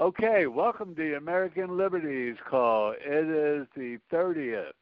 Okay, 0.00 0.46
welcome 0.46 0.96
to 0.96 1.14
American 1.16 1.76
Liberties 1.76 2.36
Call. 2.48 2.92
It 2.92 3.28
is 3.28 3.66
the 3.76 3.98
30th 4.10 4.72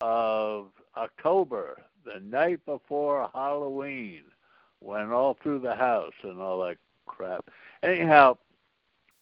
of 0.00 0.68
October, 0.96 1.82
the 2.04 2.18
night 2.18 2.64
before 2.64 3.30
Halloween. 3.34 4.22
Went 4.80 5.12
all 5.12 5.36
through 5.40 5.60
the 5.60 5.76
house 5.76 6.14
and 6.24 6.40
all 6.40 6.64
that 6.64 6.78
crap. 7.06 7.50
Anyhow, 7.82 8.38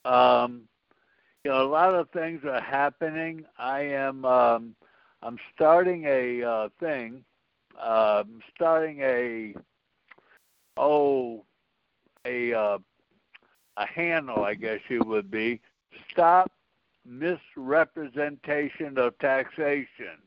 um, 0.04 0.62
you 1.45 1.50
know, 1.50 1.66
a 1.66 1.68
lot 1.68 1.95
of 1.95 2.08
things 2.11 2.42
are 2.45 2.62
happening. 2.62 3.45
I 3.58 3.80
am, 3.80 4.24
um, 4.24 4.74
I'm 5.22 5.38
starting 5.54 6.04
a 6.06 6.42
uh, 6.42 6.68
thing. 6.79 7.24
Uh, 7.79 8.22
I'm 8.24 8.40
starting 8.54 9.00
a, 9.00 9.54
oh, 10.79 11.45
a 12.24 12.54
uh, 12.54 12.79
a 13.80 13.86
handle, 13.86 14.44
I 14.44 14.54
guess 14.54 14.80
you 14.88 15.00
would 15.06 15.30
be, 15.30 15.60
stop 16.11 16.52
misrepresentation 17.07 18.98
of 18.98 19.18
taxation. 19.18 20.18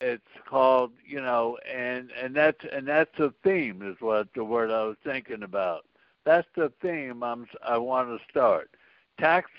It's 0.00 0.22
called, 0.48 0.92
you 1.04 1.20
know, 1.20 1.58
and 1.70 2.10
and 2.12 2.34
that's 2.34 2.64
and 2.72 2.86
that's 2.86 3.18
a 3.18 3.34
theme 3.44 3.82
is 3.82 3.96
what 4.00 4.28
the 4.34 4.44
word 4.44 4.70
I 4.70 4.84
was 4.84 4.96
thinking 5.04 5.42
about. 5.42 5.84
That's 6.24 6.48
the 6.56 6.72
theme 6.80 7.22
I'm 7.22 7.46
I 7.62 7.76
want 7.76 8.08
to 8.08 8.18
start. 8.30 8.70
Tax 9.18 9.50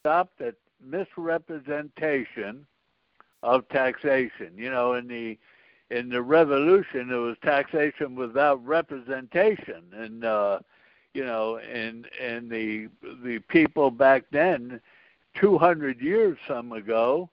stop 0.00 0.30
the 0.38 0.54
misrepresentation 0.82 2.66
of 3.42 3.68
taxation. 3.68 4.52
You 4.56 4.70
know, 4.70 4.94
in 4.94 5.08
the 5.08 5.38
in 5.90 6.08
the 6.08 6.22
revolution, 6.22 7.10
it 7.10 7.16
was 7.16 7.36
taxation 7.42 8.14
without 8.14 8.64
representation, 8.64 9.82
and 9.92 10.24
uh, 10.24 10.60
you 11.16 11.24
know, 11.24 11.56
and 11.56 12.06
and 12.22 12.50
the 12.50 12.88
the 13.24 13.38
people 13.48 13.90
back 13.90 14.24
then, 14.30 14.78
200 15.34 15.98
years 15.98 16.36
some 16.46 16.72
ago, 16.72 17.30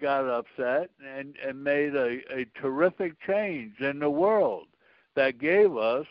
got 0.00 0.28
upset 0.28 0.90
and 1.04 1.34
and 1.44 1.62
made 1.62 1.96
a, 1.96 2.20
a 2.32 2.46
terrific 2.54 3.20
change 3.26 3.80
in 3.80 3.98
the 3.98 4.08
world 4.08 4.68
that 5.16 5.38
gave 5.38 5.76
us, 5.76 6.06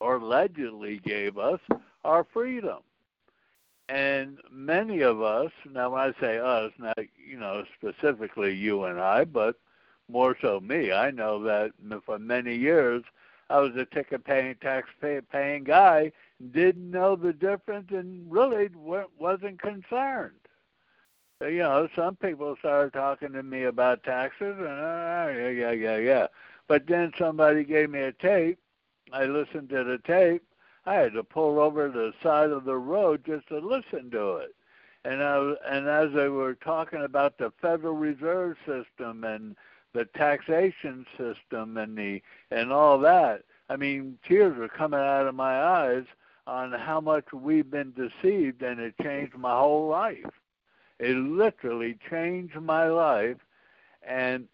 or 0.00 0.16
allegedly 0.16 0.98
gave 1.04 1.38
us, 1.38 1.60
our 2.04 2.26
freedom. 2.32 2.78
And 3.88 4.38
many 4.50 5.02
of 5.02 5.22
us, 5.22 5.52
now 5.70 5.90
when 5.90 6.00
I 6.00 6.20
say 6.20 6.38
us, 6.38 6.72
not 6.78 6.98
you 7.24 7.38
know 7.38 7.62
specifically 7.78 8.52
you 8.52 8.84
and 8.84 8.98
I, 8.98 9.24
but 9.24 9.54
more 10.08 10.36
so 10.42 10.58
me, 10.58 10.90
I 10.90 11.12
know 11.12 11.44
that 11.44 11.70
for 12.04 12.18
many 12.18 12.56
years 12.56 13.04
I 13.50 13.58
was 13.58 13.76
a 13.76 13.84
ticket 13.84 14.24
paying, 14.24 14.54
tax 14.56 14.88
paying 15.00 15.64
guy, 15.64 16.12
didn't 16.52 16.90
know 16.90 17.16
the 17.16 17.32
difference, 17.32 17.90
and 17.90 18.30
really 18.30 18.70
wasn't 19.18 19.60
concerned. 19.60 20.34
You 21.40 21.58
know, 21.58 21.88
some 21.96 22.16
people 22.16 22.54
started 22.60 22.92
talking 22.92 23.32
to 23.32 23.42
me 23.42 23.64
about 23.64 24.04
taxes, 24.04 24.56
and 24.58 24.66
uh, 24.68 25.26
yeah, 25.34 25.48
yeah, 25.48 25.70
yeah, 25.72 25.96
yeah. 25.96 26.26
But 26.68 26.86
then 26.86 27.12
somebody 27.18 27.64
gave 27.64 27.90
me 27.90 28.00
a 28.00 28.12
tape. 28.12 28.58
I 29.12 29.24
listened 29.24 29.68
to 29.70 29.82
the 29.82 29.98
tape. 30.06 30.44
I 30.86 30.94
had 30.94 31.12
to 31.14 31.24
pull 31.24 31.58
over 31.58 31.88
to 31.88 31.92
the 31.92 32.12
side 32.22 32.50
of 32.50 32.64
the 32.64 32.76
road 32.76 33.24
just 33.26 33.48
to 33.48 33.58
listen 33.58 34.10
to 34.12 34.36
it. 34.36 34.54
And 35.04 35.22
I 35.22 35.54
and 35.68 35.88
as 35.88 36.12
they 36.14 36.28
were 36.28 36.54
talking 36.54 37.02
about 37.02 37.38
the 37.38 37.52
Federal 37.60 37.94
Reserve 37.94 38.56
System 38.64 39.24
and 39.24 39.56
the 39.92 40.04
taxation 40.06 41.06
system 41.16 41.76
and 41.76 41.96
the 41.96 42.22
and 42.50 42.72
all 42.72 42.98
that. 42.98 43.42
I 43.68 43.76
mean, 43.76 44.18
tears 44.26 44.58
are 44.58 44.68
coming 44.68 45.00
out 45.00 45.26
of 45.26 45.34
my 45.34 45.62
eyes 45.62 46.04
on 46.46 46.72
how 46.72 47.00
much 47.00 47.32
we've 47.32 47.70
been 47.70 47.92
deceived, 47.92 48.62
and 48.62 48.80
it 48.80 48.94
changed 49.02 49.36
my 49.36 49.56
whole 49.56 49.88
life. 49.88 50.26
It 50.98 51.16
literally 51.16 51.98
changed 52.10 52.56
my 52.60 52.88
life, 52.88 53.38
and 54.02 54.48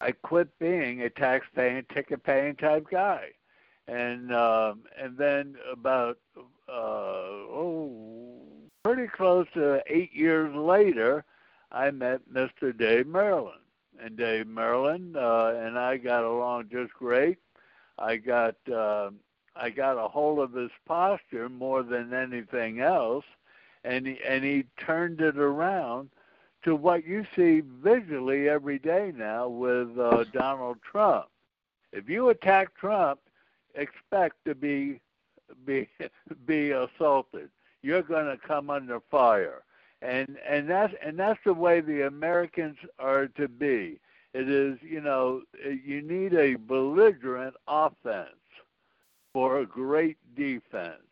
I 0.00 0.12
quit 0.12 0.58
being 0.58 1.02
a 1.02 1.10
tax-paying, 1.10 1.84
ticket-paying 1.92 2.56
type 2.56 2.86
guy. 2.90 3.30
And 3.88 4.32
um, 4.32 4.84
and 4.96 5.16
then 5.16 5.56
about 5.70 6.18
uh, 6.68 6.72
oh, 6.72 8.40
pretty 8.84 9.08
close 9.08 9.46
to 9.54 9.82
eight 9.86 10.14
years 10.14 10.54
later, 10.54 11.24
I 11.72 11.90
met 11.90 12.20
Mr. 12.32 12.76
Dave 12.76 13.08
Merlin 13.08 13.54
and 14.02 14.16
Dave 14.16 14.46
Merlin, 14.46 15.14
uh, 15.16 15.54
and 15.56 15.78
I 15.78 15.96
got 15.96 16.24
along 16.24 16.68
just 16.70 16.92
great. 16.94 17.38
I 17.98 18.16
got 18.16 18.56
uh, 18.72 19.10
I 19.56 19.70
got 19.70 19.98
a 19.98 20.08
hold 20.08 20.38
of 20.38 20.52
his 20.52 20.70
posture 20.86 21.48
more 21.48 21.82
than 21.82 22.14
anything 22.14 22.80
else, 22.80 23.24
and 23.84 24.06
he, 24.06 24.18
and 24.26 24.44
he 24.44 24.64
turned 24.78 25.20
it 25.20 25.36
around 25.36 26.10
to 26.62 26.74
what 26.74 27.06
you 27.06 27.26
see 27.34 27.62
visually 27.82 28.48
every 28.48 28.78
day 28.78 29.12
now 29.14 29.48
with 29.48 29.98
uh, 29.98 30.24
Donald 30.32 30.78
Trump. 30.82 31.26
If 31.92 32.08
you 32.08 32.28
attack 32.28 32.74
Trump, 32.76 33.20
expect 33.74 34.36
to 34.46 34.54
be 34.54 35.00
be 35.66 35.88
be 36.46 36.70
assaulted. 36.70 37.50
You're 37.82 38.02
going 38.02 38.26
to 38.26 38.36
come 38.36 38.70
under 38.70 39.00
fire 39.10 39.62
and 40.02 40.38
and 40.48 40.68
that's 40.68 40.94
and 41.04 41.18
that's 41.18 41.40
the 41.44 41.54
way 41.54 41.80
the 41.80 42.06
Americans 42.06 42.76
are 42.98 43.26
to 43.28 43.48
be. 43.48 43.98
It 44.32 44.48
is, 44.48 44.78
you 44.82 45.00
know, 45.00 45.42
eh, 45.64 45.76
you 45.84 46.02
need 46.02 46.34
a 46.34 46.54
belligerent 46.54 47.54
offense 47.66 48.28
for 49.32 49.58
a 49.58 49.66
great 49.66 50.16
defense. 50.36 51.02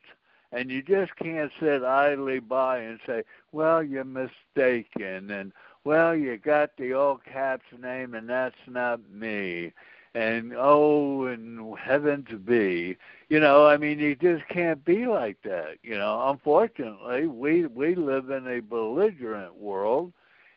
And 0.51 0.71
you 0.71 0.83
just 0.83 1.15
can't 1.17 1.53
sit 1.61 1.85
idly 1.85 2.39
by 2.39 2.79
and 2.79 2.99
say, 3.07 3.25
well, 3.53 3.83
you're 3.83 4.05
mistaken, 4.05 5.31
and 5.31 5.53
well, 5.85 6.17
you 6.17 6.39
got 6.39 6.71
the 6.79 6.95
all 6.95 7.19
caps 7.19 7.67
name, 7.79 8.15
and 8.15 8.29
that's 8.29 8.57
not 8.67 9.01
me 9.11 9.73
and 10.19 10.53
oh 10.57 11.27
and 11.27 11.79
heaven 11.79 12.25
to 12.29 12.37
be. 12.37 12.97
You 13.29 13.41
know 13.41 13.67
i 13.67 13.77
mean 13.77 13.99
you 13.99 14.17
just 14.17 14.47
can't 14.49 14.85
be 14.85 15.07
like 15.07 15.37
that 15.45 15.77
you 15.83 15.97
know. 15.97 16.29
Unfortunately 16.31 17.27
we 17.27 17.67
we 17.67 17.95
live 17.95 18.31
in 18.31 18.47
a 18.49 18.61
belligerent 18.61 19.55
world 19.55 20.13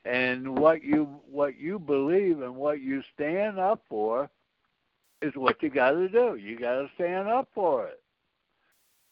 and 0.06 0.58
what 0.58 0.84
you 0.84 1.08
what 1.30 1.58
you 1.58 1.78
believe 1.78 2.42
and 2.42 2.56
what 2.56 2.82
you 2.82 3.04
stand 3.14 3.60
up 3.60 3.82
for 3.88 4.30
is 5.22 5.34
what 5.36 5.62
you 5.62 5.70
got 5.70 5.92
to 5.92 6.10
do. 6.10 6.36
You 6.36 6.58
got 6.58 6.76
to 6.76 6.90
stand 6.96 7.28
up 7.28 7.48
for 7.54 7.86
it. 7.86 8.02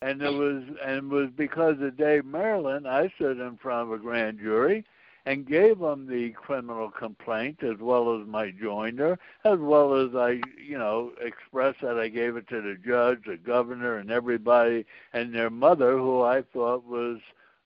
And 0.01 0.21
it 0.21 0.33
was 0.33 0.63
and 0.83 0.97
it 0.97 1.03
was 1.03 1.29
because 1.37 1.75
of 1.81 1.97
Dave 1.97 2.25
Merlin 2.25 2.87
I 2.87 3.11
stood 3.15 3.39
in 3.39 3.57
front 3.57 3.87
of 3.87 3.91
a 3.93 4.01
grand 4.01 4.39
jury 4.39 4.85
and 5.25 5.45
gave 5.45 5.79
them 5.79 6.07
the 6.07 6.31
criminal 6.31 6.89
complaint 6.89 7.63
as 7.63 7.77
well 7.79 8.19
as 8.19 8.27
my 8.27 8.51
joinder, 8.51 9.17
as 9.43 9.59
well 9.59 9.93
as 9.95 10.15
I, 10.15 10.41
you 10.57 10.77
know, 10.77 11.11
expressed 11.21 11.81
that 11.81 11.99
I 11.99 12.07
gave 12.07 12.35
it 12.35 12.47
to 12.49 12.61
the 12.61 12.77
judge, 12.85 13.19
the 13.25 13.37
governor, 13.37 13.97
and 13.97 14.11
everybody, 14.11 14.85
and 15.13 15.33
their 15.33 15.49
mother, 15.49 15.97
who 15.97 16.21
I 16.21 16.41
thought 16.41 16.85
was, 16.85 17.19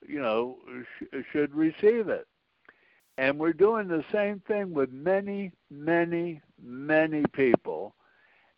you 0.05 0.21
know, 0.21 0.57
sh- 0.99 1.17
should 1.31 1.53
receive 1.53 2.09
it. 2.09 2.27
And 3.17 3.37
we're 3.37 3.53
doing 3.53 3.87
the 3.87 4.03
same 4.11 4.41
thing 4.47 4.73
with 4.73 4.91
many, 4.91 5.51
many, 5.69 6.41
many 6.61 7.23
people. 7.33 7.93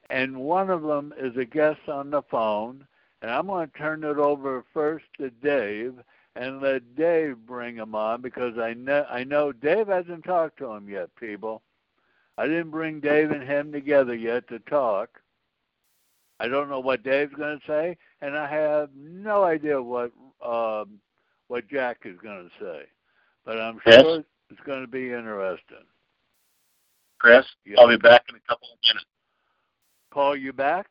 And 0.09 0.37
one 0.37 0.69
of 0.69 0.83
them 0.83 1.13
is 1.17 1.35
a 1.35 1.45
guest 1.45 1.89
on 1.89 2.09
the 2.09 2.21
phone. 2.21 2.87
And 3.21 3.31
I'm 3.31 3.47
going 3.47 3.69
to 3.69 3.77
turn 3.77 4.03
it 4.03 4.17
over 4.17 4.63
first 4.73 5.05
to 5.17 5.29
Dave 5.29 5.95
and 6.35 6.61
let 6.61 6.95
Dave 6.95 7.37
bring 7.45 7.75
him 7.77 7.95
on 7.95 8.21
because 8.21 8.57
I 8.57 8.73
know 8.73 9.05
I 9.09 9.23
know 9.23 9.51
Dave 9.51 9.87
hasn't 9.87 10.23
talked 10.25 10.57
to 10.59 10.71
him 10.71 10.89
yet, 10.89 11.09
people. 11.15 11.61
I 12.37 12.47
didn't 12.47 12.71
bring 12.71 12.99
Dave 12.99 13.31
and 13.31 13.43
him 13.43 13.71
together 13.71 14.13
yet 14.13 14.47
to 14.49 14.59
talk. 14.59 15.21
I 16.39 16.49
don't 16.49 16.69
know 16.69 16.81
what 16.81 17.03
Dave's 17.03 17.33
going 17.33 17.59
to 17.59 17.65
say, 17.65 17.97
and 18.21 18.37
I 18.37 18.47
have 18.49 18.89
no 18.95 19.43
idea 19.43 19.81
what 19.81 20.11
um, 20.45 20.99
what 21.47 21.67
Jack 21.69 21.99
is 22.05 22.17
going 22.21 22.49
to 22.49 22.63
say. 22.63 22.83
But 23.45 23.61
I'm 23.61 23.79
sure 23.87 24.01
Chris? 24.03 24.25
it's 24.49 24.59
going 24.65 24.81
to 24.81 24.87
be 24.87 25.11
interesting. 25.11 25.85
Chris, 27.19 27.45
Yeah. 27.65 27.79
I'll 27.79 27.87
be 27.87 27.97
back 27.97 28.23
in 28.29 28.35
a 28.35 28.39
couple 28.47 28.67
of 28.73 28.77
minutes. 28.83 29.05
Call 30.11 30.35
you 30.35 30.51
back? 30.51 30.87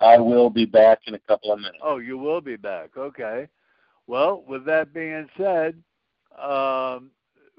I 0.00 0.18
will 0.18 0.50
be 0.50 0.66
back 0.66 1.00
in 1.06 1.14
a 1.14 1.18
couple 1.20 1.52
of 1.52 1.58
minutes. 1.58 1.78
Oh, 1.82 1.98
you 1.98 2.18
will 2.18 2.40
be 2.40 2.56
back. 2.56 2.96
Okay. 2.96 3.48
Well, 4.06 4.44
with 4.46 4.64
that 4.66 4.92
being 4.92 5.28
said, 5.36 5.82
um, 6.38 7.10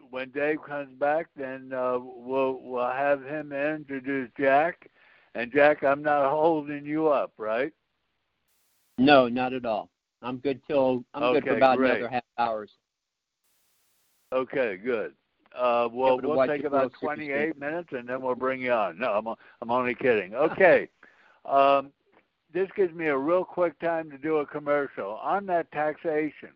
when 0.09 0.29
Dave 0.31 0.63
comes 0.65 0.93
back, 0.97 1.27
then 1.35 1.71
uh, 1.73 1.99
we'll 1.99 2.59
we'll 2.61 2.87
have 2.89 3.23
him 3.23 3.51
introduce 3.51 4.29
Jack. 4.39 4.89
And 5.35 5.51
Jack, 5.51 5.83
I'm 5.83 6.01
not 6.01 6.29
holding 6.29 6.85
you 6.85 7.07
up, 7.09 7.33
right? 7.37 7.71
No, 8.97 9.27
not 9.27 9.53
at 9.53 9.65
all. 9.65 9.89
I'm 10.21 10.37
good 10.37 10.61
till 10.67 11.03
I'm 11.13 11.33
good 11.33 11.43
for 11.43 11.57
about 11.57 11.77
great. 11.77 11.91
another 11.91 12.09
half 12.09 12.23
hours. 12.37 12.71
Okay, 14.33 14.77
good. 14.77 15.13
Uh, 15.55 15.87
well, 15.91 16.19
we'll 16.21 16.45
take 16.45 16.63
about 16.63 16.91
28 16.99 17.57
minutes, 17.57 17.89
and 17.91 18.07
then 18.07 18.21
we'll 18.21 18.35
bring 18.35 18.61
you 18.61 18.71
on. 18.71 18.97
No, 18.99 19.11
I'm 19.13 19.27
I'm 19.61 19.71
only 19.71 19.95
kidding. 19.95 20.33
Okay. 20.35 20.89
Um, 21.45 21.91
this 22.53 22.69
gives 22.75 22.93
me 22.93 23.07
a 23.07 23.17
real 23.17 23.43
quick 23.43 23.77
time 23.79 24.09
to 24.11 24.17
do 24.17 24.37
a 24.37 24.45
commercial 24.45 25.11
on 25.21 25.45
that 25.47 25.71
taxation, 25.71 26.51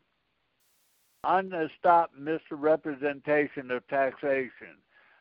on 1.23 1.49
the 1.49 1.69
stop 1.77 2.11
misrepresentation 2.17 3.71
of 3.71 3.87
taxation. 3.87 4.77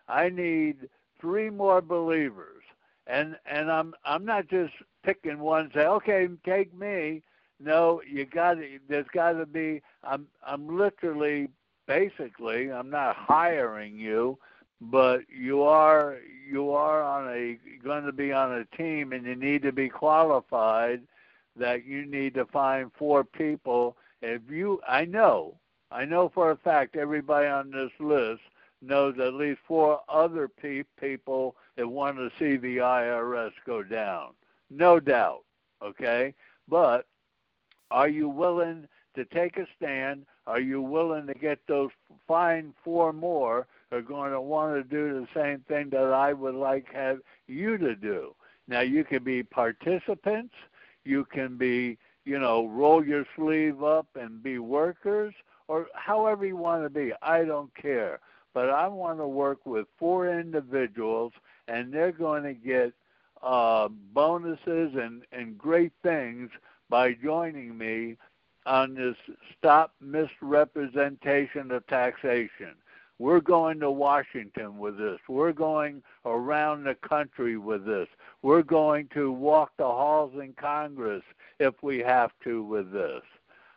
I 0.08 0.28
need 0.28 0.88
three 1.20 1.50
more 1.50 1.80
believers, 1.80 2.62
and 3.06 3.36
and 3.46 3.70
I'm 3.70 3.94
I'm 4.04 4.24
not 4.24 4.48
just 4.48 4.72
picking 5.02 5.40
one. 5.40 5.70
Say, 5.74 5.86
okay, 5.86 6.28
take 6.44 6.72
me. 6.74 7.22
No, 7.58 8.00
you 8.08 8.24
got 8.24 8.54
to. 8.54 8.78
There's 8.88 9.06
got 9.12 9.32
to 9.32 9.46
be. 9.46 9.82
I'm 10.02 10.26
I'm 10.46 10.78
literally, 10.78 11.48
basically, 11.86 12.72
I'm 12.72 12.90
not 12.90 13.16
hiring 13.16 13.96
you 13.96 14.38
but 14.80 15.20
you 15.28 15.62
are 15.62 16.18
you 16.50 16.70
are 16.72 17.02
on 17.02 17.28
a 17.28 17.58
going 17.84 18.04
to 18.04 18.12
be 18.12 18.32
on 18.32 18.52
a 18.52 18.76
team 18.76 19.12
and 19.12 19.24
you 19.26 19.36
need 19.36 19.62
to 19.62 19.72
be 19.72 19.88
qualified 19.88 21.02
that 21.56 21.84
you 21.84 22.06
need 22.06 22.34
to 22.34 22.46
find 22.46 22.90
four 22.98 23.24
people. 23.24 23.96
If 24.22 24.42
you 24.50 24.80
i 24.88 25.04
know 25.04 25.54
i 25.90 26.04
know 26.04 26.28
for 26.28 26.50
a 26.50 26.56
fact 26.56 26.96
everybody 26.96 27.46
on 27.46 27.70
this 27.70 27.92
list 27.98 28.42
knows 28.82 29.18
at 29.18 29.34
least 29.34 29.60
four 29.66 30.00
other 30.08 30.48
pe- 30.48 30.84
people 30.98 31.56
that 31.76 31.86
want 31.86 32.16
to 32.16 32.30
see 32.38 32.56
the 32.56 32.78
irs 32.78 33.52
go 33.66 33.82
down. 33.82 34.30
No 34.70 35.00
doubt 35.00 35.42
okay? 35.82 36.34
But 36.68 37.06
are 37.90 38.08
you 38.08 38.28
willing 38.28 38.86
to 39.14 39.24
take 39.24 39.56
a 39.56 39.66
stand? 39.76 40.26
Are 40.46 40.60
you 40.60 40.80
willing 40.80 41.26
to 41.26 41.34
get 41.34 41.58
those 41.66 41.90
find 42.26 42.72
four 42.84 43.12
more 43.12 43.66
are 43.92 44.02
going 44.02 44.32
to 44.32 44.40
want 44.40 44.74
to 44.74 44.82
do 44.82 45.20
the 45.20 45.26
same 45.34 45.60
thing 45.68 45.90
that 45.90 46.12
I 46.12 46.32
would 46.32 46.54
like 46.54 46.92
have 46.92 47.18
you 47.46 47.76
to 47.78 47.94
do. 47.94 48.34
Now 48.68 48.80
you 48.80 49.04
can 49.04 49.24
be 49.24 49.42
participants, 49.42 50.54
you 51.04 51.24
can 51.24 51.56
be, 51.56 51.98
you 52.24 52.38
know, 52.38 52.66
roll 52.68 53.04
your 53.04 53.24
sleeve 53.36 53.82
up 53.82 54.06
and 54.14 54.42
be 54.42 54.58
workers 54.58 55.34
or 55.66 55.86
however 55.94 56.46
you 56.46 56.56
want 56.56 56.84
to 56.84 56.90
be. 56.90 57.12
I 57.22 57.44
don't 57.44 57.74
care. 57.74 58.20
But 58.52 58.70
I 58.70 58.88
want 58.88 59.18
to 59.18 59.28
work 59.28 59.64
with 59.64 59.86
four 59.98 60.28
individuals 60.28 61.32
and 61.68 61.92
they're 61.92 62.12
going 62.12 62.42
to 62.44 62.54
get 62.54 62.92
uh, 63.42 63.88
bonuses 64.12 64.94
and, 64.94 65.22
and 65.32 65.56
great 65.56 65.92
things 66.02 66.50
by 66.88 67.12
joining 67.14 67.78
me 67.78 68.16
on 68.66 68.94
this 68.94 69.16
stop 69.56 69.94
misrepresentation 70.00 71.70
of 71.70 71.86
taxation. 71.86 72.74
We're 73.20 73.40
going 73.40 73.80
to 73.80 73.90
Washington 73.90 74.78
with 74.78 74.96
this. 74.96 75.18
We're 75.28 75.52
going 75.52 76.02
around 76.24 76.84
the 76.84 76.94
country 76.94 77.58
with 77.58 77.84
this. 77.84 78.08
We're 78.40 78.62
going 78.62 79.10
to 79.12 79.30
walk 79.30 79.72
the 79.76 79.84
halls 79.84 80.32
in 80.42 80.54
Congress 80.54 81.22
if 81.58 81.74
we 81.82 81.98
have 81.98 82.30
to 82.44 82.64
with 82.64 82.90
this. 82.90 83.20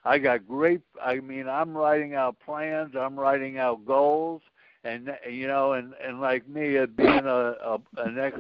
I 0.06 0.18
got 0.18 0.48
great 0.48 0.80
I 1.02 1.20
mean 1.20 1.50
I'm 1.50 1.76
writing 1.76 2.14
out 2.14 2.38
plans, 2.40 2.94
I'm 2.98 3.20
writing 3.20 3.58
out 3.58 3.86
goals 3.86 4.42
and 4.86 5.10
you 5.30 5.48
know 5.48 5.74
and 5.74 5.94
and 6.02 6.22
like 6.22 6.48
me 6.48 6.78
being 6.96 7.26
a, 7.26 7.56
a 7.62 7.80
an 7.98 8.18
ex 8.18 8.40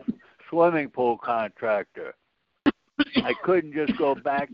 swimming 0.50 0.90
pool 0.90 1.18
contractor 1.18 2.16
I 3.18 3.34
couldn't 3.44 3.74
just 3.74 3.98
go 3.98 4.16
back 4.16 4.50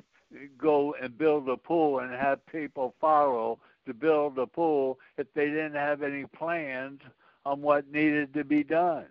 go 0.58 0.96
and 1.00 1.16
build 1.16 1.48
a 1.48 1.58
pool 1.58 2.00
and 2.00 2.12
have 2.12 2.44
people 2.48 2.96
follow 3.00 3.60
to 3.90 3.94
build 3.94 4.40
a 4.40 4.48
pool 4.48 4.98
if 5.18 5.28
they 5.34 5.48
didn't 5.48 5.76
have 5.76 6.02
any 6.02 6.26
plans 6.26 7.02
on 7.46 7.62
what 7.62 7.92
needed 7.92 8.34
to 8.36 8.44
be 8.44 8.64
done. 8.64 9.08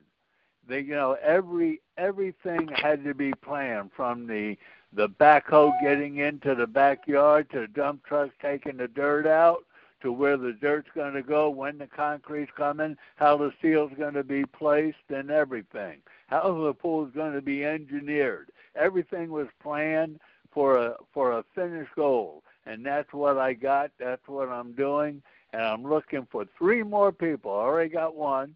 They, 0.67 0.81
you 0.81 0.95
know, 0.95 1.17
every 1.23 1.81
everything 1.97 2.69
had 2.69 3.05
to 3.05 3.15
be 3.15 3.33
planned 3.33 3.91
from 3.95 4.27
the 4.27 4.57
the 4.93 5.09
backhoe 5.09 5.73
getting 5.83 6.19
into 6.19 6.55
the 6.55 6.67
backyard 6.67 7.51
to 7.51 7.61
the 7.61 7.67
dump 7.69 8.05
trucks 8.05 8.35
taking 8.41 8.77
the 8.79 8.89
dirt 8.89 9.27
out 9.27 9.65
to 10.01 10.13
where 10.13 10.37
the 10.37 10.53
dirt's 10.53 10.89
going 10.95 11.15
to 11.15 11.23
go, 11.23 11.51
when 11.51 11.77
the 11.77 11.87
concrete's 11.87 12.53
coming, 12.57 12.97
how 13.17 13.37
the 13.37 13.53
steel's 13.59 13.91
going 13.99 14.15
to 14.15 14.23
be 14.23 14.45
placed, 14.45 14.97
and 15.09 15.31
everything. 15.31 15.99
How 16.29 16.65
the 16.65 16.73
pool's 16.73 17.11
going 17.15 17.33
to 17.33 17.43
be 17.43 17.65
engineered. 17.65 18.51
Everything 18.77 19.31
was 19.31 19.49
planned 19.61 20.21
for 20.53 20.77
a 20.77 20.95
for 21.13 21.33
a 21.33 21.45
finished 21.55 21.95
goal 21.97 22.43
and 22.69 22.85
that's 22.85 23.13
what 23.13 23.39
I 23.39 23.55
got. 23.55 23.91
That's 23.99 24.27
what 24.27 24.49
I'm 24.49 24.73
doing, 24.73 25.23
and 25.53 25.63
I'm 25.63 25.83
looking 25.83 26.27
for 26.31 26.45
three 26.57 26.83
more 26.83 27.11
people. 27.11 27.51
I 27.53 27.63
already 27.63 27.91
got 27.91 28.15
one. 28.15 28.55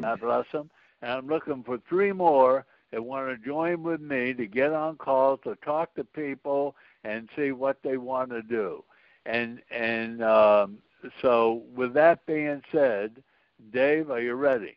God 0.00 0.20
bless 0.20 0.46
them. 0.52 0.70
And 1.02 1.10
I'm 1.12 1.26
looking 1.26 1.62
for 1.64 1.78
three 1.88 2.12
more 2.12 2.64
that 2.92 3.02
want 3.02 3.28
to 3.28 3.46
join 3.46 3.82
with 3.82 4.00
me 4.00 4.34
to 4.34 4.46
get 4.46 4.72
on 4.72 4.96
calls 4.96 5.40
to 5.44 5.56
talk 5.56 5.94
to 5.94 6.04
people 6.04 6.76
and 7.04 7.28
see 7.36 7.52
what 7.52 7.78
they 7.82 7.96
want 7.96 8.30
to 8.30 8.42
do. 8.42 8.84
And 9.26 9.60
and 9.70 10.22
um, 10.22 10.78
so, 11.20 11.62
with 11.74 11.92
that 11.94 12.24
being 12.26 12.62
said, 12.72 13.22
Dave, 13.72 14.10
are 14.10 14.20
you 14.20 14.34
ready? 14.34 14.76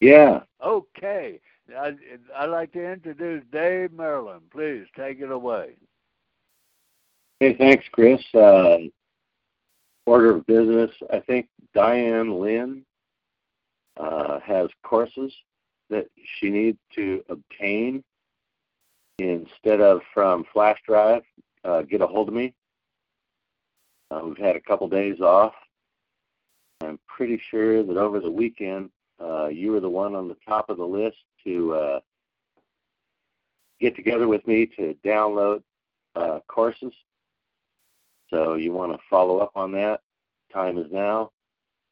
Yeah. 0.00 0.40
Okay. 0.62 1.40
I'd, 1.78 1.96
I'd 2.36 2.46
like 2.46 2.72
to 2.72 2.92
introduce 2.92 3.42
Dave 3.50 3.92
Merlin. 3.92 4.40
Please 4.50 4.84
take 4.96 5.20
it 5.20 5.30
away. 5.30 5.76
Hey, 7.44 7.52
thanks, 7.58 7.84
Chris. 7.92 8.22
Uh, 8.34 8.78
order 10.06 10.34
of 10.34 10.46
business. 10.46 10.90
I 11.12 11.20
think 11.20 11.46
Diane 11.74 12.40
Lynn 12.40 12.86
uh, 13.98 14.40
has 14.40 14.70
courses 14.82 15.30
that 15.90 16.06
she 16.38 16.48
needs 16.48 16.78
to 16.94 17.22
obtain 17.28 18.02
instead 19.18 19.82
of 19.82 20.00
from 20.14 20.46
flash 20.54 20.78
drive. 20.86 21.20
Uh, 21.66 21.82
get 21.82 22.00
a 22.00 22.06
hold 22.06 22.28
of 22.28 22.34
me. 22.34 22.54
Uh, 24.10 24.22
we've 24.24 24.38
had 24.38 24.56
a 24.56 24.60
couple 24.60 24.88
days 24.88 25.20
off. 25.20 25.52
I'm 26.80 26.98
pretty 27.06 27.38
sure 27.50 27.82
that 27.82 27.98
over 27.98 28.20
the 28.20 28.30
weekend 28.30 28.88
uh, 29.22 29.48
you 29.48 29.70
were 29.70 29.80
the 29.80 29.90
one 29.90 30.14
on 30.14 30.28
the 30.28 30.36
top 30.48 30.70
of 30.70 30.78
the 30.78 30.86
list 30.86 31.18
to 31.44 31.74
uh, 31.74 32.00
get 33.82 33.94
together 33.96 34.28
with 34.28 34.46
me 34.46 34.64
to 34.78 34.96
download 35.04 35.62
uh, 36.16 36.38
courses. 36.48 36.94
So 38.30 38.54
you 38.54 38.72
want 38.72 38.92
to 38.92 38.98
follow 39.10 39.38
up 39.38 39.52
on 39.54 39.72
that. 39.72 40.00
Time 40.52 40.78
is 40.78 40.90
now. 40.90 41.30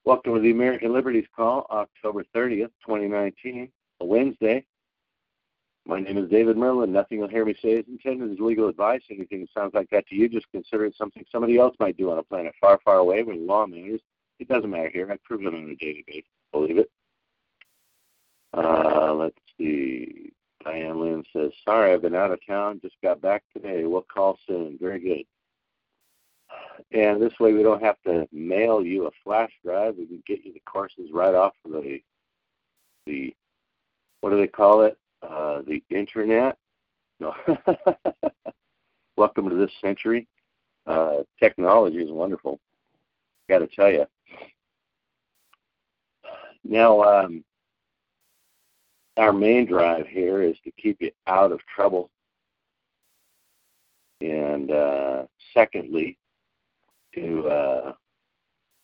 Welcome 0.05 0.34
to 0.34 0.40
the 0.40 0.50
American 0.50 0.93
Liberties 0.93 1.26
Call, 1.34 1.67
October 1.70 2.25
30th, 2.34 2.70
2019, 2.84 3.70
a 4.00 4.05
Wednesday. 4.05 4.64
My 5.87 6.00
name 6.00 6.17
is 6.17 6.31
David 6.31 6.56
Merlin. 6.56 6.93
Nothing 6.93 7.19
you'll 7.19 7.29
hear 7.29 7.44
me 7.44 7.55
say 7.61 7.73
is 7.73 7.84
intended 7.88 8.32
as 8.32 8.38
legal 8.38 8.69
advice. 8.69 9.02
Anything 9.11 9.40
that 9.40 9.50
sounds 9.52 9.75
like 9.75 9.90
that 9.90 10.06
to 10.08 10.14
you, 10.14 10.29
just 10.29 10.51
consider 10.53 10.86
it 10.86 10.94
something 10.96 11.24
somebody 11.31 11.58
else 11.58 11.77
might 11.79 11.96
do 11.96 12.10
on 12.10 12.19
a 12.19 12.22
planet 12.22 12.55
far, 12.60 12.81
far 12.84 12.98
away 12.98 13.22
where 13.22 13.36
the 13.36 13.43
law 13.43 13.67
matters. 13.67 14.01
It 14.39 14.48
doesn't 14.48 14.70
matter 14.70 14.91
here. 14.91 15.10
I 15.10 15.19
prove 15.24 15.43
it 15.43 15.48
on 15.48 15.70
a 15.70 15.77
daily 15.77 16.05
basis. 16.06 16.31
Believe 16.53 16.79
it. 16.79 16.91
Uh, 18.55 19.12
let's 19.15 19.39
see. 19.58 20.32
Diane 20.65 21.01
Lynn 21.01 21.24
says, 21.32 21.51
Sorry, 21.65 21.93
I've 21.93 22.03
been 22.03 22.15
out 22.15 22.31
of 22.31 22.44
town. 22.46 22.81
Just 22.81 22.96
got 23.03 23.20
back 23.20 23.43
today. 23.53 23.84
We'll 23.84 24.03
call 24.03 24.39
soon. 24.46 24.79
Very 24.81 25.01
good 25.01 25.24
and 26.92 27.20
this 27.20 27.32
way 27.40 27.52
we 27.52 27.62
don't 27.62 27.82
have 27.82 28.00
to 28.06 28.26
mail 28.32 28.84
you 28.84 29.06
a 29.06 29.10
flash 29.24 29.50
drive. 29.64 29.96
We 29.96 30.06
can 30.06 30.22
get 30.26 30.44
you 30.44 30.52
the 30.52 30.60
courses 30.60 31.10
right 31.12 31.34
off 31.34 31.54
of 31.64 31.72
the 31.72 32.02
the 33.06 33.34
what 34.20 34.30
do 34.30 34.36
they 34.36 34.46
call 34.46 34.82
it? 34.82 34.96
Uh, 35.22 35.62
the 35.66 35.82
internet. 35.90 36.56
No. 37.20 37.34
Welcome 39.16 39.48
to 39.48 39.56
this 39.56 39.70
century. 39.80 40.26
Uh, 40.86 41.18
technology 41.38 41.98
is 41.98 42.10
wonderful. 42.10 42.58
Got 43.48 43.58
to 43.58 43.66
tell 43.68 43.90
you. 43.90 44.06
Now, 46.64 47.02
um, 47.02 47.44
our 49.16 49.32
main 49.32 49.66
drive 49.66 50.06
here 50.06 50.42
is 50.42 50.56
to 50.64 50.70
keep 50.72 50.98
you 51.00 51.10
out 51.26 51.52
of 51.52 51.60
trouble. 51.66 52.10
And 54.20 54.70
uh, 54.70 55.24
secondly, 55.52 56.16
to 57.14 57.48
uh, 57.48 57.92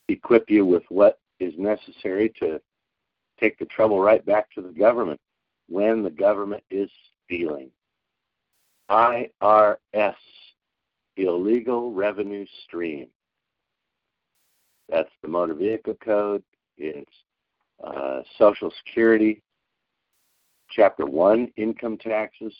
equip 0.08 0.50
you 0.50 0.64
with 0.64 0.82
what 0.88 1.18
is 1.40 1.54
necessary 1.56 2.32
to 2.40 2.60
take 3.40 3.58
the 3.58 3.66
trouble 3.66 4.00
right 4.00 4.24
back 4.26 4.50
to 4.52 4.60
the 4.60 4.70
government 4.70 5.20
when 5.68 6.02
the 6.02 6.10
government 6.10 6.62
is 6.70 6.90
stealing. 7.24 7.70
IRS, 8.90 10.14
illegal 11.16 11.92
revenue 11.92 12.46
stream. 12.64 13.06
That's 14.88 15.10
the 15.22 15.28
motor 15.28 15.54
vehicle 15.54 15.96
code. 16.02 16.42
It's 16.78 17.12
uh, 17.84 18.22
Social 18.38 18.72
Security, 18.84 19.42
Chapter 20.70 21.06
1, 21.06 21.52
income 21.56 21.98
taxes. 21.98 22.54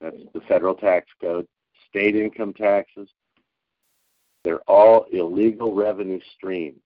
That's 0.00 0.16
the 0.34 0.40
federal 0.42 0.74
tax 0.74 1.06
code. 1.20 1.46
State 1.88 2.16
income 2.16 2.52
taxes, 2.52 3.08
they're 4.46 4.60
all 4.68 5.06
illegal 5.10 5.74
revenue 5.74 6.20
streams. 6.36 6.80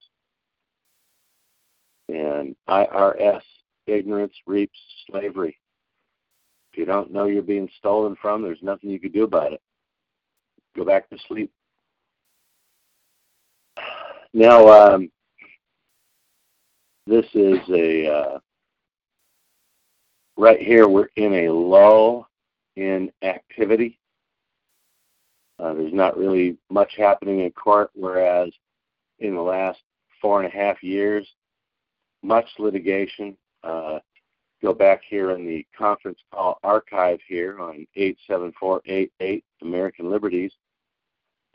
And 2.08 2.56
IRS, 2.66 3.42
ignorance 3.86 4.32
reaps 4.46 4.78
slavery. 5.06 5.58
If 6.72 6.78
you 6.78 6.86
don't 6.86 7.12
know 7.12 7.26
you're 7.26 7.42
being 7.42 7.68
stolen 7.76 8.16
from, 8.16 8.40
there's 8.40 8.62
nothing 8.62 8.88
you 8.88 8.98
can 8.98 9.12
do 9.12 9.24
about 9.24 9.52
it. 9.52 9.60
Go 10.74 10.86
back 10.86 11.10
to 11.10 11.18
sleep. 11.28 11.52
Now, 14.32 14.66
um, 14.68 15.10
this 17.06 17.26
is 17.34 17.58
a 17.68 18.06
uh, 18.06 18.38
right 20.38 20.60
here. 20.60 20.88
We're 20.88 21.10
in 21.16 21.34
a 21.34 21.50
lull 21.50 22.26
in 22.76 23.12
activity. 23.22 23.98
Uh, 25.60 25.74
there's 25.74 25.92
not 25.92 26.16
really 26.16 26.56
much 26.70 26.94
happening 26.96 27.40
in 27.40 27.50
court, 27.50 27.90
whereas 27.94 28.50
in 29.18 29.34
the 29.34 29.42
last 29.42 29.80
four 30.20 30.42
and 30.42 30.50
a 30.50 30.56
half 30.56 30.82
years, 30.82 31.28
much 32.22 32.46
litigation. 32.58 33.36
Uh, 33.62 33.98
go 34.62 34.72
back 34.72 35.02
here 35.08 35.32
in 35.32 35.46
the 35.46 35.66
conference 35.76 36.18
call 36.32 36.58
archive 36.62 37.18
here 37.26 37.58
on 37.60 37.86
87488 37.94 39.44
American 39.62 40.10
Liberties, 40.10 40.52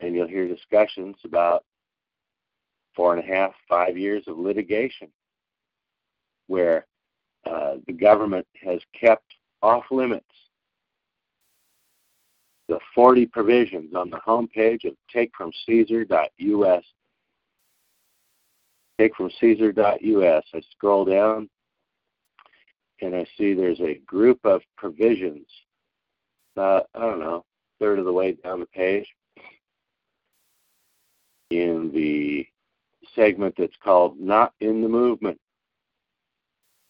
and 0.00 0.14
you'll 0.14 0.28
hear 0.28 0.46
discussions 0.46 1.16
about 1.24 1.64
four 2.94 3.14
and 3.14 3.22
a 3.22 3.26
half, 3.26 3.52
five 3.68 3.98
years 3.98 4.24
of 4.26 4.38
litigation 4.38 5.08
where 6.46 6.86
uh, 7.44 7.74
the 7.86 7.92
government 7.92 8.46
has 8.62 8.80
kept 8.98 9.34
off 9.62 9.84
limits 9.90 10.24
the 12.68 12.78
40 12.94 13.26
provisions 13.26 13.94
on 13.94 14.10
the 14.10 14.18
homepage 14.18 14.84
of 14.84 14.94
takefromcaesar.us. 15.14 16.84
Takefromcaesar.us. 19.00 20.44
I 20.54 20.60
scroll 20.72 21.04
down 21.04 21.48
and 23.02 23.14
I 23.14 23.26
see 23.36 23.54
there's 23.54 23.80
a 23.80 24.00
group 24.06 24.40
of 24.44 24.62
provisions. 24.76 25.46
Uh, 26.56 26.80
I 26.94 27.00
don't 27.00 27.20
know, 27.20 27.44
third 27.78 27.98
of 27.98 28.06
the 28.06 28.12
way 28.12 28.32
down 28.32 28.60
the 28.60 28.66
page 28.66 29.06
in 31.50 31.90
the 31.92 32.46
segment 33.14 33.54
that's 33.56 33.76
called 33.82 34.18
Not 34.18 34.54
in 34.60 34.82
the 34.82 34.88
Movement. 34.88 35.38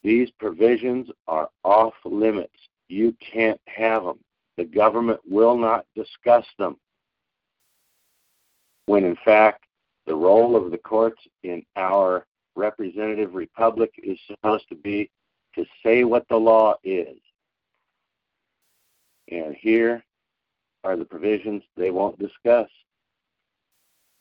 These 0.03 0.31
provisions 0.39 1.09
are 1.27 1.49
off 1.63 1.93
limits. 2.05 2.55
You 2.87 3.15
can't 3.19 3.59
have 3.65 4.03
them. 4.03 4.19
The 4.57 4.65
government 4.65 5.19
will 5.27 5.57
not 5.57 5.85
discuss 5.95 6.45
them. 6.57 6.77
When 8.87 9.03
in 9.03 9.17
fact, 9.23 9.65
the 10.05 10.15
role 10.15 10.55
of 10.55 10.71
the 10.71 10.77
courts 10.77 11.21
in 11.43 11.63
our 11.75 12.25
representative 12.55 13.35
republic 13.35 13.91
is 14.01 14.17
supposed 14.25 14.67
to 14.69 14.75
be 14.75 15.11
to 15.55 15.65
say 15.83 16.03
what 16.03 16.27
the 16.29 16.37
law 16.37 16.75
is. 16.83 17.17
And 19.29 19.55
here 19.55 20.03
are 20.83 20.95
the 20.95 21.05
provisions 21.05 21.63
they 21.75 21.91
won't 21.91 22.17
discuss. 22.17 22.69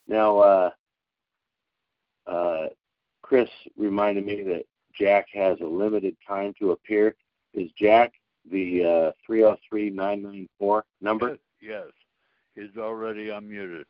Now, 0.09 0.39
uh, 0.39 0.71
uh, 2.27 2.67
Chris 3.23 3.49
reminded 3.77 4.27
me 4.27 4.43
that 4.43 4.65
Jack 4.93 5.27
has 5.33 5.59
a 5.61 5.67
limited 5.67 6.17
time 6.27 6.53
to 6.59 6.73
appear. 6.73 7.15
Is 7.55 7.71
Jack 7.79 8.13
the 8.51 8.85
uh, 8.85 9.13
303 9.27 9.91
number? 11.01 11.39
Yes, 11.61 11.87
he's 12.55 12.77
already 12.79 13.27
unmuted. 13.27 13.85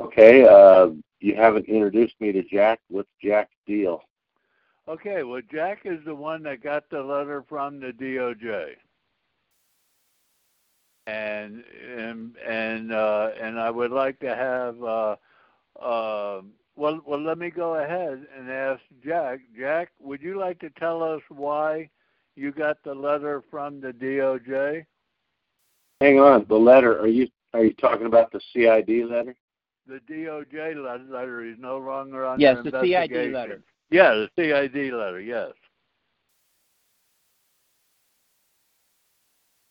Okay, 0.00 0.44
uh, 0.44 0.88
you 1.20 1.34
haven't 1.34 1.66
introduced 1.66 2.14
me 2.20 2.32
to 2.32 2.42
Jack. 2.42 2.80
What's 2.88 3.08
Jack's 3.22 3.54
deal? 3.66 4.02
Okay, 4.88 5.22
well, 5.22 5.42
Jack 5.52 5.80
is 5.84 5.98
the 6.04 6.14
one 6.14 6.42
that 6.44 6.62
got 6.62 6.88
the 6.88 7.02
letter 7.02 7.44
from 7.48 7.80
the 7.80 7.92
DOJ, 7.92 8.74
and 11.06 11.64
and 11.96 12.36
and 12.46 12.92
uh, 12.92 13.30
and 13.40 13.58
I 13.58 13.70
would 13.70 13.90
like 13.90 14.18
to 14.20 14.34
have 14.34 14.82
uh, 14.82 15.16
uh, 15.80 16.42
well, 16.76 17.00
well, 17.04 17.20
let 17.20 17.38
me 17.38 17.50
go 17.50 17.74
ahead 17.74 18.26
and 18.36 18.50
ask 18.50 18.80
Jack. 19.04 19.40
Jack, 19.58 19.90
would 20.00 20.22
you 20.22 20.38
like 20.38 20.60
to 20.60 20.70
tell 20.70 21.02
us 21.02 21.22
why 21.28 21.90
you 22.38 22.52
got 22.52 22.76
the 22.84 22.94
letter 22.94 23.42
from 23.50 23.80
the 23.80 23.92
DOJ? 23.92 24.86
Hang 26.00 26.20
on, 26.20 26.46
the 26.48 26.54
letter. 26.54 26.98
Are 27.00 27.08
you 27.08 27.28
are 27.52 27.64
you 27.64 27.72
talking 27.74 28.06
about 28.06 28.30
the 28.30 28.40
CID 28.52 29.10
letter? 29.10 29.34
The 29.86 30.00
DOJ 30.08 31.10
letter 31.10 31.44
is 31.44 31.56
no 31.58 31.78
longer 31.78 32.24
on. 32.24 32.38
Yes, 32.38 32.58
the 32.62 32.70
CID 32.80 33.32
letter. 33.32 33.62
Yeah, 33.90 34.10
the 34.14 34.28
CID 34.36 34.92
letter. 34.92 35.20
Yes. 35.20 35.52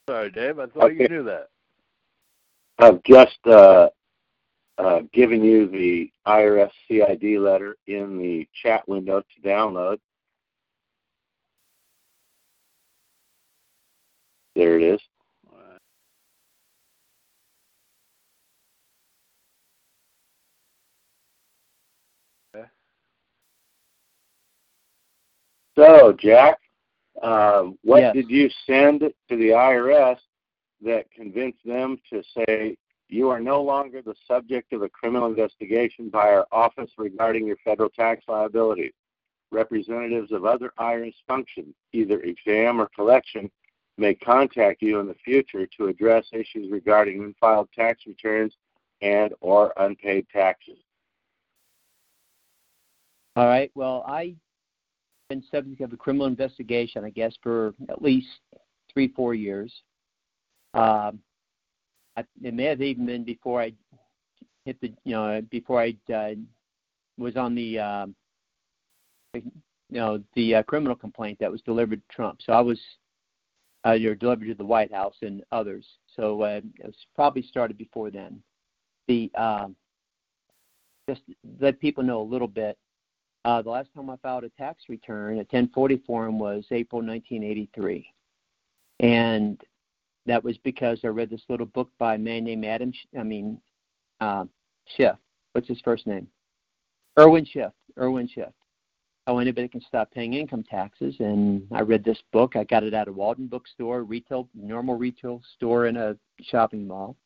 Sorry, 0.10 0.32
Dave. 0.32 0.60
I 0.60 0.66
thought 0.68 0.92
okay. 0.92 1.04
you 1.04 1.08
knew 1.08 1.24
that. 1.24 1.50
I've 2.80 3.04
just 3.04 3.38
uh, 3.46 3.90
uh, 4.78 5.02
given 5.14 5.44
you 5.44 5.68
the 5.68 6.12
IRS 6.26 6.72
CID 6.88 7.40
letter 7.40 7.76
in 7.88 8.18
the 8.18 8.48
chat 8.62 8.88
window 8.88 9.22
to 9.22 9.48
download. 9.48 10.00
There 14.58 14.76
it 14.80 14.82
is. 14.82 15.00
So, 25.76 26.12
Jack, 26.20 26.58
uh, 27.22 27.66
what 27.84 28.00
yes. 28.00 28.16
did 28.16 28.32
you 28.32 28.50
send 28.66 29.02
to 29.02 29.14
the 29.30 29.50
IRS 29.50 30.18
that 30.84 31.12
convinced 31.12 31.60
them 31.64 32.00
to 32.10 32.24
say 32.36 32.76
you 33.10 33.30
are 33.30 33.40
no 33.40 33.62
longer 33.62 34.02
the 34.02 34.16
subject 34.28 34.74
of 34.74 34.82
a 34.82 34.90
criminal 34.90 35.28
investigation 35.28 36.10
by 36.10 36.30
our 36.32 36.48
office 36.52 36.90
regarding 36.98 37.46
your 37.46 37.58
federal 37.64 37.90
tax 37.90 38.24
liabilities. 38.28 38.94
Representatives 39.52 40.32
of 40.32 40.46
other 40.46 40.74
IRS 40.80 41.14
functions, 41.28 41.76
either 41.94 42.22
exam 42.22 42.82
or 42.82 42.90
collection, 42.96 43.52
may 43.98 44.14
contact 44.14 44.82
you 44.82 45.00
in 45.00 45.08
the 45.08 45.16
future 45.26 45.68
to 45.78 45.88
address 45.88 46.26
issues 46.32 46.72
regarding 46.72 47.24
unfiled 47.24 47.70
tax 47.74 48.04
returns 48.06 48.54
and 49.02 49.34
or 49.42 49.74
unpaid 49.78 50.26
taxes. 50.32 50.78
All 53.36 53.46
right. 53.48 53.72
Well, 53.76 54.04
I've 54.08 54.36
been 55.30 55.44
subject 55.52 55.82
of 55.82 55.94
a 55.94 55.98
criminal 55.98 56.28
investigation, 56.28 57.04
I 57.04 57.12
guess, 57.12 57.36
for 57.44 57.74
at 57.90 58.02
least 58.02 58.28
three, 58.92 59.10
four 59.10 59.36
years. 59.36 59.72
Um, 60.74 61.20
I, 62.16 62.24
it 62.42 62.54
may 62.54 62.64
have 62.64 62.82
even 62.82 63.06
been 63.06 63.24
before 63.24 63.62
I 63.62 63.74
hit 64.66 64.80
the, 64.82 64.92
you 65.04 65.14
know, 65.14 65.42
before 65.52 65.82
I 65.82 65.96
uh, 66.14 66.32
was 67.18 67.38
on 67.38 67.54
the, 67.54 67.80
um, 67.80 68.16
you 69.34 69.44
know, 69.92 70.24
the 70.36 70.56
uh, 70.56 70.64
criminal 70.64 70.96
complaint 70.96 71.38
that 71.40 71.52
was 71.52 71.62
delivered 71.62 72.02
to 72.02 72.16
Trump. 72.16 72.40
So 72.44 72.54
I 72.54 72.62
was, 72.62 72.80
uh, 73.88 73.94
you're 73.94 74.16
delivered 74.16 74.48
to 74.48 74.54
the 74.54 74.66
White 74.66 74.94
House 74.94 75.16
and 75.22 75.44
others. 75.52 75.86
So 76.16 76.42
uh, 76.42 76.62
it 76.80 76.86
was 76.86 76.96
probably 77.16 77.42
started 77.42 77.78
before 77.78 78.12
then. 78.12 78.42
The 79.08 79.32
uh, 79.36 79.68
just 81.10 81.22
let 81.62 81.80
people 81.80 82.04
know 82.04 82.22
a 82.22 82.24
little 82.24 82.48
bit. 82.48 82.78
Uh, 83.46 83.62
the 83.62 83.70
last 83.70 83.90
time 83.96 84.10
I 84.10 84.18
filed 84.18 84.44
a 84.44 84.50
tax 84.50 84.84
return, 84.90 85.36
a 85.36 85.38
1040 85.38 86.04
form, 86.06 86.38
was 86.38 86.66
April 86.72 87.02
1983, 87.02 88.06
and 89.00 89.62
that 90.26 90.44
was 90.44 90.58
because 90.66 91.00
I 91.06 91.08
read 91.08 91.30
this 91.30 91.44
little 91.48 91.68
book 91.68 91.90
by 91.98 92.16
a 92.16 92.18
man 92.18 92.44
named 92.44 92.66
Adam. 92.66 92.92
I 93.18 93.24
mean, 93.24 93.62
uh, 94.20 94.46
Schiff. 94.98 95.16
What's 95.54 95.70
his 95.70 95.80
first 95.82 96.08
name? 96.08 96.28
Irwin 97.18 97.46
Schiff. 97.46 97.72
Irwin 97.98 98.28
Schiff. 98.28 98.52
How 99.28 99.40
anybody 99.40 99.68
can 99.68 99.82
stop 99.82 100.10
paying 100.10 100.36
income 100.36 100.64
taxes, 100.64 101.14
and 101.20 101.68
I 101.74 101.82
read 101.82 102.06
this 102.06 102.22
book. 102.32 102.56
I 102.56 102.64
got 102.64 102.84
it 102.84 102.94
at 102.94 103.10
a 103.10 103.12
Walden 103.12 103.48
bookstore, 103.48 104.06
retail, 104.06 104.48
normal 104.56 104.96
retail 104.96 105.42
store 105.56 105.88
in 105.88 105.98
a 105.98 106.16
shopping 106.42 106.88
mall, 106.88 107.18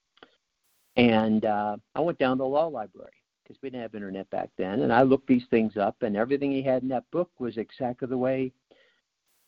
and 0.95 1.45
uh, 1.45 1.77
I 1.93 1.99
went 1.99 2.17
down 2.17 2.37
to 2.37 2.41
the 2.41 2.47
law 2.47 2.65
library 2.65 3.11
because 3.43 3.61
we 3.61 3.69
didn't 3.69 3.83
have 3.83 3.93
internet 3.93 4.27
back 4.31 4.49
then, 4.57 4.81
and 4.81 4.91
I 4.91 5.03
looked 5.03 5.27
these 5.27 5.45
things 5.51 5.77
up, 5.77 5.95
and 6.01 6.17
everything 6.17 6.51
he 6.51 6.63
had 6.63 6.81
in 6.81 6.89
that 6.89 7.03
book 7.11 7.29
was 7.37 7.57
exactly 7.57 8.07
the 8.07 8.17
way 8.17 8.51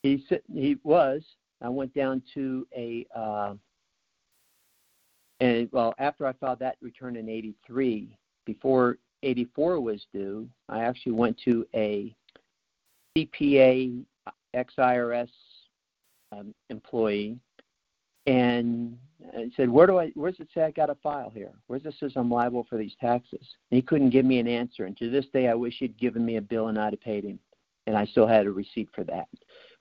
he 0.04 0.24
he 0.54 0.78
was. 0.84 1.24
I 1.60 1.70
went 1.70 1.92
down 1.96 2.22
to 2.36 2.68
a, 2.78 3.08
uh, 3.16 3.56
and 5.40 5.68
well, 5.72 5.96
after 5.98 6.28
I 6.28 6.34
filed 6.34 6.60
that 6.60 6.78
return 6.84 7.16
in 7.16 7.30
'83, 7.30 8.16
before 8.46 9.00
'84 9.24 9.82
was 9.82 10.06
due, 10.14 10.48
I 10.70 10.84
actually 10.84 11.14
went 11.14 11.36
to 11.46 11.66
a 11.74 12.16
CPA 13.17 14.03
ex-IRS 14.53 15.29
um, 16.32 16.53
employee 16.70 17.38
and 18.25 18.98
I 19.36 19.50
said, 19.55 19.70
"Where 19.70 19.88
do 19.88 20.00
I? 20.00 20.12
Where's 20.15 20.39
it 20.39 20.48
say 20.53 20.63
I 20.63 20.72
got 20.72 20.89
a 20.89 20.96
file 20.96 21.29
here? 21.29 21.51
Where's 21.67 21.86
it 21.86 21.96
says 22.00 22.13
I'm 22.15 22.29
liable 22.29 22.65
for 22.70 22.77
these 22.77 22.96
taxes?" 23.00 23.46
And 23.72 23.75
he 23.77 23.82
couldn't 23.82 24.12
give 24.12 24.25
me 24.25 24.39
an 24.39 24.48
answer. 24.48 24.86
And 24.86 24.96
to 24.98 25.10
this 25.10 25.25
day, 25.34 25.48
I 25.48 25.53
wish 25.53 25.75
he'd 25.79 25.98
given 25.98 26.25
me 26.25 26.38
a 26.38 26.41
bill 26.41 26.67
and 26.67 26.79
I'd 26.79 26.93
have 26.93 27.01
paid 27.01 27.25
him, 27.25 27.39
and 27.88 27.98
I 27.98 28.05
still 28.05 28.27
had 28.27 28.46
a 28.46 28.51
receipt 28.51 28.89
for 28.93 29.03
that. 29.05 29.27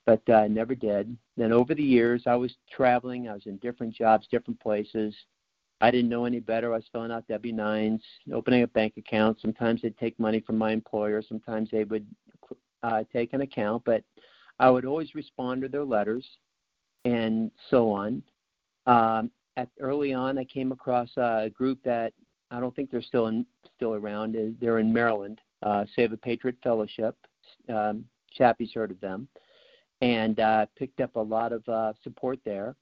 but 0.04 0.28
uh, 0.28 0.48
never 0.48 0.74
did. 0.74 1.16
Then 1.36 1.52
over 1.52 1.74
the 1.74 1.82
years, 1.82 2.24
I 2.26 2.34
was 2.34 2.52
traveling. 2.70 3.28
I 3.28 3.34
was 3.34 3.46
in 3.46 3.56
different 3.58 3.94
jobs, 3.94 4.26
different 4.28 4.58
places. 4.58 5.14
I 5.80 5.90
didn't 5.90 6.10
know 6.10 6.24
any 6.24 6.40
better. 6.40 6.72
I 6.72 6.76
was 6.76 6.88
filling 6.92 7.10
out 7.10 7.26
W-9s, 7.28 8.00
opening 8.32 8.62
up 8.62 8.72
bank 8.72 8.94
accounts. 8.96 9.42
Sometimes 9.42 9.82
they'd 9.82 9.98
take 9.98 10.18
money 10.18 10.40
from 10.40 10.56
my 10.56 10.72
employer. 10.72 11.22
Sometimes 11.22 11.70
they 11.70 11.84
would 11.84 12.06
uh, 12.82 13.04
take 13.12 13.32
an 13.32 13.40
account, 13.40 13.82
but 13.84 14.02
I 14.58 14.70
would 14.70 14.84
always 14.84 15.14
respond 15.14 15.62
to 15.62 15.68
their 15.68 15.84
letters 15.84 16.26
and 17.04 17.50
so 17.70 17.90
on. 17.90 18.22
Um, 18.86 19.30
at 19.56 19.68
early 19.80 20.12
on, 20.14 20.38
I 20.38 20.44
came 20.44 20.72
across 20.72 21.10
a 21.16 21.50
group 21.52 21.78
that 21.84 22.12
I 22.50 22.60
don't 22.60 22.74
think 22.74 22.90
they're 22.90 23.02
still 23.02 23.26
in, 23.26 23.46
still 23.76 23.94
around. 23.94 24.36
They're 24.60 24.78
in 24.78 24.92
Maryland, 24.92 25.40
uh, 25.62 25.84
Save 25.94 26.12
a 26.12 26.16
Patriot 26.16 26.56
Fellowship. 26.62 27.16
Um, 27.68 28.04
Chappie's 28.32 28.72
heard 28.72 28.90
of 28.90 29.00
them, 29.00 29.28
and 30.00 30.40
uh, 30.40 30.66
picked 30.76 31.00
up 31.00 31.16
a 31.16 31.20
lot 31.20 31.52
of 31.52 31.68
uh, 31.68 31.92
support 32.02 32.38
there. 32.44 32.74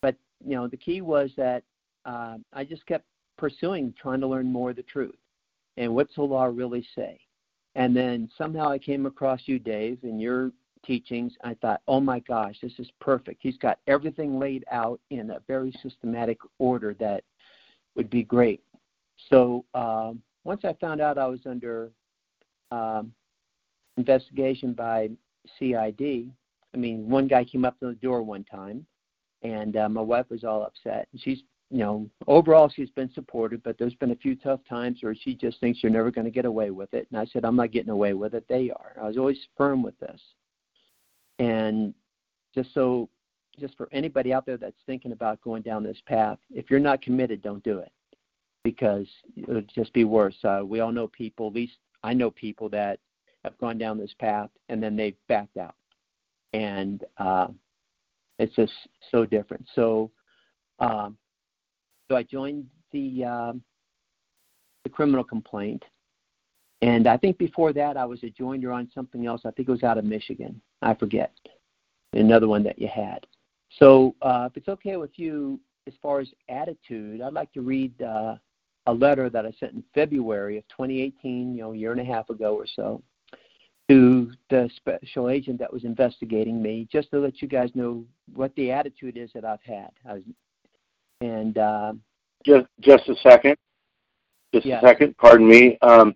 But 0.00 0.16
you 0.44 0.54
know, 0.54 0.68
the 0.68 0.76
key 0.76 1.00
was 1.00 1.30
that 1.36 1.64
uh, 2.04 2.36
I 2.52 2.64
just 2.64 2.86
kept 2.86 3.06
pursuing, 3.38 3.92
trying 4.00 4.20
to 4.20 4.26
learn 4.28 4.52
more 4.52 4.70
of 4.70 4.76
the 4.76 4.82
truth, 4.82 5.16
and 5.76 5.94
what's 5.94 6.14
the 6.14 6.22
law 6.22 6.44
really 6.44 6.86
say. 6.94 7.20
And 7.74 7.96
then 7.96 8.28
somehow 8.36 8.70
I 8.70 8.78
came 8.78 9.06
across 9.06 9.40
you, 9.46 9.58
Dave, 9.58 9.98
and 10.02 10.20
your 10.20 10.52
teachings. 10.84 11.32
I 11.42 11.54
thought, 11.54 11.80
oh 11.88 12.00
my 12.00 12.20
gosh, 12.20 12.56
this 12.60 12.72
is 12.78 12.90
perfect. 13.00 13.40
He's 13.42 13.56
got 13.56 13.78
everything 13.86 14.38
laid 14.38 14.64
out 14.70 15.00
in 15.10 15.30
a 15.30 15.40
very 15.46 15.72
systematic 15.82 16.38
order 16.58 16.94
that 17.00 17.24
would 17.96 18.10
be 18.10 18.22
great. 18.22 18.62
So 19.30 19.64
um, 19.74 20.22
once 20.44 20.62
I 20.64 20.74
found 20.80 21.00
out 21.00 21.18
I 21.18 21.26
was 21.26 21.40
under 21.46 21.92
um, 22.70 23.12
investigation 23.96 24.72
by 24.72 25.10
CID, 25.58 26.30
I 26.74 26.76
mean, 26.76 27.08
one 27.08 27.28
guy 27.28 27.44
came 27.44 27.64
up 27.64 27.78
to 27.80 27.86
the 27.88 27.94
door 27.94 28.22
one 28.22 28.44
time, 28.44 28.86
and 29.42 29.76
uh, 29.76 29.88
my 29.88 30.00
wife 30.00 30.26
was 30.30 30.44
all 30.44 30.62
upset. 30.62 31.08
And 31.12 31.20
she's, 31.20 31.42
you 31.72 31.78
know, 31.78 32.06
overall 32.26 32.68
she's 32.68 32.90
been 32.90 33.10
supportive, 33.14 33.62
but 33.62 33.78
there's 33.78 33.94
been 33.94 34.10
a 34.10 34.16
few 34.16 34.36
tough 34.36 34.60
times 34.68 34.98
where 35.00 35.14
she 35.14 35.34
just 35.34 35.58
thinks 35.58 35.82
you're 35.82 35.90
never 35.90 36.10
going 36.10 36.26
to 36.26 36.30
get 36.30 36.44
away 36.44 36.70
with 36.70 36.92
it. 36.92 37.08
And 37.10 37.18
I 37.18 37.24
said, 37.24 37.46
I'm 37.46 37.56
not 37.56 37.72
getting 37.72 37.88
away 37.88 38.12
with 38.12 38.34
it. 38.34 38.44
They 38.46 38.70
are. 38.70 38.92
I 39.02 39.06
was 39.06 39.16
always 39.16 39.38
firm 39.56 39.82
with 39.82 39.98
this. 39.98 40.20
And 41.38 41.94
just 42.54 42.74
so, 42.74 43.08
just 43.58 43.74
for 43.78 43.88
anybody 43.90 44.34
out 44.34 44.44
there 44.44 44.58
that's 44.58 44.76
thinking 44.84 45.12
about 45.12 45.40
going 45.40 45.62
down 45.62 45.82
this 45.82 45.96
path, 46.06 46.38
if 46.50 46.70
you're 46.70 46.78
not 46.78 47.00
committed, 47.00 47.40
don't 47.40 47.64
do 47.64 47.78
it 47.78 47.90
because 48.64 49.06
it 49.34 49.48
would 49.48 49.70
just 49.74 49.94
be 49.94 50.04
worse. 50.04 50.36
Uh, 50.44 50.60
we 50.62 50.80
all 50.80 50.92
know 50.92 51.08
people, 51.08 51.46
at 51.46 51.54
least 51.54 51.78
I 52.02 52.12
know 52.12 52.30
people 52.30 52.68
that 52.68 53.00
have 53.44 53.56
gone 53.56 53.78
down 53.78 53.96
this 53.96 54.14
path 54.18 54.50
and 54.68 54.82
then 54.82 54.94
they've 54.94 55.16
backed 55.26 55.56
out. 55.56 55.74
And 56.52 57.02
uh, 57.16 57.48
it's 58.38 58.54
just 58.54 58.74
so 59.10 59.24
different. 59.24 59.66
So, 59.74 60.10
um, 60.78 61.16
so 62.12 62.16
I 62.16 62.22
joined 62.22 62.66
the 62.92 63.24
um, 63.24 63.62
the 64.84 64.90
criminal 64.90 65.24
complaint, 65.24 65.82
and 66.82 67.06
I 67.06 67.16
think 67.16 67.38
before 67.38 67.72
that 67.72 67.96
I 67.96 68.04
was 68.04 68.22
a 68.22 68.28
joiner 68.28 68.70
on 68.70 68.90
something 68.94 69.26
else. 69.26 69.42
I 69.46 69.50
think 69.52 69.66
it 69.66 69.72
was 69.72 69.82
out 69.82 69.96
of 69.96 70.04
Michigan. 70.04 70.60
I 70.82 70.92
forget 70.92 71.32
another 72.12 72.48
one 72.48 72.62
that 72.64 72.78
you 72.78 72.88
had. 72.88 73.26
So, 73.78 74.14
uh, 74.20 74.50
if 74.50 74.58
it's 74.58 74.68
okay 74.68 74.98
with 74.98 75.12
you, 75.16 75.58
as 75.86 75.94
far 76.02 76.20
as 76.20 76.28
attitude, 76.50 77.22
I'd 77.22 77.32
like 77.32 77.50
to 77.54 77.62
read 77.62 78.02
uh, 78.02 78.34
a 78.84 78.92
letter 78.92 79.30
that 79.30 79.46
I 79.46 79.52
sent 79.58 79.72
in 79.72 79.82
February 79.94 80.58
of 80.58 80.68
2018, 80.68 81.54
you 81.54 81.62
know, 81.62 81.72
a 81.72 81.76
year 81.76 81.92
and 81.92 82.00
a 82.00 82.04
half 82.04 82.28
ago 82.28 82.54
or 82.54 82.66
so, 82.66 83.02
to 83.88 84.32
the 84.50 84.68
special 84.76 85.30
agent 85.30 85.58
that 85.60 85.72
was 85.72 85.84
investigating 85.84 86.60
me, 86.60 86.86
just 86.92 87.10
to 87.12 87.20
let 87.20 87.40
you 87.40 87.48
guys 87.48 87.70
know 87.74 88.04
what 88.34 88.54
the 88.56 88.70
attitude 88.70 89.16
is 89.16 89.30
that 89.32 89.46
I've 89.46 89.62
had. 89.62 89.88
Was, 90.04 90.20
and 91.22 91.58
uh, 91.58 91.92
just 92.44 92.66
just 92.80 93.08
a 93.08 93.16
second, 93.16 93.56
just 94.54 94.66
yes. 94.66 94.82
a 94.82 94.86
second. 94.86 95.16
Pardon 95.18 95.48
me. 95.48 95.78
Um, 95.82 96.14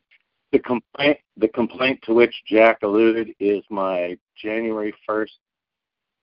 the 0.52 0.58
complaint 0.58 1.18
the 1.36 1.48
complaint 1.48 2.00
to 2.04 2.14
which 2.14 2.34
Jack 2.46 2.78
alluded 2.82 3.34
is 3.40 3.62
my 3.70 4.16
January 4.36 4.94
1st 5.08 5.30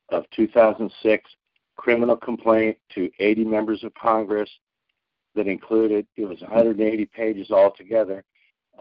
of 0.09 0.25
2006 0.35 1.29
criminal 1.75 2.15
complaint 2.15 2.77
to 2.93 3.09
80 3.19 3.45
members 3.45 3.83
of 3.83 3.93
Congress 3.95 4.49
that 5.35 5.47
included 5.47 6.05
it 6.17 6.25
was 6.25 6.39
180 6.41 7.05
pages 7.05 7.49
altogether 7.49 8.23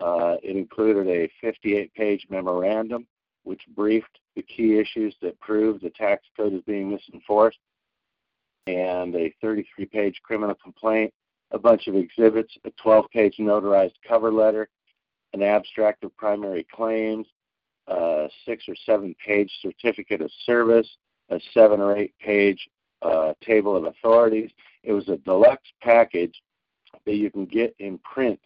uh, 0.00 0.36
it 0.42 0.56
included 0.56 1.08
a 1.08 1.30
58 1.40 1.92
page 1.94 2.26
memorandum 2.28 3.06
which 3.44 3.62
briefed 3.74 4.18
the 4.36 4.42
key 4.42 4.78
issues 4.78 5.14
that 5.20 5.38
proved 5.40 5.82
the 5.82 5.90
tax 5.90 6.22
code 6.36 6.54
is 6.54 6.62
being 6.62 6.90
misenforced, 6.90 7.58
and 8.66 9.14
a 9.14 9.34
33 9.40 9.86
page 9.86 10.20
criminal 10.22 10.56
complaint, 10.62 11.12
a 11.50 11.58
bunch 11.58 11.86
of 11.86 11.96
exhibits, 11.96 12.56
a 12.64 12.70
12 12.82 13.06
page 13.12 13.36
notarized 13.38 13.94
cover 14.06 14.32
letter, 14.32 14.68
an 15.32 15.42
abstract 15.42 16.04
of 16.04 16.16
primary 16.16 16.66
claims, 16.72 17.26
a 17.88 18.28
six 18.46 18.64
or 18.68 18.74
seven 18.86 19.14
page 19.24 19.50
certificate 19.60 20.20
of 20.20 20.30
service, 20.44 20.88
a 21.30 21.40
seven 21.52 21.80
or 21.80 21.96
eight 21.96 22.14
page 22.20 22.68
uh, 23.02 23.32
table 23.44 23.76
of 23.76 23.84
authorities. 23.84 24.50
It 24.84 24.92
was 24.92 25.08
a 25.08 25.16
deluxe 25.18 25.68
package 25.80 26.34
that 27.04 27.14
you 27.14 27.30
can 27.30 27.46
get 27.46 27.74
in 27.78 27.98
print 27.98 28.38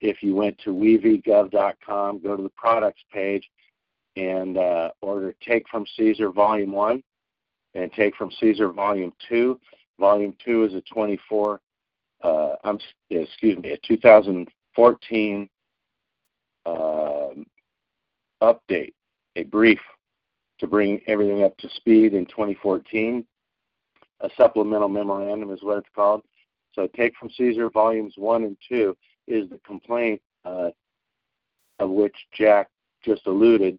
if 0.00 0.22
you 0.22 0.34
went 0.34 0.58
to 0.64 0.70
wevgov.com, 0.70 2.22
go 2.22 2.36
to 2.36 2.42
the 2.42 2.50
products 2.50 3.02
page, 3.12 3.48
and 4.16 4.56
uh, 4.56 4.90
order 5.02 5.34
Take 5.46 5.68
from 5.68 5.84
Caesar 5.96 6.30
Volume 6.30 6.72
1 6.72 7.02
and 7.74 7.92
Take 7.92 8.16
from 8.16 8.30
Caesar 8.40 8.72
Volume 8.72 9.12
2. 9.28 9.58
Volume 9.98 10.34
2 10.44 10.64
is 10.64 10.74
a 10.74 10.82
24, 10.92 11.60
uh, 12.22 12.52
I'm, 12.64 12.78
excuse 13.10 13.58
me, 13.58 13.72
a 13.72 13.78
2014 13.86 15.48
uh, 16.66 17.28
update, 18.42 18.94
a 19.36 19.44
brief 19.44 19.80
to 20.58 20.66
bring 20.66 21.00
everything 21.06 21.42
up 21.42 21.56
to 21.58 21.68
speed 21.70 22.14
in 22.14 22.26
2014. 22.26 23.24
A 24.20 24.30
supplemental 24.36 24.88
memorandum 24.88 25.50
is 25.50 25.62
what 25.62 25.78
it's 25.78 25.88
called. 25.94 26.22
So 26.74 26.86
Take 26.94 27.14
from 27.16 27.30
Caesar 27.36 27.70
Volumes 27.70 28.14
1 28.16 28.44
and 28.44 28.56
2 28.68 28.96
is 29.26 29.48
the 29.48 29.58
complaint 29.66 30.20
uh, 30.44 30.70
of 31.78 31.90
which 31.90 32.14
Jack 32.32 32.68
just 33.02 33.26
alluded 33.26 33.78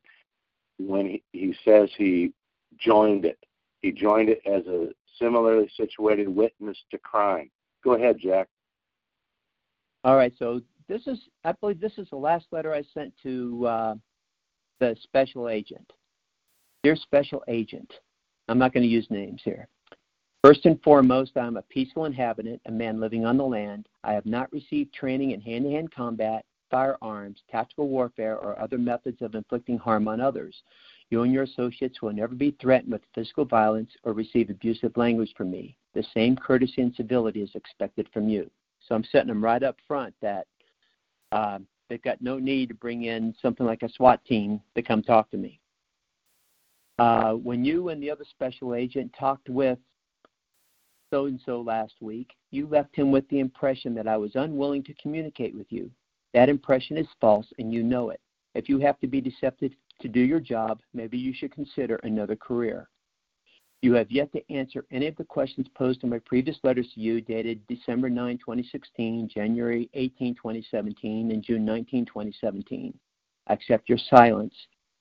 when 0.79 1.05
he, 1.07 1.23
he 1.31 1.55
says 1.63 1.89
he 1.97 2.33
joined 2.79 3.25
it. 3.25 3.37
He 3.81 3.91
joined 3.91 4.29
it 4.29 4.41
as 4.45 4.65
a 4.67 4.89
similarly 5.19 5.69
situated 5.75 6.27
witness 6.27 6.77
to 6.91 6.97
crime. 6.99 7.49
Go 7.83 7.93
ahead, 7.93 8.17
Jack. 8.19 8.47
All 10.03 10.15
right. 10.15 10.33
So 10.37 10.61
this 10.87 11.07
is, 11.07 11.19
I 11.43 11.51
believe, 11.53 11.79
this 11.79 11.97
is 11.97 12.09
the 12.09 12.17
last 12.17 12.47
letter 12.51 12.73
I 12.73 12.83
sent 12.93 13.13
to 13.23 13.65
uh, 13.67 13.95
the 14.79 14.95
special 15.01 15.49
agent. 15.49 15.91
Dear 16.83 16.95
special 16.95 17.43
agent, 17.47 17.91
I'm 18.47 18.57
not 18.57 18.73
going 18.73 18.83
to 18.83 18.89
use 18.89 19.07
names 19.09 19.41
here. 19.43 19.67
First 20.43 20.65
and 20.65 20.81
foremost, 20.81 21.37
I 21.37 21.45
am 21.45 21.57
a 21.57 21.61
peaceful 21.63 22.05
inhabitant, 22.05 22.61
a 22.65 22.71
man 22.71 22.99
living 22.99 23.25
on 23.25 23.37
the 23.37 23.45
land. 23.45 23.87
I 24.03 24.13
have 24.13 24.25
not 24.25 24.51
received 24.51 24.91
training 24.91 25.31
in 25.31 25.41
hand 25.41 25.65
to 25.65 25.71
hand 25.71 25.93
combat, 25.93 26.45
firearms, 26.71 27.43
tactical 27.51 27.87
warfare, 27.87 28.37
or 28.37 28.59
other 28.59 28.79
methods 28.79 29.21
of 29.21 29.35
inflicting 29.35 29.77
harm 29.77 30.07
on 30.07 30.19
others. 30.19 30.63
You 31.11 31.23
and 31.23 31.33
your 31.33 31.43
associates 31.43 32.01
will 32.01 32.13
never 32.13 32.33
be 32.33 32.55
threatened 32.61 32.93
with 32.93 33.01
physical 33.13 33.43
violence 33.43 33.91
or 34.03 34.13
receive 34.13 34.49
abusive 34.49 34.95
language 34.95 35.33
from 35.35 35.51
me. 35.51 35.75
The 35.93 36.05
same 36.13 36.37
courtesy 36.37 36.81
and 36.81 36.95
civility 36.95 37.41
is 37.41 37.53
expected 37.53 38.07
from 38.13 38.29
you. 38.29 38.49
So 38.87 38.95
I'm 38.95 39.03
setting 39.03 39.27
them 39.27 39.43
right 39.43 39.61
up 39.61 39.75
front 39.85 40.15
that 40.21 40.47
uh, 41.33 41.59
they've 41.89 42.01
got 42.01 42.21
no 42.21 42.39
need 42.39 42.69
to 42.69 42.75
bring 42.75 43.03
in 43.03 43.35
something 43.41 43.65
like 43.65 43.83
a 43.83 43.89
SWAT 43.89 44.23
team 44.23 44.61
to 44.75 44.81
come 44.81 45.03
talk 45.03 45.29
to 45.31 45.37
me. 45.37 45.59
Uh, 46.97 47.33
when 47.33 47.65
you 47.65 47.89
and 47.89 48.01
the 48.01 48.09
other 48.09 48.25
special 48.29 48.73
agent 48.73 49.13
talked 49.19 49.49
with 49.49 49.79
so 51.09 51.25
and 51.25 51.41
so 51.45 51.59
last 51.59 51.95
week, 51.99 52.31
you 52.51 52.67
left 52.67 52.95
him 52.95 53.11
with 53.11 53.27
the 53.27 53.39
impression 53.39 53.93
that 53.95 54.07
I 54.07 54.15
was 54.15 54.35
unwilling 54.35 54.83
to 54.83 54.93
communicate 54.93 55.53
with 55.53 55.67
you. 55.71 55.91
That 56.33 56.47
impression 56.47 56.95
is 56.95 57.07
false, 57.19 57.47
and 57.59 57.73
you 57.73 57.83
know 57.83 58.11
it. 58.11 58.21
If 58.55 58.69
you 58.69 58.79
have 58.79 58.99
to 59.01 59.07
be 59.07 59.19
deceptive 59.19 59.71
to 60.01 60.07
do 60.07 60.19
your 60.19 60.39
job, 60.39 60.81
maybe 60.93 61.17
you 61.17 61.33
should 61.33 61.53
consider 61.53 61.95
another 62.03 62.35
career. 62.35 62.89
You 63.81 63.93
have 63.93 64.11
yet 64.11 64.31
to 64.33 64.53
answer 64.53 64.85
any 64.91 65.07
of 65.07 65.15
the 65.15 65.23
questions 65.23 65.67
posed 65.75 66.03
in 66.03 66.09
my 66.09 66.19
previous 66.19 66.57
letters 66.63 66.87
to 66.93 66.99
you 66.99 67.19
dated 67.21 67.65
December 67.67 68.09
9, 68.09 68.37
2016, 68.37 69.29
January 69.33 69.89
18, 69.93 70.35
2017, 70.35 71.31
and 71.31 71.43
June 71.43 71.65
19, 71.65 72.05
2017. 72.05 72.93
I 73.47 73.53
accept 73.53 73.89
your 73.89 73.97
silence 73.97 74.53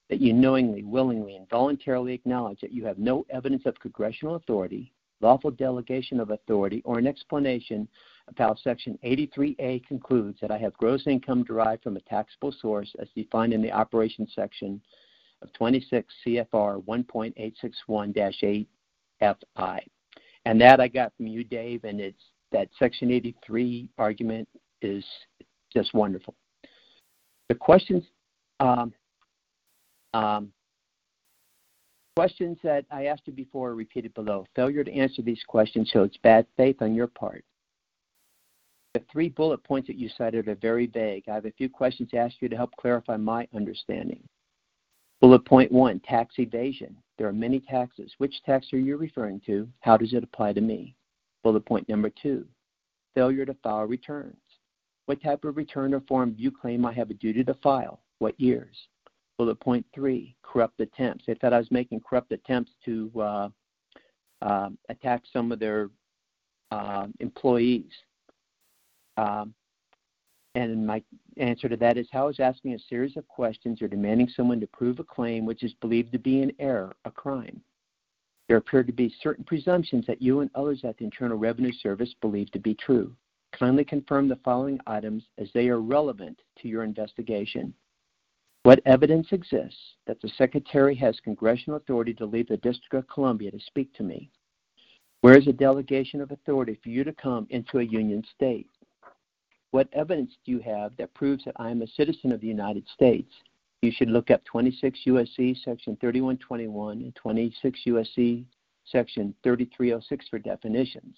that 0.08 0.20
you 0.20 0.32
knowingly, 0.32 0.82
willingly, 0.82 1.36
and 1.36 1.48
voluntarily 1.50 2.14
acknowledge 2.14 2.60
that 2.60 2.72
you 2.72 2.84
have 2.86 2.98
no 2.98 3.26
evidence 3.30 3.66
of 3.66 3.78
congressional 3.78 4.36
authority 4.36 4.92
lawful 5.20 5.50
delegation 5.50 6.20
of 6.20 6.30
authority, 6.30 6.82
or 6.84 6.98
an 6.98 7.06
explanation 7.06 7.88
of 8.38 8.58
Section 8.58 8.98
83A 9.04 9.86
concludes 9.86 10.38
that 10.40 10.50
I 10.50 10.58
have 10.58 10.72
gross 10.74 11.06
income 11.06 11.44
derived 11.44 11.82
from 11.82 11.96
a 11.96 12.00
taxable 12.00 12.52
source 12.60 12.94
as 12.98 13.08
defined 13.14 13.52
in 13.52 13.62
the 13.62 13.72
operations 13.72 14.32
section 14.34 14.80
of 15.42 15.52
26 15.54 16.12
CFR 16.26 16.84
1.861-8FI. 16.84 19.80
And 20.44 20.60
that 20.60 20.80
I 20.80 20.88
got 20.88 21.12
from 21.16 21.26
you, 21.26 21.44
Dave, 21.44 21.84
and 21.84 22.00
it's 22.00 22.22
that 22.52 22.68
Section 22.78 23.10
83 23.10 23.88
argument 23.98 24.48
is 24.82 25.04
just 25.72 25.94
wonderful. 25.94 26.34
The 27.48 27.54
questions, 27.54 28.04
um, 28.58 28.92
um, 30.14 30.52
questions 32.16 32.58
that 32.62 32.84
I 32.90 33.06
asked 33.06 33.22
you 33.26 33.32
before 33.32 33.70
are 33.70 33.74
repeated 33.74 34.14
below. 34.14 34.46
Failure 34.56 34.84
to 34.84 34.92
answer 34.92 35.22
these 35.22 35.42
questions 35.46 35.88
shows 35.88 36.10
bad 36.22 36.46
faith 36.56 36.76
on 36.80 36.94
your 36.94 37.06
part. 37.06 37.44
The 38.92 39.03
three 39.11 39.29
bullet 39.29 39.62
points 39.62 39.87
that 39.87 39.96
you 39.96 40.09
cited 40.18 40.48
are 40.48 40.57
very 40.57 40.87
vague. 40.87 41.24
I 41.29 41.35
have 41.35 41.46
a 41.46 41.53
few 41.53 41.68
questions 41.68 42.11
to 42.11 42.16
ask 42.16 42.37
you 42.40 42.48
to 42.48 42.57
help 42.57 42.74
clarify 42.76 43.16
my 43.16 43.46
understanding. 43.55 44.22
Bullet 45.20 45.44
point 45.44 45.70
one 45.70 46.00
tax 46.00 46.35
evasion. 46.38 46.96
There 47.16 47.29
are 47.29 47.33
many 47.33 47.61
taxes. 47.61 48.12
Which 48.18 48.42
tax 48.44 48.72
are 48.72 48.79
you 48.79 48.96
referring 48.96 49.40
to? 49.46 49.68
How 49.81 49.96
does 49.96 50.12
it 50.12 50.24
apply 50.24 50.55
to 50.55 50.61
me? 50.61 50.96
Bullet 51.44 51.64
point 51.66 51.88
number 51.88 52.11
two 52.11 52.46
failure 53.14 53.44
to 53.44 53.55
file 53.62 53.85
returns. 53.85 54.37
What 55.07 55.22
type 55.22 55.44
of 55.44 55.57
return 55.57 55.94
or 55.94 56.00
form 56.03 56.33
do 56.33 56.42
you 56.42 56.50
claim 56.50 56.85
I 56.85 56.92
have 56.92 57.11
a 57.11 57.14
duty 57.14 57.42
to 57.44 57.55
file? 57.55 58.00
What 58.18 58.38
years? 58.40 58.76
Bullet 59.38 59.59
point 59.61 59.87
three 59.94 60.37
corrupt 60.42 60.81
attempts. 60.81 61.24
They 61.26 61.35
thought 61.35 61.53
I 61.53 61.59
was 61.59 61.70
making 61.70 62.00
corrupt 62.00 62.33
attempts 62.33 62.72
to 62.85 63.11
uh, 63.20 63.48
uh, 64.42 64.70
attack 64.88 65.22
some 65.33 65.53
of 65.53 65.59
their 65.59 65.90
uh, 66.70 67.07
employees. 67.20 67.90
Um, 69.20 69.54
and 70.54 70.87
my 70.87 71.02
answer 71.37 71.68
to 71.68 71.76
that 71.76 71.96
is 71.96 72.09
how 72.11 72.28
is 72.28 72.40
asking 72.40 72.74
a 72.74 72.78
series 72.88 73.16
of 73.16 73.28
questions 73.28 73.83
or 73.83 73.88
demanding 73.88 74.28
someone 74.28 74.61
to 74.61 74.66
prove 74.66 74.98
a 74.98 75.04
claim 75.04 75.44
which 75.44 75.62
is 75.62 75.74
believed 75.74 76.12
to 76.12 76.18
be 76.18 76.42
an 76.42 76.52
error 76.59 76.94
a 77.04 77.11
crime? 77.11 77.61
There 78.48 78.56
appear 78.56 78.83
to 78.83 78.92
be 78.92 79.14
certain 79.22 79.44
presumptions 79.44 80.06
that 80.06 80.20
you 80.20 80.40
and 80.40 80.50
others 80.54 80.80
at 80.83 80.96
the 80.96 81.04
Internal 81.04 81.38
Revenue 81.38 81.72
Service 81.72 82.12
believe 82.20 82.50
to 82.50 82.59
be 82.59 82.74
true. 82.74 83.14
Kindly 83.52 83.85
confirm 83.85 84.26
the 84.26 84.40
following 84.44 84.80
items 84.87 85.24
as 85.38 85.48
they 85.54 85.68
are 85.68 85.80
relevant 85.80 86.40
to 86.59 86.68
your 86.68 86.83
investigation. 86.83 87.72
What 88.64 88.83
evidence 88.87 89.28
exists 89.30 89.78
that 90.06 90.20
the 90.20 90.30
Secretary 90.37 90.94
has 90.96 91.18
congressional 91.20 91.76
authority 91.76 92.12
to 92.14 92.26
leave 92.26 92.48
the 92.48 92.56
District 92.56 92.94
of 92.94 93.09
Columbia 93.09 93.50
to 93.50 93.61
speak 93.61 93.92
to 93.94 94.02
me? 94.02 94.30
Where 95.20 95.38
is 95.38 95.46
a 95.46 95.52
delegation 95.52 96.20
of 96.20 96.30
authority 96.30 96.78
for 96.83 96.88
you 96.88 97.04
to 97.04 97.12
come 97.12 97.46
into 97.50 97.78
a 97.78 97.85
union 97.85 98.24
state? 98.35 98.68
What 99.72 99.88
evidence 99.92 100.37
do 100.44 100.50
you 100.50 100.59
have 100.61 100.96
that 100.96 101.14
proves 101.14 101.44
that 101.44 101.54
I 101.56 101.70
am 101.70 101.83
a 101.83 101.87
citizen 101.87 102.33
of 102.33 102.40
the 102.40 102.48
United 102.48 102.88
States? 102.88 103.33
You 103.83 103.92
should 103.92 104.11
look 104.11 104.30
up 104.30 104.44
26 104.44 104.98
U.S.C. 105.04 105.54
Section 105.64 105.96
3121 106.00 107.02
and 107.02 107.14
26 107.14 107.80
U.S.C. 107.85 108.46
Section 108.85 109.35
3306 109.42 110.28
for 110.28 110.38
definitions. 110.38 111.16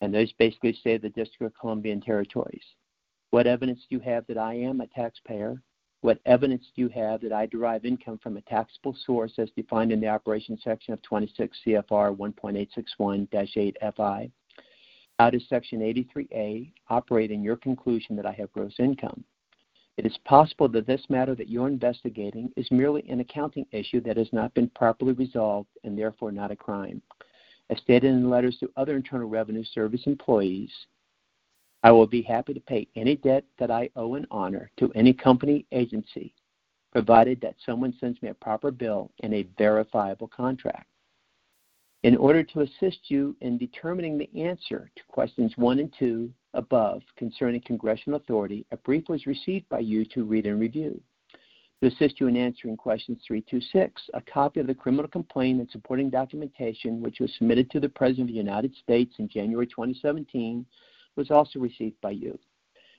And 0.00 0.14
those 0.14 0.32
basically 0.34 0.78
say 0.84 0.98
the 0.98 1.08
District 1.10 1.42
of 1.42 1.58
Columbia 1.58 1.92
and 1.92 2.02
Territories. 2.02 2.62
What 3.30 3.46
evidence 3.46 3.80
do 3.80 3.96
you 3.96 4.00
have 4.00 4.26
that 4.28 4.38
I 4.38 4.54
am 4.54 4.80
a 4.80 4.86
taxpayer? 4.86 5.60
What 6.02 6.20
evidence 6.26 6.64
do 6.76 6.82
you 6.82 6.88
have 6.90 7.22
that 7.22 7.32
I 7.32 7.46
derive 7.46 7.84
income 7.84 8.18
from 8.22 8.36
a 8.36 8.42
taxable 8.42 8.96
source 9.04 9.32
as 9.38 9.50
defined 9.56 9.90
in 9.90 10.00
the 10.00 10.08
operation 10.08 10.56
section 10.62 10.94
of 10.94 11.02
26 11.02 11.58
CFR 11.66 12.16
1.861-8FI? 12.16 14.30
How 15.18 15.30
does 15.30 15.48
Section 15.48 15.80
83A 15.80 16.72
operate 16.90 17.30
in 17.30 17.42
your 17.42 17.56
conclusion 17.56 18.16
that 18.16 18.26
I 18.26 18.32
have 18.32 18.52
gross 18.52 18.74
income? 18.78 19.24
It 19.96 20.04
is 20.04 20.18
possible 20.26 20.68
that 20.68 20.86
this 20.86 21.02
matter 21.08 21.34
that 21.34 21.48
you're 21.48 21.68
investigating 21.68 22.50
is 22.54 22.70
merely 22.70 23.02
an 23.08 23.20
accounting 23.20 23.64
issue 23.72 24.02
that 24.02 24.18
has 24.18 24.30
not 24.34 24.52
been 24.52 24.68
properly 24.70 25.14
resolved 25.14 25.70
and 25.84 25.96
therefore 25.96 26.32
not 26.32 26.50
a 26.50 26.56
crime. 26.56 27.00
As 27.70 27.78
stated 27.78 28.10
in 28.10 28.28
letters 28.28 28.58
to 28.58 28.70
other 28.76 28.94
Internal 28.94 29.28
Revenue 29.28 29.64
Service 29.64 30.02
employees, 30.04 30.70
I 31.82 31.92
will 31.92 32.06
be 32.06 32.20
happy 32.20 32.52
to 32.52 32.60
pay 32.60 32.86
any 32.94 33.16
debt 33.16 33.44
that 33.58 33.70
I 33.70 33.88
owe 33.96 34.16
in 34.16 34.26
honor 34.30 34.70
to 34.78 34.92
any 34.94 35.14
company 35.14 35.64
agency, 35.72 36.34
provided 36.92 37.40
that 37.40 37.56
someone 37.64 37.94
sends 37.98 38.20
me 38.20 38.28
a 38.28 38.34
proper 38.34 38.70
bill 38.70 39.10
and 39.22 39.32
a 39.32 39.48
verifiable 39.56 40.28
contract. 40.28 40.88
In 42.06 42.16
order 42.18 42.44
to 42.44 42.60
assist 42.60 43.10
you 43.10 43.34
in 43.40 43.58
determining 43.58 44.16
the 44.16 44.30
answer 44.40 44.92
to 44.94 45.02
questions 45.08 45.52
1 45.56 45.80
and 45.80 45.92
2 45.98 46.32
above 46.54 47.02
concerning 47.16 47.60
congressional 47.62 48.20
authority, 48.20 48.64
a 48.70 48.76
brief 48.76 49.08
was 49.08 49.26
received 49.26 49.68
by 49.68 49.80
you 49.80 50.04
to 50.04 50.22
read 50.22 50.46
and 50.46 50.60
review. 50.60 51.02
To 51.80 51.88
assist 51.88 52.20
you 52.20 52.28
in 52.28 52.36
answering 52.36 52.76
questions 52.76 53.18
3 53.26 53.40
to 53.50 53.60
6, 53.60 54.02
a 54.14 54.20
copy 54.20 54.60
of 54.60 54.68
the 54.68 54.74
criminal 54.74 55.08
complaint 55.08 55.58
and 55.58 55.68
supporting 55.68 56.08
documentation, 56.08 57.02
which 57.02 57.18
was 57.18 57.34
submitted 57.34 57.72
to 57.72 57.80
the 57.80 57.88
President 57.88 58.30
of 58.30 58.34
the 58.34 58.38
United 58.38 58.76
States 58.76 59.16
in 59.18 59.28
January 59.28 59.66
2017, 59.66 60.64
was 61.16 61.32
also 61.32 61.58
received 61.58 62.00
by 62.02 62.12
you. 62.12 62.38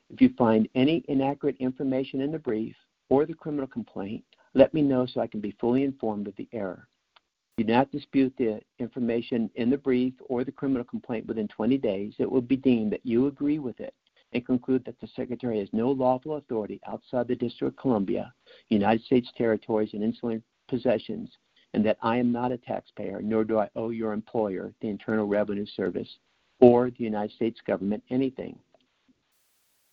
If 0.10 0.20
you 0.20 0.34
find 0.38 0.68
any 0.76 1.06
inaccurate 1.08 1.56
information 1.62 2.20
in 2.20 2.34
the 2.34 2.40
brief 2.40 2.76
or 3.08 3.26
the 3.26 3.36
criminal 3.36 3.68
complaint, 3.68 4.26
let 4.54 4.74
me 4.74 4.82
know 4.82 5.06
so 5.06 5.22
I 5.22 5.28
can 5.28 5.40
be 5.40 5.56
fully 5.62 5.86
informed 5.86 6.28
of 6.28 6.36
the 6.36 6.50
error 6.52 6.90
do 7.58 7.64
not 7.64 7.92
dispute 7.92 8.34
the 8.38 8.62
information 8.78 9.50
in 9.56 9.72
the 9.72 9.78
brief 9.78 10.14
or 10.30 10.44
the 10.44 10.52
criminal 10.52 10.84
complaint 10.84 11.26
within 11.26 11.48
20 11.48 11.78
days, 11.80 12.14
it 12.20 12.30
will 12.30 12.42
be 12.42 12.56
deemed 12.56 12.92
that 12.92 13.06
you 13.06 13.26
agree 13.26 13.58
with 13.58 13.80
it 13.80 13.96
and 14.34 14.46
conclude 14.46 14.86
that 14.86 15.00
the 15.00 15.08
Secretary 15.16 15.60
has 15.60 15.70
no 15.72 15.90
lawful 15.90 16.36
authority 16.36 16.80
outside 16.88 17.28
the 17.28 17.36
District 17.36 17.74
of 17.74 17.82
Columbia, 17.82 18.32
United 18.70 19.04
States 19.06 19.30
territories, 19.36 19.90
and 19.94 20.04
insular 20.04 20.40
possessions, 20.68 21.30
and 21.74 21.84
that 21.84 21.98
I 22.04 22.18
am 22.18 22.32
not 22.32 22.52
a 22.52 22.58
taxpayer, 22.58 23.22
nor 23.24 23.44
do 23.44 23.58
I 23.58 23.70
owe 23.76 23.90
your 23.90 24.14
employer, 24.14 24.74
the 24.82 24.90
Internal 24.90 25.26
Revenue 25.26 25.66
Service, 25.66 26.10
or 26.60 26.92
the 26.92 27.04
United 27.04 27.34
States 27.36 27.60
government 27.66 28.04
anything. 28.12 28.60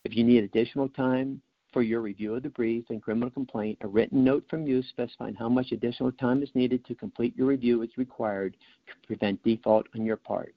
If 0.03 0.15
you 0.15 0.23
need 0.23 0.43
additional 0.43 0.89
time 0.89 1.41
for 1.75 1.81
your 1.81 1.99
review 1.99 2.35
of 2.35 2.41
the 2.41 2.47
brief 2.47 2.85
and 2.89 3.03
criminal 3.03 3.29
complaint, 3.29 3.77
a 3.81 3.87
written 3.87 4.23
note 4.23 4.45
from 4.49 4.65
you 4.65 4.81
specifying 4.81 5.35
how 5.35 5.49
much 5.49 5.73
additional 5.73 6.09
time 6.13 6.41
is 6.41 6.47
needed 6.55 6.85
to 6.85 6.95
complete 6.95 7.35
your 7.35 7.47
review 7.47 7.81
is 7.81 7.89
required 7.97 8.55
to 8.87 8.93
prevent 9.05 9.43
default 9.43 9.85
on 9.93 10.05
your 10.05 10.15
part. 10.15 10.55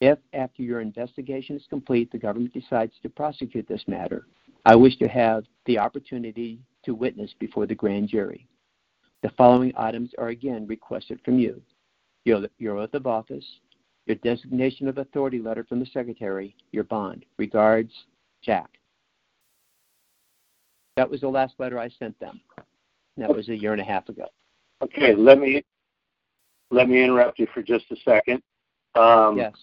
If, 0.00 0.18
after 0.32 0.62
your 0.62 0.80
investigation 0.80 1.56
is 1.56 1.62
complete, 1.68 2.10
the 2.10 2.16
government 2.16 2.54
decides 2.54 2.94
to 3.02 3.10
prosecute 3.10 3.68
this 3.68 3.84
matter, 3.86 4.28
I 4.64 4.76
wish 4.76 4.96
to 5.00 5.08
have 5.08 5.44
the 5.66 5.78
opportunity 5.78 6.62
to 6.86 6.94
witness 6.94 7.34
before 7.38 7.66
the 7.66 7.74
grand 7.74 8.08
jury. 8.08 8.46
The 9.22 9.32
following 9.36 9.74
items 9.76 10.12
are 10.16 10.28
again 10.28 10.66
requested 10.66 11.20
from 11.22 11.38
you 11.38 11.60
your, 12.24 12.46
your 12.56 12.78
oath 12.78 12.94
of 12.94 13.06
office, 13.06 13.44
your 14.06 14.16
designation 14.16 14.88
of 14.88 14.96
authority 14.96 15.38
letter 15.38 15.64
from 15.64 15.80
the 15.80 15.86
Secretary, 15.92 16.56
your 16.72 16.84
bond. 16.84 17.26
Regards, 17.36 17.92
Jack. 18.42 18.79
That 21.00 21.08
was 21.08 21.22
the 21.22 21.28
last 21.28 21.54
letter 21.58 21.78
I 21.78 21.88
sent 21.88 22.20
them. 22.20 22.42
That 23.16 23.34
was 23.34 23.48
a 23.48 23.56
year 23.56 23.72
and 23.72 23.80
a 23.80 23.84
half 23.84 24.10
ago. 24.10 24.26
Okay, 24.82 25.14
let 25.14 25.38
me 25.38 25.64
let 26.70 26.90
me 26.90 27.02
interrupt 27.02 27.38
you 27.38 27.46
for 27.54 27.62
just 27.62 27.86
a 27.90 27.96
second. 28.04 28.42
Um, 28.94 29.38
yes. 29.38 29.54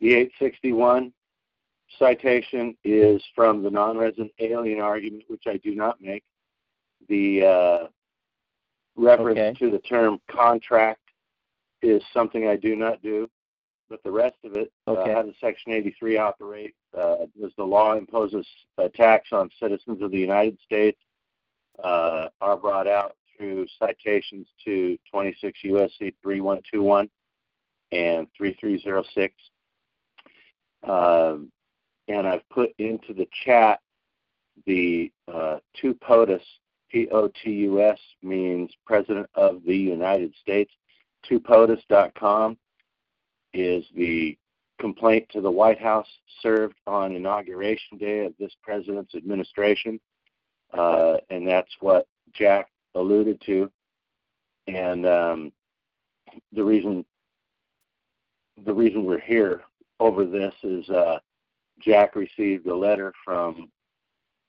The 0.00 0.14
861 0.14 1.12
citation 1.98 2.74
is 2.84 3.22
from 3.34 3.62
the 3.62 3.68
non-resident 3.68 4.32
alien 4.38 4.80
argument, 4.80 5.24
which 5.28 5.42
I 5.46 5.58
do 5.58 5.74
not 5.74 6.00
make. 6.00 6.24
The 7.10 7.44
uh, 7.44 7.86
reference 8.96 9.38
okay. 9.38 9.54
to 9.58 9.70
the 9.70 9.80
term 9.80 10.18
contract 10.30 11.02
is 11.82 12.02
something 12.14 12.48
I 12.48 12.56
do 12.56 12.76
not 12.76 13.02
do 13.02 13.28
but 13.88 14.02
the 14.04 14.10
rest 14.10 14.36
of 14.44 14.54
it, 14.54 14.72
uh, 14.86 14.92
okay. 14.92 15.10
uh, 15.10 15.14
how 15.14 15.22
does 15.22 15.34
Section 15.40 15.72
83 15.72 16.18
operate? 16.18 16.74
Uh, 16.96 17.16
does 17.40 17.52
the 17.56 17.64
law 17.64 17.94
imposes 17.94 18.46
a 18.78 18.88
tax 18.88 19.28
on 19.32 19.50
citizens 19.60 20.02
of 20.02 20.10
the 20.10 20.18
United 20.18 20.58
States? 20.64 20.98
Uh, 21.82 22.28
are 22.40 22.56
brought 22.56 22.88
out 22.88 23.14
through 23.36 23.64
citations 23.78 24.48
to 24.64 24.98
26 25.12 25.58
USC 25.64 26.12
3121 26.22 27.08
and 27.92 28.26
3306. 28.36 29.34
Um, 30.82 31.52
and 32.08 32.26
I've 32.26 32.48
put 32.50 32.70
into 32.78 33.14
the 33.14 33.28
chat 33.44 33.80
the 34.66 35.12
uh, 35.32 35.58
two 35.80 35.94
POTUS, 35.94 36.42
P-O-T-U-S 36.90 37.98
means 38.22 38.70
President 38.86 39.28
of 39.34 39.62
the 39.64 39.76
United 39.76 40.34
States, 40.40 40.72
twopotus.com 41.30 42.56
is 43.52 43.84
the 43.94 44.36
complaint 44.78 45.28
to 45.30 45.40
the 45.40 45.50
White 45.50 45.80
House 45.80 46.06
served 46.40 46.76
on 46.86 47.14
inauguration 47.14 47.98
day 47.98 48.24
of 48.24 48.34
this 48.38 48.52
president's 48.62 49.14
administration, 49.14 49.98
uh, 50.72 51.16
and 51.30 51.46
that's 51.46 51.74
what 51.80 52.06
Jack 52.32 52.68
alluded 52.94 53.40
to. 53.46 53.70
And 54.66 55.06
um, 55.06 55.52
the 56.52 56.62
reason 56.62 57.04
the 58.64 58.74
reason 58.74 59.04
we're 59.04 59.20
here 59.20 59.62
over 60.00 60.24
this 60.24 60.54
is 60.62 60.88
uh, 60.90 61.18
Jack 61.80 62.16
received 62.16 62.66
a 62.66 62.74
letter 62.74 63.12
from 63.24 63.70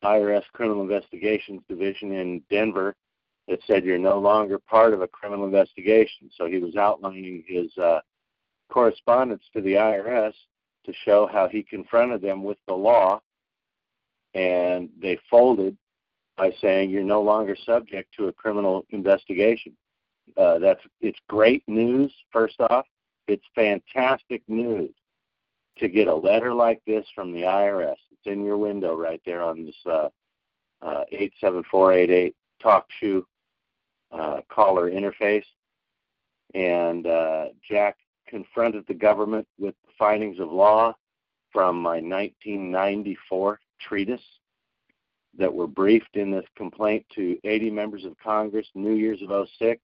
IRS 0.03 0.43
Criminal 0.53 0.81
Investigations 0.81 1.62
Division 1.69 2.12
in 2.13 2.41
Denver 2.49 2.95
that 3.47 3.59
said 3.65 3.83
you're 3.83 3.97
no 3.97 4.19
longer 4.19 4.59
part 4.59 4.93
of 4.93 5.01
a 5.01 5.07
criminal 5.07 5.45
investigation. 5.45 6.29
So 6.35 6.45
he 6.45 6.59
was 6.59 6.75
outlining 6.75 7.43
his 7.47 7.75
uh, 7.77 7.99
correspondence 8.69 9.43
to 9.53 9.62
the 9.62 9.73
IRS 9.73 10.34
to 10.86 10.93
show 11.05 11.27
how 11.32 11.47
he 11.47 11.63
confronted 11.63 12.21
them 12.21 12.43
with 12.43 12.58
the 12.67 12.73
law, 12.73 13.21
and 14.34 14.89
they 15.01 15.19
folded 15.29 15.77
by 16.38 16.51
saying 16.62 16.89
you're 16.89 17.03
no 17.03 17.21
longer 17.21 17.55
subject 17.65 18.13
to 18.15 18.27
a 18.27 18.34
criminal 18.34 18.86
investigation. 18.91 19.73
Uh, 20.38 20.60
that's 20.60 20.82
it's 21.01 21.19
great 21.27 21.63
news. 21.67 22.13
First 22.32 22.60
off, 22.62 22.86
it's 23.27 23.43
fantastic 23.55 24.41
news 24.47 24.91
to 25.77 25.88
get 25.88 26.08
a 26.08 26.15
letter 26.15 26.53
like 26.53 26.82
this 26.86 27.05
from 27.15 27.34
the 27.34 27.41
IRS. 27.41 27.95
It's 28.12 28.25
in 28.25 28.43
your 28.43 28.58
window 28.58 28.95
right 28.95 29.21
there 29.25 29.41
on 29.41 29.65
this 29.65 29.75
uh, 29.86 30.10
uh, 30.82 31.03
87488 31.12 32.36
TalkShoe 32.63 33.23
uh, 34.12 34.41
caller 34.49 34.89
interface. 34.89 35.45
And 36.53 37.05
uh, 37.05 37.45
Jack 37.69 37.97
confronted 38.30 38.86
the 38.88 38.94
government 38.94 39.48
with 39.58 39.76
the 39.86 39.92
findings 39.98 40.39
of 40.39 40.52
law 40.52 40.94
from 41.52 41.82
my 41.82 42.00
1994 42.00 43.60
treatise 43.82 44.22
that 45.38 45.54
were 45.54 45.68
briefed 45.68 46.15
in 46.15 46.32
this 46.32 46.46
complaint 46.56 47.06
to 47.15 47.38
80 47.44 47.70
members 47.72 48.06
of 48.06 48.18
Congress, 48.24 48.68
New 48.76 48.94
Year's 48.94 49.22
of 49.28 49.48
06, 49.60 49.82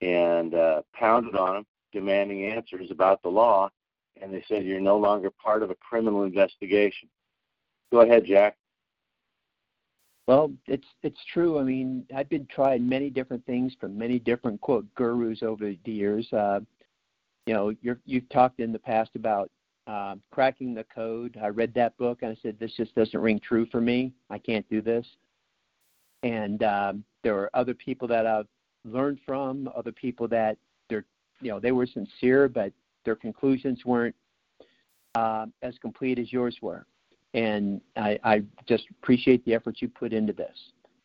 and 0.00 0.54
uh, 0.54 0.82
pounded 0.92 1.36
on 1.36 1.54
them, 1.54 1.66
demanding 1.92 2.44
answers 2.46 2.90
about 2.90 3.22
the 3.22 3.28
law. 3.28 3.70
And 4.20 4.32
they 4.32 4.44
said, 4.48 4.64
You're 4.64 4.80
no 4.80 4.96
longer 4.96 5.30
part 5.30 5.62
of 5.62 5.70
a 5.70 5.76
criminal 5.76 6.22
investigation. 6.22 7.08
Go 7.92 8.00
ahead, 8.00 8.24
Jack. 8.26 8.56
Well, 10.26 10.52
it's 10.66 10.86
it's 11.02 11.20
true. 11.32 11.58
I 11.58 11.64
mean, 11.64 12.06
I've 12.16 12.30
been 12.30 12.46
trying 12.46 12.88
many 12.88 13.10
different 13.10 13.44
things 13.44 13.74
from 13.78 13.98
many 13.98 14.18
different 14.18 14.60
quote 14.60 14.86
gurus 14.94 15.42
over 15.42 15.72
the 15.84 15.92
years. 15.92 16.32
Uh, 16.32 16.60
you 17.46 17.54
know, 17.54 17.74
you're, 17.82 18.00
you've 18.06 18.28
talked 18.28 18.60
in 18.60 18.72
the 18.72 18.78
past 18.78 19.10
about 19.14 19.50
uh, 19.86 20.16
cracking 20.30 20.74
the 20.74 20.84
code. 20.84 21.38
I 21.42 21.48
read 21.48 21.74
that 21.74 21.96
book 21.98 22.20
and 22.22 22.32
I 22.32 22.36
said, 22.42 22.58
this 22.58 22.72
just 22.76 22.94
doesn't 22.94 23.20
ring 23.20 23.40
true 23.40 23.66
for 23.70 23.80
me. 23.80 24.12
I 24.30 24.38
can't 24.38 24.68
do 24.70 24.80
this. 24.80 25.06
And 26.22 26.62
um, 26.62 27.04
there 27.22 27.36
are 27.36 27.50
other 27.54 27.74
people 27.74 28.08
that 28.08 28.26
I've 28.26 28.48
learned 28.84 29.18
from, 29.26 29.68
other 29.76 29.92
people 29.92 30.26
that 30.28 30.56
they're, 30.88 31.04
you 31.40 31.50
know, 31.50 31.60
they 31.60 31.72
were 31.72 31.86
sincere, 31.86 32.48
but 32.48 32.72
their 33.04 33.16
conclusions 33.16 33.84
weren't 33.84 34.14
uh, 35.14 35.46
as 35.62 35.74
complete 35.80 36.18
as 36.18 36.32
yours 36.32 36.56
were 36.62 36.86
and 37.34 37.80
I, 37.96 38.18
I 38.22 38.42
just 38.66 38.84
appreciate 38.90 39.44
the 39.44 39.54
effort 39.54 39.82
you 39.82 39.88
put 39.88 40.12
into 40.12 40.32
this 40.32 40.56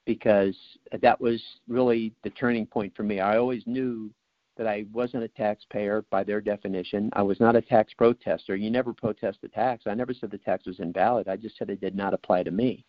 because 0.05 0.55
that 1.01 1.19
was 1.19 1.41
really 1.67 2.13
the 2.23 2.29
turning 2.29 2.65
point 2.65 2.95
for 2.95 3.03
me. 3.03 3.19
I 3.19 3.37
always 3.37 3.63
knew 3.65 4.11
that 4.59 4.67
I 4.67 4.85
wasn't 4.91 5.23
a 5.23 5.29
taxpayer 5.29 6.03
by 6.11 6.21
their 6.25 6.41
definition. 6.41 7.09
I 7.13 7.21
was 7.21 7.39
not 7.39 7.55
a 7.55 7.61
tax 7.61 7.93
protester. 7.93 8.57
You 8.57 8.69
never 8.69 8.93
protest 8.93 9.37
the 9.41 9.47
tax. 9.47 9.85
I 9.87 9.93
never 9.93 10.13
said 10.13 10.31
the 10.31 10.37
tax 10.37 10.65
was 10.67 10.81
invalid. 10.81 11.29
I 11.29 11.37
just 11.37 11.57
said 11.57 11.69
it 11.69 11.79
did 11.79 11.95
not 11.95 12.13
apply 12.13 12.43
to 12.43 12.51
me 12.51 12.83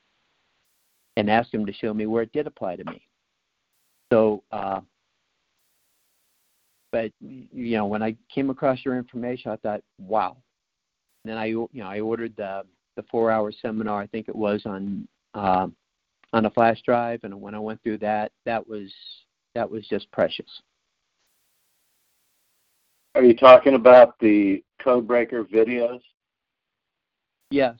and 1.16 1.30
asked 1.30 1.52
them 1.52 1.64
to 1.64 1.72
show 1.72 1.94
me 1.94 2.06
where 2.06 2.24
it 2.24 2.32
did 2.32 2.48
apply 2.48 2.74
to 2.74 2.84
me. 2.84 3.06
So, 4.12 4.42
uh, 4.50 4.80
but 6.90 7.12
you 7.20 7.76
know, 7.76 7.86
when 7.86 8.02
I 8.02 8.16
came 8.34 8.50
across 8.50 8.84
your 8.84 8.98
information, 8.98 9.52
I 9.52 9.56
thought, 9.56 9.82
wow. 10.00 10.36
And 11.22 11.30
then 11.30 11.38
I, 11.38 11.44
you 11.44 11.68
know, 11.72 11.86
I 11.86 12.00
ordered 12.00 12.34
the 12.36 12.64
the 12.96 13.04
four 13.12 13.30
hour 13.30 13.52
seminar 13.52 14.00
I 14.02 14.08
think 14.08 14.28
it 14.28 14.34
was 14.34 14.62
on 14.66 15.06
uh, 15.34 15.68
on 16.32 16.46
a 16.46 16.50
flash 16.50 16.82
drive, 16.82 17.20
and 17.22 17.40
when 17.40 17.54
I 17.54 17.60
went 17.60 17.80
through 17.84 17.98
that, 17.98 18.32
that 18.44 18.66
was 18.66 18.92
that 19.54 19.70
was 19.70 19.86
just 19.86 20.10
precious. 20.10 20.50
Are 23.14 23.24
you 23.24 23.34
talking 23.34 23.74
about 23.74 24.18
the 24.20 24.62
Codebreaker 24.84 25.44
videos? 25.50 26.00
Yes. 27.50 27.74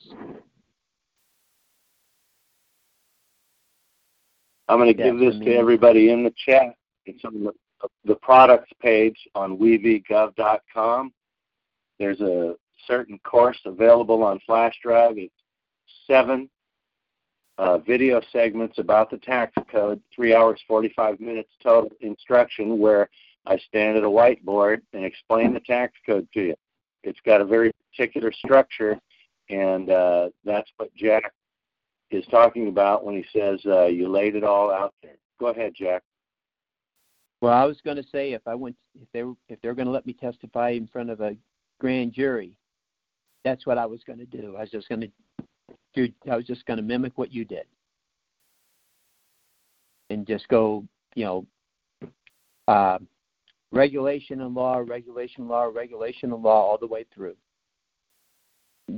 I'm 4.67 4.77
going 4.77 4.95
to 4.95 5.03
give 5.03 5.19
this 5.19 5.35
to 5.45 5.53
everybody 5.55 6.11
in 6.11 6.23
the 6.23 6.33
chat. 6.45 6.75
It's 7.05 7.23
on 7.23 7.43
the, 7.43 7.53
the 8.05 8.15
products 8.15 8.71
page 8.81 9.17
on 9.33 9.57
wevgov.com. 9.57 11.13
There's 11.97 12.21
a 12.21 12.55
certain 12.87 13.19
course 13.19 13.59
available 13.65 14.23
on 14.23 14.39
flash 14.45 14.75
drive. 14.83 15.17
It's 15.17 15.33
seven 16.07 16.49
uh, 17.57 17.77
video 17.77 18.21
segments 18.31 18.79
about 18.79 19.09
the 19.09 19.17
tax 19.17 19.53
code, 19.71 20.01
three 20.13 20.33
hours, 20.33 20.59
45 20.67 21.19
minutes 21.19 21.51
total 21.63 21.89
instruction, 22.01 22.79
where 22.79 23.09
I 23.45 23.57
stand 23.57 23.97
at 23.97 24.03
a 24.03 24.07
whiteboard 24.07 24.81
and 24.93 25.03
explain 25.03 25.53
the 25.53 25.59
tax 25.61 25.93
code 26.05 26.27
to 26.33 26.41
you. 26.47 26.55
It's 27.03 27.19
got 27.25 27.41
a 27.41 27.45
very 27.45 27.71
particular 27.91 28.31
structure, 28.31 28.99
and 29.49 29.89
uh, 29.89 30.29
that's 30.45 30.69
what 30.77 30.93
Jack 30.95 31.31
is 32.11 32.25
talking 32.29 32.67
about 32.67 33.03
when 33.03 33.15
he 33.15 33.25
says 33.37 33.59
uh, 33.65 33.85
you 33.85 34.07
laid 34.07 34.35
it 34.35 34.43
all 34.43 34.71
out 34.71 34.93
there. 35.01 35.15
Go 35.39 35.47
ahead, 35.47 35.73
Jack. 35.75 36.03
Well, 37.41 37.53
I 37.53 37.65
was 37.65 37.81
going 37.83 37.97
to 37.97 38.05
say 38.11 38.33
if 38.33 38.41
I 38.45 38.53
went, 38.53 38.75
if 39.01 39.07
they 39.13 39.23
were, 39.23 39.33
if 39.49 39.59
they're 39.61 39.73
going 39.73 39.87
to 39.87 39.91
let 39.91 40.05
me 40.05 40.13
testify 40.13 40.69
in 40.69 40.85
front 40.85 41.09
of 41.09 41.21
a 41.21 41.35
grand 41.79 42.13
jury, 42.13 42.53
that's 43.43 43.65
what 43.65 43.79
I 43.79 43.85
was 43.87 44.01
going 44.05 44.19
to 44.19 44.25
do. 44.25 44.55
I 44.55 44.61
was 44.61 44.69
just 44.69 44.87
going 44.87 45.01
to 45.01 45.11
do. 45.95 46.09
I 46.29 46.35
was 46.35 46.45
just 46.45 46.65
going 46.67 46.77
to 46.77 46.83
mimic 46.83 47.17
what 47.17 47.33
you 47.33 47.43
did, 47.43 47.65
and 50.11 50.27
just 50.27 50.47
go, 50.49 50.85
you 51.15 51.25
know, 51.25 51.45
uh, 52.67 52.99
regulation 53.71 54.41
and 54.41 54.53
law, 54.53 54.77
regulation 54.77 55.47
law, 55.47 55.63
regulation 55.63 56.33
and 56.33 56.43
law 56.43 56.61
all 56.69 56.77
the 56.77 56.87
way 56.87 57.05
through. 57.13 57.35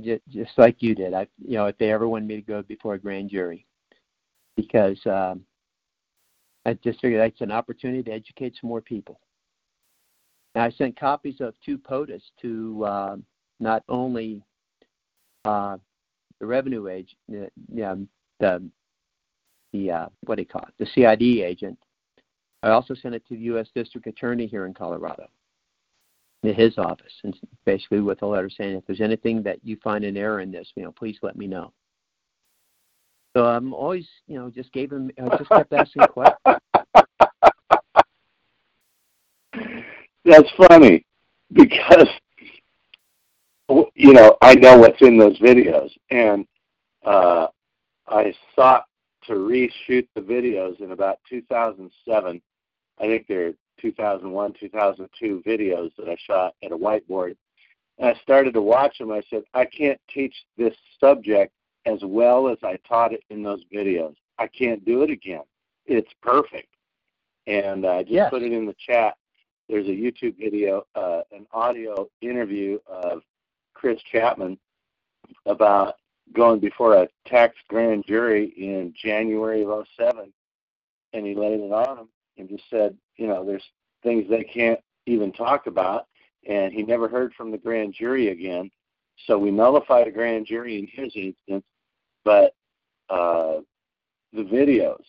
Just, 0.02 0.22
just 0.28 0.52
like 0.58 0.82
you 0.82 0.94
did. 0.94 1.14
I, 1.14 1.28
you 1.46 1.56
know, 1.56 1.66
if 1.66 1.78
they 1.78 1.92
ever 1.92 2.08
wanted 2.08 2.26
me 2.26 2.36
to 2.36 2.42
go 2.42 2.62
before 2.62 2.94
a 2.94 2.98
grand 2.98 3.30
jury, 3.30 3.66
because 4.56 4.98
um, 5.06 5.42
I 6.66 6.74
just 6.74 7.00
figured 7.00 7.20
that's 7.20 7.40
an 7.40 7.52
opportunity 7.52 8.02
to 8.04 8.12
educate 8.12 8.54
some 8.60 8.68
more 8.68 8.80
people. 8.80 9.20
And 10.54 10.64
I 10.64 10.70
sent 10.70 10.98
copies 10.98 11.40
of 11.40 11.54
two 11.64 11.78
POTUS 11.78 12.22
to 12.42 12.86
um, 12.86 13.24
not 13.60 13.82
only 13.88 14.42
uh, 15.44 15.76
the 16.40 16.46
revenue 16.46 16.88
agent, 16.88 17.52
yeah, 17.72 17.94
the 18.40 18.68
the 19.72 19.90
uh, 19.90 20.06
what 20.24 20.36
do 20.36 20.42
you 20.42 20.46
call 20.46 20.66
it, 20.68 20.74
the 20.78 20.86
CID 20.94 21.22
agent. 21.44 21.78
I 22.64 22.70
also 22.70 22.94
sent 22.94 23.14
it 23.14 23.22
to 23.28 23.34
the 23.34 23.42
U.S. 23.42 23.68
District 23.74 24.06
Attorney 24.06 24.46
here 24.46 24.64
in 24.64 24.72
Colorado, 24.72 25.28
to 26.42 26.52
his 26.54 26.78
office, 26.78 27.12
and 27.22 27.38
basically 27.66 28.00
with 28.00 28.22
a 28.22 28.26
letter 28.26 28.48
saying 28.48 28.74
if 28.74 28.86
there's 28.86 29.02
anything 29.02 29.42
that 29.42 29.58
you 29.62 29.76
find 29.84 30.02
an 30.02 30.16
error 30.16 30.40
in 30.40 30.50
this, 30.50 30.72
you 30.74 30.82
know, 30.82 30.90
please 30.90 31.18
let 31.20 31.36
me 31.36 31.46
know. 31.46 31.74
So 33.36 33.44
I'm 33.44 33.74
always, 33.74 34.08
you 34.26 34.38
know, 34.38 34.48
just 34.48 34.72
gave 34.72 34.90
him, 34.90 35.10
I 35.22 35.36
just 35.36 35.50
kept 35.50 35.74
asking 35.74 36.04
questions. 36.04 36.38
That's 40.24 40.50
funny 40.56 41.04
because 41.52 42.08
you 43.94 44.12
know, 44.14 44.38
I 44.40 44.54
know 44.54 44.78
what's 44.78 45.02
in 45.02 45.18
those 45.18 45.38
videos, 45.38 45.90
and 46.10 46.46
uh, 47.04 47.48
I 48.08 48.34
sought 48.56 48.84
to 49.26 49.34
reshoot 49.34 50.06
the 50.14 50.20
videos 50.20 50.80
in 50.80 50.92
about 50.92 51.18
2007. 51.28 52.40
I 53.00 53.06
think 53.06 53.26
they're 53.26 53.54
2001, 53.80 54.54
2002 54.58 55.42
videos 55.46 55.90
that 55.96 56.08
I 56.08 56.16
shot 56.26 56.54
at 56.62 56.72
a 56.72 56.76
whiteboard. 56.76 57.36
And 57.98 58.08
I 58.08 58.20
started 58.22 58.54
to 58.54 58.62
watch 58.62 58.98
them. 58.98 59.12
I 59.12 59.22
said, 59.30 59.42
I 59.52 59.64
can't 59.64 60.00
teach 60.12 60.34
this 60.56 60.74
subject 60.98 61.52
as 61.86 61.98
well 62.02 62.48
as 62.48 62.58
I 62.62 62.78
taught 62.88 63.12
it 63.12 63.22
in 63.30 63.42
those 63.42 63.62
videos. 63.72 64.14
I 64.38 64.46
can't 64.46 64.84
do 64.84 65.02
it 65.02 65.10
again. 65.10 65.42
It's 65.86 66.10
perfect. 66.22 66.68
And 67.46 67.86
I 67.86 68.02
just 68.02 68.12
yes. 68.12 68.30
put 68.30 68.42
it 68.42 68.52
in 68.52 68.66
the 68.66 68.74
chat. 68.78 69.16
There's 69.68 69.86
a 69.86 69.90
YouTube 69.90 70.38
video, 70.38 70.86
uh, 70.94 71.22
an 71.32 71.46
audio 71.52 72.08
interview 72.20 72.78
of 72.86 73.22
Chris 73.74 74.00
Chapman 74.10 74.58
about 75.46 75.96
going 76.34 76.58
before 76.60 76.94
a 76.96 77.08
tax 77.26 77.54
grand 77.68 78.04
jury 78.06 78.52
in 78.56 78.94
January 78.96 79.62
of 79.62 79.86
07, 79.96 80.32
and 81.12 81.26
he 81.26 81.34
laid 81.34 81.60
it 81.60 81.72
on 81.72 81.98
him 81.98 82.08
and 82.38 82.48
just 82.48 82.64
said, 82.70 82.96
you 83.16 83.26
know, 83.26 83.44
there's 83.44 83.64
things 84.02 84.28
they 84.28 84.44
can't 84.44 84.80
even 85.06 85.32
talk 85.32 85.66
about, 85.66 86.06
and 86.48 86.72
he 86.72 86.82
never 86.82 87.08
heard 87.08 87.32
from 87.34 87.50
the 87.50 87.58
grand 87.58 87.94
jury 87.94 88.28
again. 88.28 88.70
So 89.26 89.38
we 89.38 89.50
nullified 89.50 90.08
a 90.08 90.10
grand 90.10 90.46
jury 90.46 90.78
in 90.78 90.86
his 90.86 91.12
instance, 91.14 91.64
but 92.24 92.54
uh, 93.08 93.60
the 94.32 94.42
videos, 94.42 95.02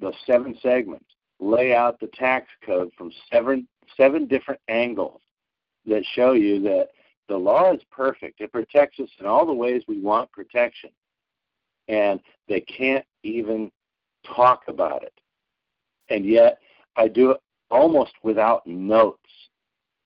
the 0.00 0.12
seven 0.26 0.56
segments, 0.62 1.06
lay 1.40 1.74
out 1.74 1.98
the 1.98 2.06
tax 2.08 2.46
code 2.64 2.90
from 2.96 3.10
seven 3.30 3.66
seven 3.96 4.26
different 4.26 4.60
angles 4.68 5.20
that 5.86 6.04
show 6.14 6.32
you 6.32 6.60
that 6.62 6.88
the 7.28 7.36
law 7.36 7.72
is 7.72 7.80
perfect. 7.90 8.40
It 8.40 8.52
protects 8.52 9.00
us 9.00 9.08
in 9.18 9.26
all 9.26 9.46
the 9.46 9.52
ways 9.52 9.82
we 9.88 10.00
want 10.00 10.30
protection. 10.32 10.90
And 11.88 12.20
they 12.48 12.60
can't 12.60 13.04
even 13.22 13.70
talk 14.24 14.62
about 14.68 15.02
it. 15.02 15.12
And 16.12 16.26
yet 16.26 16.58
I 16.96 17.08
do 17.08 17.30
it 17.32 17.38
almost 17.70 18.12
without 18.22 18.66
notes 18.66 19.18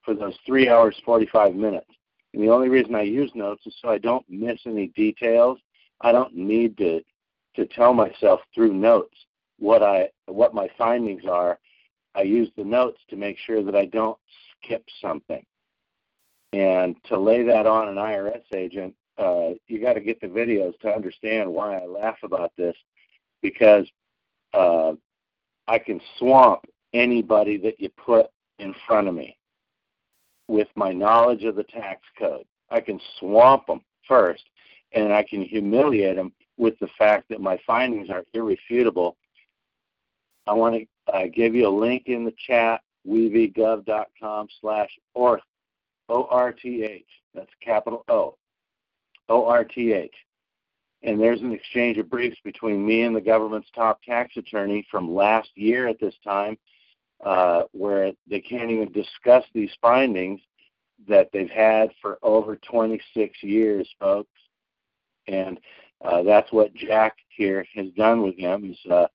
for 0.02 0.14
those 0.14 0.36
three 0.46 0.68
hours, 0.68 0.96
45 1.04 1.54
minutes. 1.54 1.90
And 2.32 2.42
the 2.42 2.50
only 2.50 2.68
reason 2.68 2.94
I 2.94 3.02
use 3.02 3.30
notes 3.34 3.66
is 3.66 3.74
so 3.82 3.88
I 3.88 3.98
don't 3.98 4.24
miss 4.28 4.60
any 4.66 4.88
details. 4.88 5.58
I 6.00 6.12
don't 6.12 6.34
need 6.34 6.76
to 6.78 7.00
to 7.56 7.66
tell 7.68 7.94
myself 7.94 8.40
through 8.54 8.74
notes 8.74 9.16
what 9.58 9.82
I 9.82 10.10
what 10.26 10.54
my 10.54 10.68
findings 10.78 11.24
are. 11.24 11.58
I 12.14 12.22
use 12.22 12.50
the 12.56 12.64
notes 12.64 13.00
to 13.10 13.16
make 13.16 13.38
sure 13.38 13.62
that 13.62 13.74
I 13.74 13.86
don't 13.86 14.18
skip 14.62 14.84
something. 15.00 15.44
And 16.52 16.96
to 17.08 17.18
lay 17.18 17.42
that 17.42 17.66
on 17.66 17.88
an 17.88 17.96
IRS 17.96 18.42
agent, 18.54 18.94
uh, 19.18 19.50
you 19.66 19.80
got 19.80 19.94
to 19.94 20.00
get 20.00 20.20
the 20.20 20.26
videos 20.26 20.78
to 20.80 20.94
understand 20.94 21.52
why 21.52 21.78
I 21.78 21.86
laugh 21.86 22.18
about 22.22 22.52
this, 22.56 22.76
because 23.42 23.86
uh, 24.54 24.92
I 25.68 25.78
can 25.78 26.00
swamp 26.18 26.64
anybody 26.92 27.56
that 27.58 27.80
you 27.80 27.88
put 27.90 28.26
in 28.58 28.74
front 28.86 29.08
of 29.08 29.14
me 29.14 29.36
with 30.48 30.68
my 30.76 30.92
knowledge 30.92 31.44
of 31.44 31.56
the 31.56 31.64
tax 31.64 32.00
code. 32.18 32.44
I 32.70 32.80
can 32.80 33.00
swamp 33.18 33.66
them 33.66 33.80
first, 34.06 34.44
and 34.92 35.12
I 35.12 35.22
can 35.22 35.42
humiliate 35.42 36.16
them 36.16 36.32
with 36.56 36.78
the 36.78 36.88
fact 36.98 37.28
that 37.28 37.40
my 37.40 37.58
findings 37.66 38.10
are 38.10 38.24
irrefutable. 38.32 39.16
I 40.46 40.52
want 40.52 40.76
to 40.76 41.12
uh, 41.12 41.26
give 41.34 41.54
you 41.54 41.66
a 41.66 41.78
link 41.78 42.04
in 42.06 42.24
the 42.24 42.34
chat, 42.46 42.80
WeVGov.com 43.08 44.48
slash 44.60 44.90
ORTH, 45.14 45.42
O-R-T-H. 46.08 47.06
That's 47.34 47.50
capital 47.62 48.04
O, 48.08 48.36
O-R-T-H. 49.28 50.14
And 51.06 51.20
there's 51.20 51.40
an 51.40 51.52
exchange 51.52 51.98
of 51.98 52.10
briefs 52.10 52.36
between 52.44 52.84
me 52.84 53.02
and 53.02 53.14
the 53.14 53.20
government's 53.20 53.70
top 53.74 54.02
tax 54.02 54.36
attorney 54.36 54.84
from 54.90 55.14
last 55.14 55.48
year 55.54 55.86
at 55.86 56.00
this 56.00 56.14
time 56.24 56.58
uh, 57.24 57.62
where 57.70 58.10
they 58.28 58.40
can't 58.40 58.72
even 58.72 58.90
discuss 58.90 59.44
these 59.54 59.70
findings 59.80 60.40
that 61.08 61.30
they've 61.32 61.48
had 61.48 61.90
for 62.02 62.18
over 62.24 62.56
26 62.56 63.42
years, 63.42 63.88
folks. 64.00 64.28
And 65.28 65.60
uh, 66.04 66.24
that's 66.24 66.52
what 66.52 66.74
Jack 66.74 67.16
here 67.28 67.64
has 67.76 67.86
done 67.96 68.22
with 68.22 68.36
him. 68.36 68.64
Is 68.72 68.90
uh, 68.90 69.06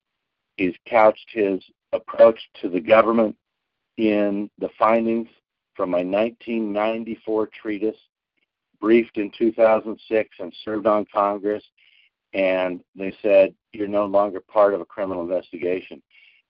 he's 0.55 0.75
couched 0.87 1.29
his 1.33 1.61
approach 1.91 2.39
to 2.61 2.69
the 2.69 2.79
government 2.79 3.35
in 3.97 4.49
the 4.59 4.69
findings 4.79 5.27
from 5.75 5.89
my 5.89 6.03
1994 6.03 7.49
treatise, 7.61 7.97
briefed 8.79 9.17
in 9.17 9.29
2006 9.37 10.29
and 10.39 10.53
served 10.63 10.87
on 10.87 11.05
Congress. 11.13 11.63
And 12.33 12.81
they 12.95 13.13
said, 13.21 13.53
You're 13.73 13.87
no 13.87 14.05
longer 14.05 14.39
part 14.39 14.73
of 14.73 14.81
a 14.81 14.85
criminal 14.85 15.23
investigation. 15.23 16.01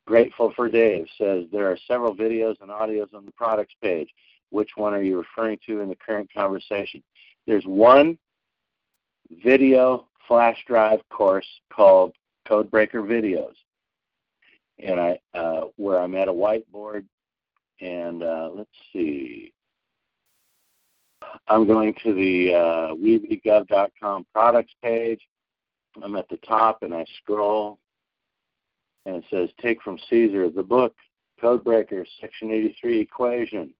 Grateful 0.06 0.52
for 0.56 0.68
Dave 0.68 1.06
says 1.18 1.46
there 1.52 1.72
are 1.72 1.78
several 1.88 2.16
videos 2.16 2.56
and 2.62 2.70
audios 2.70 3.14
on 3.14 3.26
the 3.26 3.32
products 3.32 3.74
page. 3.82 4.10
Which 4.50 4.72
one 4.76 4.94
are 4.94 5.02
you 5.02 5.18
referring 5.18 5.60
to 5.68 5.80
in 5.80 5.90
the 5.90 5.96
current 5.96 6.30
conversation? 6.34 7.02
There's 7.48 7.64
one 7.66 8.18
video 9.44 10.08
flash 10.28 10.58
drive 10.68 11.00
course 11.10 11.48
called 11.72 12.14
Codebreaker 12.48 12.96
Videos, 12.96 13.54
and 14.80 15.00
I 15.00 15.20
uh, 15.34 15.66
where 15.78 16.00
I'm 16.00 16.16
at 16.16 16.28
a 16.28 16.34
whiteboard, 16.34 17.06
and 17.80 18.24
uh, 18.24 18.50
let's 18.54 18.70
see. 18.92 19.54
I'm 21.48 21.66
going 21.66 21.94
to 22.04 22.14
the 22.14 22.54
uh, 22.54 24.24
products 24.34 24.74
page. 24.84 25.22
I'm 26.02 26.16
at 26.16 26.30
the 26.30 26.38
top, 26.38 26.84
and 26.84 26.94
I 26.94 27.06
scroll 27.22 27.80
and 29.06 29.18
it 29.18 29.26
says 29.30 29.50
take 29.62 29.82
from 29.82 30.00
Caesar 30.10 30.50
the 30.50 30.64
book 30.64 30.96
Codebreaker 31.42 32.06
Section 32.20 32.52
83 32.52 33.00
equation, 33.00 33.74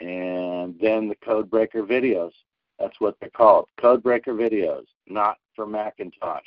and 0.00 0.74
then 0.80 1.08
the 1.08 1.14
Codebreaker 1.26 1.76
videos. 1.76 2.32
That's 2.78 3.00
what 3.00 3.16
they're 3.20 3.30
called, 3.30 3.68
Codebreaker 3.78 4.28
videos, 4.28 4.84
not 5.06 5.38
for 5.54 5.66
Macintosh. 5.66 6.42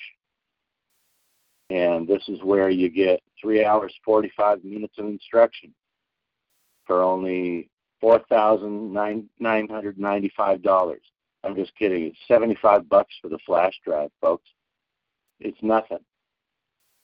And 1.69 2.07
this 2.07 2.23
is 2.27 2.41
where 2.43 2.69
you 2.69 2.89
get 2.89 3.21
three 3.41 3.65
hours, 3.65 3.95
45 4.05 4.63
minutes 4.63 4.99
of 4.99 5.05
instruction 5.05 5.73
for 6.85 7.01
only 7.01 7.69
$4,995. 8.03 10.97
I'm 11.43 11.55
just 11.55 11.75
kidding. 11.75 12.03
It's 12.05 12.17
75 12.27 12.87
bucks 12.89 13.13
for 13.21 13.29
the 13.29 13.39
flash 13.45 13.73
drive, 13.85 14.09
folks. 14.21 14.49
It's 15.39 15.61
nothing 15.61 15.99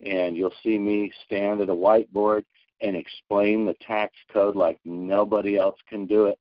and 0.02 0.36
you'll 0.36 0.54
see 0.63 0.78
me 0.78 1.12
stand 1.25 1.62
at 1.62 1.69
a 1.69 1.73
whiteboard 1.73 2.43
and 2.82 2.95
explain 2.95 3.65
the 3.65 3.75
tax 3.86 4.13
code 4.32 4.56
like 4.56 4.80
nobody 4.86 5.58
else 5.58 5.78
can 5.88 6.06
do 6.06 6.28
it. 6.28 6.39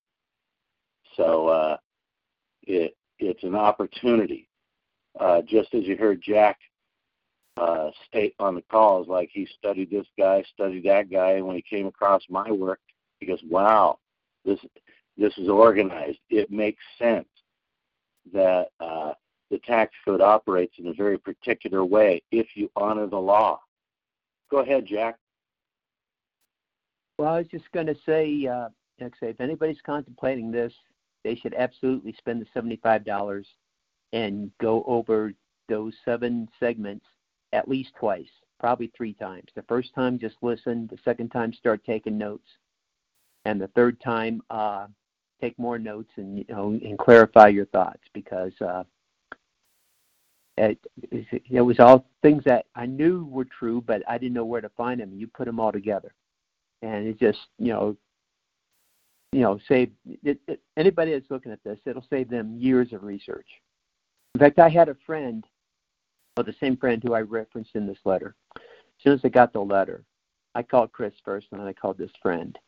So 1.16 1.48
uh, 1.48 1.76
it 2.62 2.96
it's 3.18 3.42
an 3.42 3.56
opportunity. 3.56 4.48
Uh, 5.18 5.42
just 5.42 5.74
as 5.74 5.84
you 5.84 5.96
heard 5.96 6.22
Jack 6.22 6.58
uh, 7.56 7.90
state 8.06 8.34
on 8.38 8.54
the 8.54 8.62
calls, 8.70 9.08
like 9.08 9.30
he 9.32 9.48
studied 9.58 9.90
this 9.90 10.06
guy, 10.16 10.44
studied 10.54 10.84
that 10.84 11.11
guy, 11.11 11.32
and 11.32 11.46
when 11.46 11.56
he 11.56 11.62
came 11.62 11.87
across 11.87 12.22
my 12.30 12.48
work, 12.52 12.78
he 13.18 13.26
goes, 13.26 13.42
"Wow, 13.50 13.98
this 14.44 14.61
this 15.16 15.37
is 15.38 15.48
organized. 15.48 16.20
It 16.30 16.52
makes 16.52 16.82
sense 17.00 17.26
that 18.33 18.69
uh, 18.81 19.12
the 19.51 19.59
tax 19.59 19.95
code 20.05 20.21
operates 20.21 20.75
in 20.79 20.88
a 20.88 20.93
very 20.93 21.19
particular 21.19 21.85
way 21.85 22.23
if 22.31 22.49
you 22.55 22.71
honor 22.77 23.07
the 23.07 23.17
law. 23.17 23.61
Go 24.51 24.59
ahead, 24.59 24.87
Jack. 24.87 25.17
Well, 27.19 27.35
I 27.35 27.38
was 27.38 27.49
just 27.49 27.71
going 27.73 27.87
to 27.87 27.97
say, 28.07 28.47
uh, 28.47 28.69
if 28.99 29.41
anybody's 29.41 29.81
contemplating 29.85 30.51
this, 30.51 30.73
they 31.25 31.35
should 31.35 31.55
absolutely 31.55 32.14
spend 32.17 32.41
the 32.41 32.47
seventy-five 32.55 33.05
dollars 33.05 33.47
and 34.12 34.51
go 34.61 34.85
over 34.87 35.33
those 35.69 35.95
seven 36.05 36.49
segments 36.59 37.05
at 37.53 37.69
least 37.69 37.91
twice, 37.99 38.31
probably 38.61 38.91
three 38.97 39.14
times. 39.14 39.49
The 39.55 39.62
first 39.62 39.95
time, 39.95 40.19
just 40.19 40.37
listen. 40.43 40.88
The 40.91 40.99
second 41.05 41.31
time, 41.31 41.53
start 41.53 41.85
taking 41.85 42.17
notes, 42.17 42.49
and 43.45 43.61
the 43.61 43.69
third 43.69 44.01
time, 44.01 44.41
uh, 44.51 44.87
take 45.40 45.59
more 45.59 45.79
notes 45.79 46.11
and 46.16 46.38
you 46.38 46.44
know 46.48 46.70
and 46.70 46.98
clarify 46.98 47.48
your 47.48 47.66
thoughts 47.66 48.03
because 48.12 48.53
uh, 48.61 48.83
it, 50.57 50.79
it 51.51 51.61
was 51.61 51.79
all 51.79 52.07
things 52.22 52.42
that 52.44 52.66
I 52.74 52.87
knew 52.87 53.24
were 53.27 53.44
true, 53.44 53.83
but 53.87 54.03
I 54.09 54.18
didn't 54.18 54.35
know 54.35 54.44
where 54.44 54.61
to 54.61 54.70
find 54.70 55.01
them. 55.01 55.12
You 55.14 55.29
put 55.29 55.46
them 55.46 55.61
all 55.61 55.72
together, 55.72 56.14
and 56.83 57.07
it 57.07 57.18
just 57.18 57.38
you 57.59 57.72
know, 57.72 57.96
you 59.33 59.40
know, 59.40 59.59
save 59.68 59.90
it, 60.24 60.40
it, 60.46 60.61
anybody 60.77 61.12
that's 61.12 61.31
looking 61.31 61.53
at 61.53 61.62
this. 61.64 61.79
It'll 61.87 62.07
save 62.11 62.29
them 62.29 62.57
years 62.59 62.92
of 62.92 63.05
research. 63.05 63.46
In 64.35 64.40
fact, 64.40 64.59
I 64.59 64.68
had 64.68 64.88
a 64.88 64.96
friend, 65.07 65.44
well, 66.37 66.44
the 66.44 66.55
same 66.61 66.77
friend 66.77 67.03
who 67.03 67.14
I 67.14 67.20
referenced 67.20 67.74
in 67.74 67.87
this 67.87 67.98
letter. 68.05 68.35
As 68.57 68.62
soon 69.03 69.12
as 69.14 69.20
I 69.24 69.29
got 69.29 69.53
the 69.53 69.61
letter, 69.61 70.05
I 70.55 70.62
called 70.62 70.92
Chris 70.92 71.14
first, 71.24 71.46
and 71.53 71.61
then 71.61 71.68
I 71.68 71.72
called 71.72 71.98
this 71.98 72.11
friend, 72.20 72.59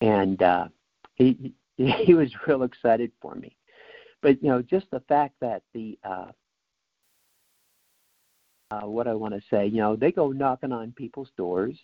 and 0.00 0.42
uh, 0.42 0.68
he 1.14 1.54
he 2.04 2.14
was 2.14 2.30
real 2.46 2.62
excited 2.62 3.12
for 3.20 3.34
me. 3.34 3.56
But 4.22 4.42
you 4.42 4.48
know, 4.48 4.62
just 4.62 4.86
the 4.90 5.00
fact 5.00 5.34
that 5.40 5.62
the 5.74 5.98
uh, 6.04 6.30
uh, 8.70 8.86
what 8.86 9.06
I 9.06 9.14
want 9.14 9.34
to 9.34 9.40
say. 9.50 9.66
You 9.66 9.78
know, 9.78 9.96
they 9.96 10.12
go 10.12 10.30
knocking 10.30 10.72
on 10.72 10.92
people's 10.92 11.30
doors, 11.36 11.76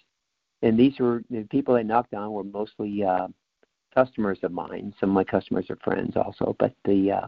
and 0.62 0.78
these 0.78 0.98
were 0.98 1.22
the 1.30 1.42
people 1.44 1.74
they 1.74 1.82
knocked 1.82 2.14
on 2.14 2.32
were 2.32 2.44
mostly 2.44 3.04
uh, 3.04 3.28
customers 3.94 4.38
of 4.42 4.52
mine. 4.52 4.94
Some 5.00 5.10
of 5.10 5.14
my 5.14 5.24
customers 5.24 5.68
are 5.70 5.78
friends 5.82 6.16
also, 6.16 6.56
but 6.58 6.74
the 6.84 7.12
uh, 7.12 7.26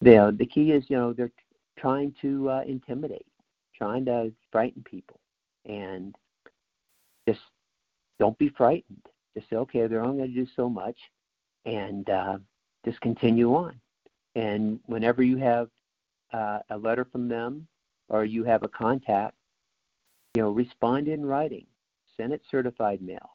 the 0.00 0.34
the 0.38 0.46
key 0.46 0.72
is 0.72 0.84
you 0.88 0.96
know 0.96 1.12
they're 1.12 1.32
trying 1.78 2.14
to 2.22 2.50
uh, 2.50 2.62
intimidate, 2.66 3.26
trying 3.76 4.04
to 4.06 4.32
frighten 4.50 4.82
people, 4.84 5.20
and 5.64 6.14
just 7.28 7.40
don't 8.18 8.38
be 8.38 8.48
frightened. 8.50 9.08
Just 9.34 9.48
say, 9.48 9.56
okay, 9.56 9.86
they're 9.86 10.02
only 10.02 10.18
going 10.18 10.34
to 10.34 10.44
do 10.44 10.50
so 10.54 10.68
much, 10.68 10.96
and 11.64 12.08
uh, 12.10 12.38
just 12.84 13.00
continue 13.00 13.54
on. 13.54 13.80
And 14.34 14.80
whenever 14.86 15.22
you 15.22 15.36
have 15.38 15.68
uh, 16.32 16.60
a 16.70 16.76
letter 16.76 17.06
from 17.10 17.28
them 17.28 17.66
or 18.08 18.24
you 18.24 18.44
have 18.44 18.62
a 18.62 18.68
contact, 18.68 19.34
you 20.34 20.42
know, 20.42 20.50
respond 20.50 21.08
in 21.08 21.24
writing, 21.24 21.66
send 22.16 22.32
it 22.32 22.42
certified 22.50 23.02
mail, 23.02 23.30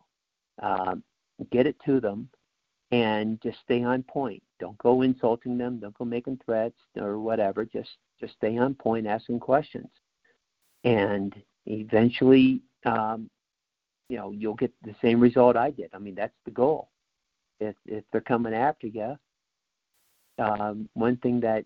um, 0.62 1.04
get 1.52 1.68
it 1.68 1.76
to 1.86 2.00
them, 2.00 2.30
and 2.92 3.40
just 3.42 3.60
stay 3.60 3.84
on 3.84 4.02
point. 4.04 4.42
Don't 4.60 4.78
go 4.80 5.02
insulting 5.04 5.58
them. 5.58 5.80
Don't 5.80 5.98
go 5.98 6.06
making 6.06 6.40
threats 6.44 6.78
or 6.96 7.20
whatever. 7.20 7.66
Just 7.66 7.90
just 8.20 8.34
stay 8.34 8.58
on 8.58 8.74
point, 8.74 9.06
asking 9.06 9.40
questions, 9.40 9.90
and 10.84 11.36
eventually, 11.68 12.62
um, 12.86 13.30
you 14.10 14.18
know, 14.18 14.32
you'll 14.32 14.56
get 14.56 14.74
the 14.84 14.96
same 15.02 15.20
result 15.20 15.56
I 15.56 15.72
did. 15.72 15.90
I 15.94 16.00
mean, 16.00 16.16
that's 16.16 16.36
the 16.46 16.52
goal. 16.52 16.90
If 17.60 17.76
if 17.86 18.04
they're 18.12 18.22
coming 18.22 18.54
after 18.54 18.88
you, 18.88 19.18
um, 20.40 20.88
one 20.94 21.18
thing 21.18 21.40
that 21.42 21.66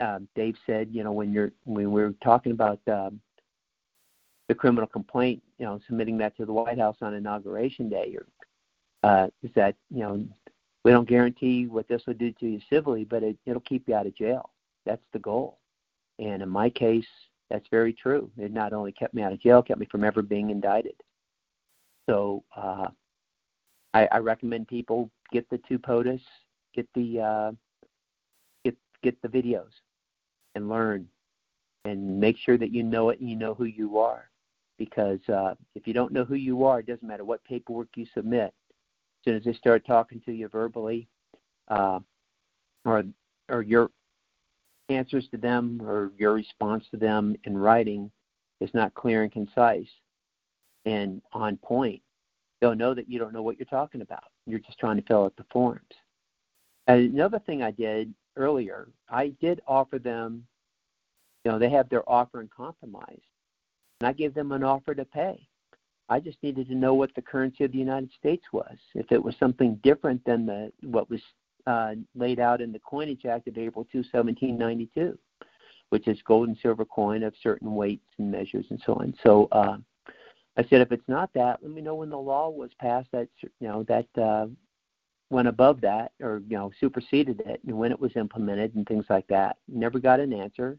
uh, 0.00 0.20
Dave 0.34 0.56
said, 0.66 0.88
you 0.90 1.04
know, 1.04 1.12
when 1.12 1.32
you're 1.32 1.52
when 1.64 1.90
we're 1.90 2.14
talking 2.22 2.52
about 2.52 2.80
um, 2.88 3.20
the 4.48 4.54
criminal 4.54 4.86
complaint 4.86 5.42
you 5.62 5.68
know, 5.68 5.78
submitting 5.86 6.18
that 6.18 6.36
to 6.36 6.44
the 6.44 6.52
White 6.52 6.78
House 6.78 6.96
on 7.02 7.14
inauguration 7.14 7.88
day, 7.88 8.16
or 8.16 8.26
uh, 9.08 9.28
is 9.44 9.50
that 9.54 9.76
you 9.90 10.00
know, 10.00 10.24
we 10.84 10.90
don't 10.90 11.08
guarantee 11.08 11.68
what 11.68 11.86
this 11.86 12.02
will 12.04 12.14
do 12.14 12.32
to 12.32 12.48
you 12.48 12.60
civilly, 12.68 13.04
but 13.04 13.22
it, 13.22 13.36
it'll 13.46 13.60
keep 13.60 13.88
you 13.88 13.94
out 13.94 14.06
of 14.06 14.16
jail. 14.16 14.50
That's 14.84 15.04
the 15.12 15.20
goal. 15.20 15.58
And 16.18 16.42
in 16.42 16.48
my 16.48 16.68
case, 16.68 17.06
that's 17.48 17.68
very 17.70 17.92
true. 17.92 18.28
It 18.36 18.52
not 18.52 18.72
only 18.72 18.90
kept 18.90 19.14
me 19.14 19.22
out 19.22 19.32
of 19.32 19.40
jail, 19.40 19.62
kept 19.62 19.78
me 19.78 19.86
from 19.86 20.02
ever 20.02 20.20
being 20.20 20.50
indicted. 20.50 20.94
So 22.08 22.44
uh, 22.56 22.88
I, 23.94 24.08
I 24.10 24.18
recommend 24.18 24.68
people 24.68 25.10
get 25.32 25.48
the 25.50 25.60
two 25.68 25.78
POTUS, 25.78 26.20
get 26.74 26.88
the 26.94 27.20
uh, 27.20 27.52
get 28.64 28.76
get 29.02 29.20
the 29.22 29.28
videos, 29.28 29.70
and 30.54 30.68
learn, 30.68 31.06
and 31.84 32.20
make 32.20 32.36
sure 32.36 32.58
that 32.58 32.72
you 32.72 32.82
know 32.82 33.10
it 33.10 33.20
and 33.20 33.28
you 33.28 33.36
know 33.36 33.54
who 33.54 33.64
you 33.64 33.98
are. 33.98 34.28
Because 34.78 35.20
uh, 35.28 35.54
if 35.74 35.86
you 35.86 35.92
don't 35.92 36.12
know 36.12 36.24
who 36.24 36.34
you 36.34 36.64
are, 36.64 36.80
it 36.80 36.86
doesn't 36.86 37.06
matter 37.06 37.24
what 37.24 37.44
paperwork 37.44 37.88
you 37.94 38.06
submit. 38.12 38.52
As 38.52 39.24
soon 39.24 39.36
as 39.36 39.44
they 39.44 39.52
start 39.52 39.86
talking 39.86 40.20
to 40.24 40.32
you 40.32 40.48
verbally, 40.48 41.08
uh, 41.68 42.00
or 42.84 43.04
or 43.48 43.62
your 43.62 43.90
answers 44.88 45.28
to 45.30 45.36
them 45.36 45.80
or 45.82 46.10
your 46.18 46.34
response 46.34 46.84
to 46.90 46.96
them 46.96 47.36
in 47.44 47.56
writing 47.56 48.10
is 48.60 48.70
not 48.74 48.94
clear 48.94 49.22
and 49.22 49.32
concise 49.32 49.88
and 50.84 51.22
on 51.32 51.56
point, 51.58 52.02
they'll 52.60 52.74
know 52.74 52.94
that 52.94 53.08
you 53.08 53.18
don't 53.18 53.32
know 53.32 53.42
what 53.42 53.58
you're 53.58 53.66
talking 53.66 54.00
about. 54.00 54.24
You're 54.46 54.60
just 54.60 54.78
trying 54.78 54.96
to 54.96 55.02
fill 55.02 55.24
out 55.24 55.36
the 55.36 55.44
forms. 55.52 55.80
And 56.86 57.12
another 57.12 57.38
thing 57.38 57.62
I 57.62 57.70
did 57.70 58.12
earlier, 58.36 58.88
I 59.08 59.28
did 59.40 59.60
offer 59.66 59.98
them, 59.98 60.46
you 61.44 61.50
know, 61.50 61.58
they 61.58 61.70
have 61.70 61.88
their 61.88 62.08
offer 62.08 62.40
and 62.40 62.50
compromise. 62.50 63.20
And 64.00 64.08
I 64.08 64.12
gave 64.12 64.34
them 64.34 64.52
an 64.52 64.64
offer 64.64 64.94
to 64.94 65.04
pay. 65.04 65.46
I 66.08 66.20
just 66.20 66.42
needed 66.42 66.68
to 66.68 66.74
know 66.74 66.94
what 66.94 67.14
the 67.14 67.22
currency 67.22 67.64
of 67.64 67.72
the 67.72 67.78
United 67.78 68.10
States 68.18 68.44
was. 68.52 68.76
If 68.94 69.12
it 69.12 69.22
was 69.22 69.34
something 69.38 69.76
different 69.82 70.24
than 70.24 70.46
the 70.46 70.72
what 70.82 71.08
was 71.08 71.20
uh, 71.66 71.94
laid 72.14 72.40
out 72.40 72.60
in 72.60 72.72
the 72.72 72.80
Coinage 72.80 73.24
Act 73.24 73.48
of 73.48 73.56
April 73.56 73.86
2, 73.90 73.98
1792, 73.98 75.16
which 75.90 76.08
is 76.08 76.18
gold 76.26 76.48
and 76.48 76.56
silver 76.60 76.84
coin 76.84 77.22
of 77.22 77.34
certain 77.42 77.74
weights 77.74 78.08
and 78.18 78.30
measures 78.30 78.66
and 78.70 78.82
so 78.84 78.94
on. 78.94 79.14
So 79.22 79.48
uh, 79.52 79.76
I 80.56 80.64
said, 80.64 80.82
if 80.82 80.92
it's 80.92 81.08
not 81.08 81.32
that, 81.34 81.62
let 81.62 81.72
me 81.72 81.80
know 81.80 81.94
when 81.94 82.10
the 82.10 82.18
law 82.18 82.50
was 82.50 82.70
passed 82.78 83.10
that 83.12 83.28
you 83.40 83.48
know 83.60 83.84
that 83.84 84.06
uh, 84.20 84.46
went 85.30 85.48
above 85.48 85.80
that 85.80 86.12
or 86.20 86.42
you 86.48 86.56
know 86.56 86.70
superseded 86.78 87.40
it 87.46 87.60
and 87.66 87.76
when 87.76 87.90
it 87.90 87.98
was 87.98 88.12
implemented 88.16 88.74
and 88.74 88.86
things 88.86 89.06
like 89.08 89.26
that. 89.28 89.56
Never 89.66 89.98
got 89.98 90.20
an 90.20 90.32
answer, 90.32 90.78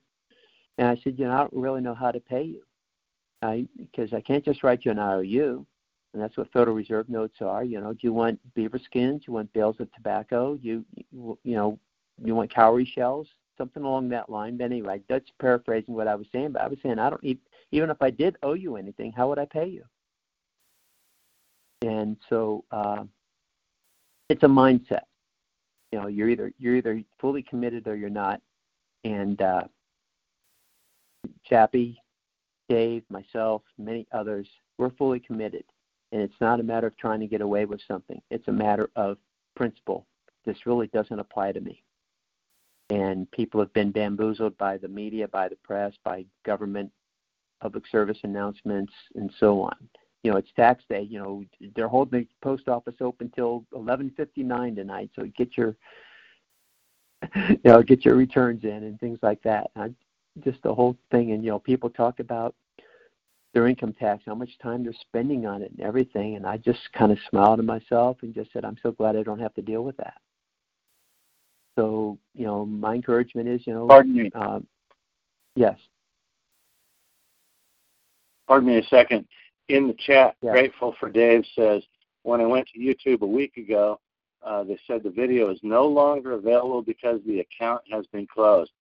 and 0.77 0.87
I 0.87 0.95
said, 1.03 1.17
you 1.17 1.25
know, 1.25 1.31
I 1.31 1.37
don't 1.39 1.53
really 1.53 1.81
know 1.81 1.95
how 1.95 2.11
to 2.11 2.19
pay 2.19 2.43
you, 2.43 2.61
I 3.41 3.67
because 3.77 4.13
I 4.13 4.21
can't 4.21 4.45
just 4.45 4.63
write 4.63 4.85
you 4.85 4.91
an 4.91 4.99
IOU, 4.99 5.65
and 6.13 6.21
that's 6.21 6.37
what 6.37 6.51
Federal 6.51 6.75
Reserve 6.75 7.09
notes 7.09 7.37
are. 7.41 7.63
You 7.63 7.81
know, 7.81 7.93
do 7.93 7.99
you 8.01 8.13
want 8.13 8.39
beaver 8.53 8.79
skins? 8.79 9.21
Do 9.21 9.25
you 9.29 9.33
want 9.33 9.53
bales 9.53 9.77
of 9.79 9.91
tobacco? 9.93 10.57
You 10.61 10.85
you 11.11 11.37
know, 11.43 11.79
you 12.23 12.35
want 12.35 12.53
cowrie 12.53 12.85
shells? 12.85 13.27
Something 13.57 13.83
along 13.83 14.09
that 14.09 14.29
line. 14.29 14.57
But 14.57 14.65
anyway, 14.65 15.01
that's 15.09 15.29
paraphrasing 15.39 15.93
what 15.93 16.07
I 16.07 16.15
was 16.15 16.27
saying. 16.31 16.51
But 16.53 16.63
I 16.63 16.67
was 16.67 16.77
saying 16.83 16.99
I 16.99 17.09
don't 17.09 17.23
need 17.23 17.39
even 17.73 17.89
if 17.89 18.01
I 18.01 18.11
did 18.11 18.37
owe 18.43 18.53
you 18.53 18.77
anything, 18.77 19.11
how 19.11 19.27
would 19.29 19.39
I 19.39 19.45
pay 19.45 19.67
you? 19.67 19.83
And 21.81 22.17
so 22.29 22.63
uh, 22.71 23.03
it's 24.29 24.43
a 24.43 24.47
mindset. 24.47 25.05
You 25.91 25.99
know, 25.99 26.07
you're 26.07 26.29
either 26.29 26.53
you're 26.59 26.75
either 26.75 27.01
fully 27.19 27.41
committed 27.41 27.87
or 27.87 27.95
you're 27.95 28.09
not. 28.11 28.41
And 29.03 29.41
uh, 29.41 29.63
Chappie, 31.45 31.99
Dave, 32.69 33.03
myself, 33.09 33.63
many 33.79 34.07
others, 34.11 34.47
we're 34.77 34.91
fully 34.91 35.19
committed. 35.19 35.63
And 36.11 36.21
it's 36.21 36.39
not 36.39 36.59
a 36.59 36.63
matter 36.63 36.87
of 36.87 36.97
trying 36.97 37.21
to 37.21 37.27
get 37.27 37.41
away 37.41 37.65
with 37.65 37.81
something. 37.87 38.21
It's 38.29 38.47
a 38.47 38.51
matter 38.51 38.91
of 38.95 39.17
principle. 39.55 40.05
This 40.45 40.67
really 40.67 40.87
doesn't 40.87 41.19
apply 41.19 41.53
to 41.53 41.59
me. 41.59 41.83
And 42.91 43.29
people 43.31 43.59
have 43.59 43.73
been 43.73 43.91
bamboozled 43.91 44.55
by 44.59 44.77
the 44.77 44.87
media, 44.87 45.27
by 45.27 45.49
the 45.49 45.57
press, 45.63 45.93
by 46.03 46.25
government 46.45 46.91
public 47.63 47.87
service 47.87 48.17
announcements, 48.23 48.91
and 49.15 49.31
so 49.39 49.61
on. 49.61 49.75
You 50.21 50.31
know, 50.31 50.37
it's 50.37 50.51
tax 50.53 50.83
day. 50.89 51.01
You 51.01 51.19
know, 51.19 51.43
they're 51.75 51.87
holding 51.87 52.19
the 52.19 52.27
post 52.41 52.67
office 52.67 52.95
open 52.99 53.31
till 53.33 53.65
11:59 53.73 54.75
tonight, 54.75 55.09
so 55.15 55.23
get 55.37 55.57
your 55.57 55.75
you 57.35 57.59
know 57.63 57.81
get 57.81 58.03
your 58.03 58.15
returns 58.15 58.65
in 58.65 58.83
and 58.83 58.99
things 58.99 59.19
like 59.21 59.41
that. 59.43 59.71
I, 59.77 59.91
just 60.43 60.61
the 60.61 60.75
whole 60.75 60.97
thing, 61.09 61.31
and 61.31 61.41
you 61.41 61.51
know, 61.51 61.59
people 61.59 61.89
talk 61.89 62.19
about 62.19 62.53
their 63.53 63.67
income 63.67 63.93
tax, 63.93 64.23
how 64.25 64.35
much 64.35 64.49
time 64.61 64.83
they're 64.83 64.93
spending 64.99 65.45
on 65.45 65.61
it, 65.61 65.71
and 65.71 65.79
everything. 65.79 66.35
And 66.35 66.45
I 66.45 66.57
just 66.57 66.81
kind 66.91 67.13
of 67.13 67.17
smiled 67.29 67.59
to 67.59 67.63
myself 67.63 68.17
and 68.23 68.33
just 68.33 68.51
said, 68.51 68.65
I'm 68.65 68.77
so 68.83 68.91
glad 68.91 69.15
I 69.15 69.23
don't 69.23 69.39
have 69.39 69.53
to 69.53 69.61
deal 69.61 69.83
with 69.83 69.95
that. 69.97 70.19
So, 71.77 72.17
you 72.33 72.45
know, 72.45 72.65
my 72.65 72.95
encouragement 72.95 73.47
is, 73.47 73.61
you 73.67 73.73
know, 73.73 73.87
pardon 73.87 74.15
me. 74.15 74.31
Uh, 74.33 74.59
yes 75.55 75.77
pardon 78.47 78.69
me 78.69 78.77
a 78.77 78.83
second. 78.85 79.25
In 79.69 79.87
the 79.87 79.93
chat, 79.93 80.35
yeah. 80.41 80.51
Grateful 80.51 80.95
for 80.99 81.09
Dave 81.09 81.45
says, 81.55 81.83
when 82.23 82.41
I 82.41 82.45
went 82.45 82.67
to 82.69 82.79
YouTube 82.79 83.21
a 83.21 83.27
week 83.27 83.57
ago, 83.57 83.99
uh, 84.43 84.63
they 84.63 84.77
said 84.85 85.03
the 85.03 85.09
video 85.09 85.49
is 85.51 85.59
no 85.63 85.85
longer 85.85 86.33
available 86.33 86.81
because 86.81 87.21
the 87.25 87.39
account 87.39 87.81
has 87.89 88.05
been 88.07 88.27
closed. 88.27 88.71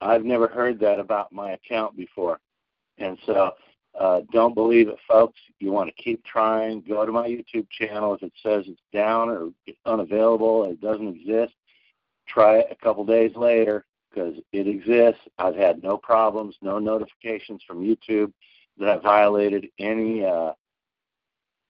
I've 0.00 0.24
never 0.24 0.46
heard 0.46 0.78
that 0.80 1.00
about 1.00 1.32
my 1.32 1.52
account 1.52 1.96
before. 1.96 2.38
And 2.98 3.18
so 3.26 3.52
uh, 3.98 4.20
don't 4.32 4.54
believe 4.54 4.88
it, 4.88 4.98
folks. 5.08 5.38
You 5.58 5.72
want 5.72 5.88
to 5.94 6.02
keep 6.02 6.24
trying. 6.24 6.82
Go 6.82 7.04
to 7.04 7.12
my 7.12 7.28
YouTube 7.28 7.68
channel. 7.70 8.14
If 8.14 8.22
it 8.22 8.32
says 8.42 8.64
it's 8.68 8.80
down 8.92 9.28
or 9.28 9.50
unavailable, 9.86 10.64
it 10.64 10.80
doesn't 10.80 11.08
exist, 11.08 11.54
try 12.28 12.58
it 12.58 12.68
a 12.70 12.76
couple 12.76 13.04
days 13.04 13.32
later 13.36 13.84
because 14.10 14.34
it 14.52 14.68
exists. 14.68 15.22
I've 15.38 15.56
had 15.56 15.82
no 15.82 15.96
problems, 15.96 16.56
no 16.62 16.78
notifications 16.78 17.62
from 17.66 17.82
YouTube 17.82 18.32
that 18.78 19.02
violated 19.02 19.68
any 19.78 20.24
uh, 20.24 20.52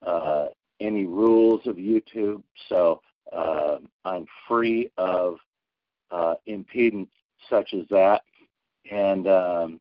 uh, 0.04 0.46
any 0.80 1.04
rules 1.04 1.66
of 1.66 1.76
YouTube. 1.76 2.42
So 2.68 3.00
uh, 3.32 3.78
I'm 4.04 4.26
free 4.46 4.90
of 4.96 5.36
uh, 6.10 6.34
impedance 6.48 7.08
such 7.48 7.74
as 7.74 7.86
that. 7.90 8.22
And 8.90 9.26
um, 9.28 9.80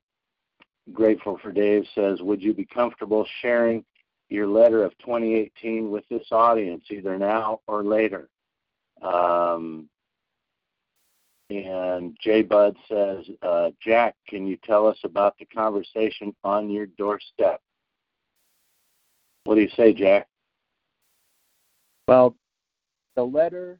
grateful 0.93 1.38
for 1.41 1.51
Dave 1.51 1.86
says, 1.95 2.21
would 2.21 2.41
you 2.41 2.53
be 2.53 2.65
comfortable 2.65 3.28
sharing 3.41 3.84
your 4.30 4.47
letter 4.47 4.84
of 4.84 4.97
2018 4.99 5.91
with 5.91 6.07
this 6.09 6.26
audience, 6.32 6.84
either 6.89 7.17
now 7.17 7.59
or 7.67 7.84
later? 7.84 8.30
Um, 9.01 9.89
and 11.60 12.18
Jay 12.22 12.41
Bud 12.41 12.76
says, 12.88 13.26
uh, 13.41 13.72
Jack, 13.82 14.16
can 14.28 14.47
you 14.47 14.58
tell 14.64 14.88
us 14.88 14.97
about 15.04 15.38
the 15.38 15.45
conversation 15.45 16.36
on 16.43 16.70
your 16.70 16.86
doorstep? 16.86 17.62
What 19.45 19.56
do 19.56 19.62
you 19.62 19.70
say, 19.76 19.93
Jack? 19.93 20.28
Well, 22.08 22.36
the 23.16 23.24
letter. 23.24 23.80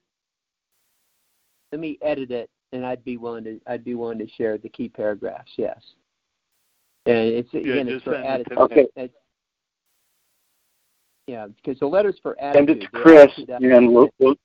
Let 1.72 1.80
me 1.80 1.98
edit 2.02 2.30
it, 2.32 2.50
and 2.72 2.86
I'd 2.86 3.04
be 3.04 3.18
willing 3.18 3.44
to. 3.46 3.60
I'd 3.66 3.84
be 3.84 3.96
willing 3.96 4.20
to 4.20 4.28
share 4.38 4.58
the 4.58 4.70
key 4.70 4.90
paragraphs. 4.90 5.52
Yes. 5.58 5.80
And 7.06 7.18
it's 7.18 7.50
yeah, 7.52 7.60
again, 7.62 7.88
it's 7.90 8.04
for 8.04 8.16
attitude. 8.16 8.58
Okay. 8.58 8.88
It's, 8.96 9.14
yeah, 11.28 11.48
because 11.48 11.80
the 11.80 11.88
letter's 11.88 12.20
for 12.22 12.40
attitude. 12.40 12.68
Send 12.68 12.82
it 12.82 12.82
to 12.82 12.88
Chris, 12.90 13.32
and 13.48 13.94
we'll, 13.94 14.10
we'll 14.20 14.36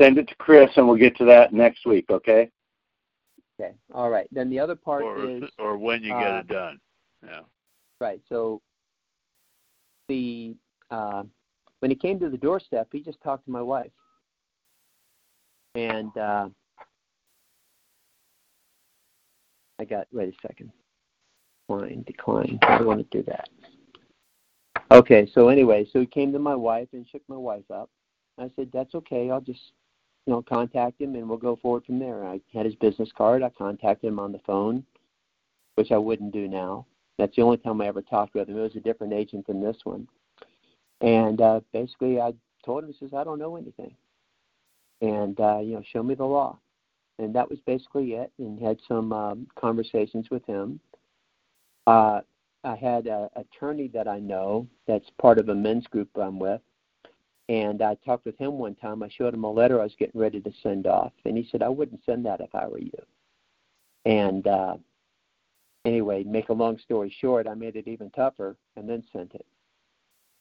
send 0.00 0.18
it 0.18 0.28
to 0.28 0.34
Chris, 0.36 0.70
and 0.76 0.86
we'll 0.86 0.96
get 0.96 1.16
to 1.16 1.24
that 1.24 1.52
next 1.52 1.86
week. 1.86 2.06
Okay. 2.10 2.50
Okay. 3.58 3.74
All 3.94 4.10
right. 4.10 4.28
Then 4.30 4.50
the 4.50 4.58
other 4.58 4.76
part 4.76 5.02
or, 5.02 5.28
is 5.28 5.44
or 5.58 5.78
when 5.78 6.02
you 6.02 6.10
get 6.10 6.34
uh, 6.34 6.38
it 6.38 6.48
done. 6.48 6.78
Yeah. 7.24 7.40
Right. 8.00 8.20
So 8.28 8.60
the 10.08 10.54
uh, 10.90 11.22
when 11.80 11.90
he 11.90 11.96
came 11.96 12.20
to 12.20 12.28
the 12.28 12.36
doorstep, 12.36 12.88
he 12.92 13.00
just 13.00 13.20
talked 13.22 13.46
to 13.46 13.50
my 13.50 13.62
wife, 13.62 13.90
and 15.74 16.16
uh, 16.16 16.48
I 19.78 19.84
got. 19.84 20.06
Wait 20.12 20.28
a 20.28 20.46
second. 20.46 20.70
Decline. 21.68 22.04
Decline. 22.06 22.58
I 22.62 22.78
don't 22.78 22.86
want 22.86 23.10
to 23.10 23.16
do 23.18 23.24
that. 23.24 23.48
Okay. 24.92 25.28
So 25.34 25.48
anyway, 25.48 25.86
so 25.92 26.00
he 26.00 26.06
came 26.06 26.32
to 26.32 26.38
my 26.38 26.54
wife 26.54 26.88
and 26.92 27.06
shook 27.08 27.22
my 27.28 27.36
wife 27.36 27.68
up. 27.72 27.88
I 28.38 28.50
said, 28.54 28.68
"That's 28.72 28.94
okay. 28.94 29.30
I'll 29.30 29.40
just 29.40 29.72
you 30.26 30.32
know, 30.32 30.42
contact 30.42 31.00
him 31.00 31.14
and 31.14 31.28
we'll 31.28 31.38
go 31.38 31.56
forward 31.56 31.84
from 31.84 31.98
there. 31.98 32.24
I 32.24 32.40
had 32.52 32.66
his 32.66 32.74
business 32.74 33.10
card. 33.16 33.42
I 33.42 33.50
contacted 33.50 34.08
him 34.08 34.18
on 34.18 34.32
the 34.32 34.40
phone, 34.40 34.84
which 35.76 35.92
I 35.92 35.98
wouldn't 35.98 36.32
do 36.32 36.48
now. 36.48 36.86
That's 37.16 37.34
the 37.36 37.42
only 37.42 37.56
time 37.58 37.80
I 37.80 37.86
ever 37.86 38.02
talked 38.02 38.34
with 38.34 38.48
him. 38.48 38.58
It 38.58 38.62
was 38.62 38.76
a 38.76 38.80
different 38.80 39.12
agent 39.12 39.46
than 39.46 39.62
this 39.62 39.76
one. 39.84 40.06
And 41.00 41.40
uh, 41.40 41.60
basically, 41.72 42.20
I 42.20 42.34
told 42.64 42.84
him, 42.84 42.92
he 42.92 42.96
says, 42.98 43.14
I 43.14 43.24
don't 43.24 43.38
know 43.38 43.56
anything. 43.56 43.94
And, 45.00 45.38
uh, 45.40 45.60
you 45.60 45.74
know, 45.74 45.82
show 45.92 46.02
me 46.02 46.14
the 46.14 46.24
law. 46.24 46.58
And 47.18 47.34
that 47.34 47.48
was 47.48 47.58
basically 47.66 48.14
it. 48.14 48.32
And 48.38 48.60
had 48.60 48.78
some 48.88 49.12
um, 49.12 49.46
conversations 49.58 50.28
with 50.30 50.44
him. 50.46 50.80
Uh, 51.86 52.20
I 52.64 52.74
had 52.74 53.06
a 53.06 53.30
attorney 53.36 53.88
that 53.94 54.08
I 54.08 54.18
know 54.18 54.66
that's 54.88 55.08
part 55.20 55.38
of 55.38 55.48
a 55.48 55.54
men's 55.54 55.86
group 55.86 56.08
I'm 56.16 56.40
with, 56.40 56.60
and 57.48 57.82
I 57.82 57.94
talked 58.04 58.24
with 58.24 58.38
him 58.38 58.58
one 58.58 58.74
time. 58.74 59.02
I 59.02 59.08
showed 59.08 59.34
him 59.34 59.44
a 59.44 59.50
letter 59.50 59.80
I 59.80 59.84
was 59.84 59.94
getting 59.98 60.20
ready 60.20 60.40
to 60.40 60.52
send 60.62 60.86
off, 60.86 61.12
and 61.24 61.36
he 61.36 61.48
said 61.50 61.62
I 61.62 61.68
wouldn't 61.68 62.04
send 62.04 62.24
that 62.26 62.40
if 62.40 62.54
I 62.54 62.66
were 62.66 62.80
you. 62.80 62.90
And 64.04 64.46
uh, 64.46 64.76
anyway, 65.84 66.24
make 66.24 66.48
a 66.48 66.52
long 66.52 66.78
story 66.78 67.14
short, 67.20 67.46
I 67.46 67.54
made 67.54 67.76
it 67.76 67.88
even 67.88 68.10
tougher 68.10 68.56
and 68.76 68.88
then 68.88 69.02
sent 69.12 69.34
it. 69.34 69.46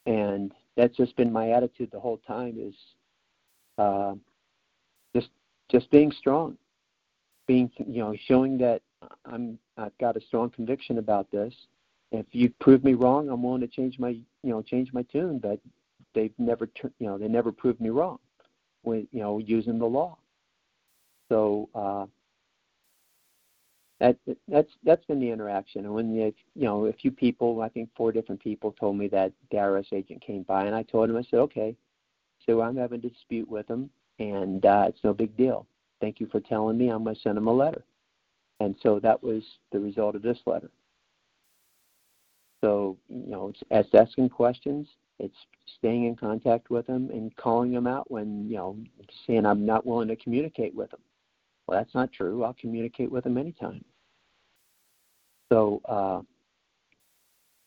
And 0.05 0.53
that's 0.75 0.95
just 0.95 1.15
been 1.15 1.31
my 1.31 1.51
attitude 1.51 1.89
the 1.91 1.99
whole 1.99 2.19
time 2.27 2.57
is 2.59 2.75
uh, 3.77 4.13
just 5.15 5.29
just 5.69 5.89
being 5.91 6.11
strong, 6.11 6.57
being 7.47 7.71
you 7.87 7.99
know 7.99 8.15
showing 8.27 8.57
that 8.59 8.81
I'm 9.25 9.57
I've 9.77 9.97
got 9.99 10.17
a 10.17 10.21
strong 10.21 10.49
conviction 10.49 10.97
about 10.97 11.29
this. 11.31 11.53
If 12.11 12.27
you 12.31 12.51
prove 12.59 12.83
me 12.83 12.93
wrong, 12.93 13.29
I'm 13.29 13.41
willing 13.41 13.61
to 13.61 13.67
change 13.67 13.97
my 13.99 14.09
you 14.09 14.25
know 14.43 14.61
change 14.61 14.93
my 14.93 15.01
tune. 15.03 15.39
But 15.39 15.59
they've 16.15 16.33
never 16.37 16.67
you 16.99 17.07
know 17.07 17.17
they 17.17 17.27
never 17.27 17.51
proved 17.51 17.79
me 17.79 17.89
wrong 17.89 18.17
with 18.83 19.05
you 19.11 19.21
know 19.21 19.37
using 19.37 19.77
the 19.77 19.85
law. 19.85 20.17
So 21.29 21.69
uh, 21.75 22.05
that 23.99 24.17
that's 24.47 24.71
that's 24.83 25.05
been 25.05 25.19
the 25.19 25.29
interaction. 25.29 25.85
And 25.85 25.93
when 25.93 26.15
the, 26.15 26.33
you 26.55 26.65
know 26.65 26.85
a 26.85 26.93
few 26.93 27.11
people, 27.11 27.61
I 27.61 27.69
think 27.69 27.89
four 27.95 28.11
different 28.11 28.41
people, 28.41 28.71
told 28.79 28.97
me 28.97 29.07
that 29.09 29.31
the 29.51 29.57
IRS 29.57 29.93
agent 29.93 30.21
came 30.21 30.43
by, 30.43 30.65
and 30.65 30.75
I 30.75 30.83
told 30.83 31.09
him, 31.09 31.17
I 31.17 31.23
said, 31.23 31.39
okay, 31.39 31.75
so 32.45 32.61
I'm 32.61 32.77
having 32.77 32.99
a 32.99 33.09
dispute 33.09 33.49
with 33.49 33.67
him, 33.67 33.89
and 34.19 34.65
uh, 34.65 34.85
it's 34.89 35.03
no 35.03 35.13
big 35.13 35.35
deal. 35.37 35.65
Thank 36.01 36.19
you 36.19 36.27
for 36.27 36.39
telling 36.39 36.77
me. 36.77 36.89
I'm 36.89 37.03
going 37.03 37.15
to 37.15 37.21
send 37.21 37.37
him 37.37 37.47
a 37.47 37.53
letter. 37.53 37.83
And 38.59 38.75
so 38.81 38.99
that 38.99 39.21
was 39.21 39.43
the 39.71 39.79
result 39.79 40.15
of 40.15 40.21
this 40.21 40.39
letter. 40.45 40.71
So 42.61 42.97
you 43.09 43.27
know, 43.27 43.49
it's, 43.49 43.61
it's 43.71 43.93
asking 43.93 44.29
questions. 44.29 44.87
It's 45.19 45.35
staying 45.77 46.05
in 46.05 46.15
contact 46.15 46.69
with 46.69 46.87
them 46.87 47.09
and 47.09 47.35
calling 47.37 47.71
them 47.71 47.87
out 47.87 48.09
when 48.11 48.49
you 48.49 48.57
know 48.57 48.77
saying 49.25 49.45
I'm 49.45 49.65
not 49.65 49.85
willing 49.85 50.09
to 50.09 50.15
communicate 50.15 50.75
with 50.75 50.91
them. 50.91 50.99
Well, 51.67 51.79
that's 51.79 51.95
not 51.95 52.11
true. 52.11 52.43
I'll 52.43 52.55
communicate 52.59 53.11
with 53.11 53.23
them 53.23 53.37
anytime. 53.37 53.83
So, 55.51 55.81
uh, 55.85 56.21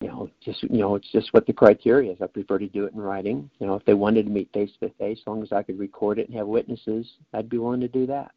you 0.01 0.09
know, 0.09 0.31
just 0.45 0.63
you 0.63 0.79
know, 0.79 0.95
it's 0.95 1.11
just 1.11 1.33
what 1.33 1.47
the 1.47 1.53
criteria 1.53 2.13
is. 2.13 2.19
I 2.21 2.27
prefer 2.27 2.59
to 2.59 2.69
do 2.69 2.85
it 2.85 2.93
in 2.93 3.01
writing. 3.01 3.51
You 3.59 3.67
know, 3.67 3.75
if 3.75 3.85
they 3.85 3.95
wanted 3.95 4.27
to 4.27 4.33
meet 4.33 4.53
face 4.53 4.71
to 4.81 4.91
face, 4.91 5.19
as 5.21 5.27
long 5.27 5.43
as 5.43 5.53
I 5.53 5.63
could 5.63 5.79
record 5.79 6.19
it 6.19 6.29
and 6.29 6.37
have 6.37 6.47
witnesses, 6.47 7.07
I'd 7.33 7.49
be 7.49 7.59
willing 7.59 7.81
to 7.81 7.89
do 7.89 8.07
that. 8.07 8.31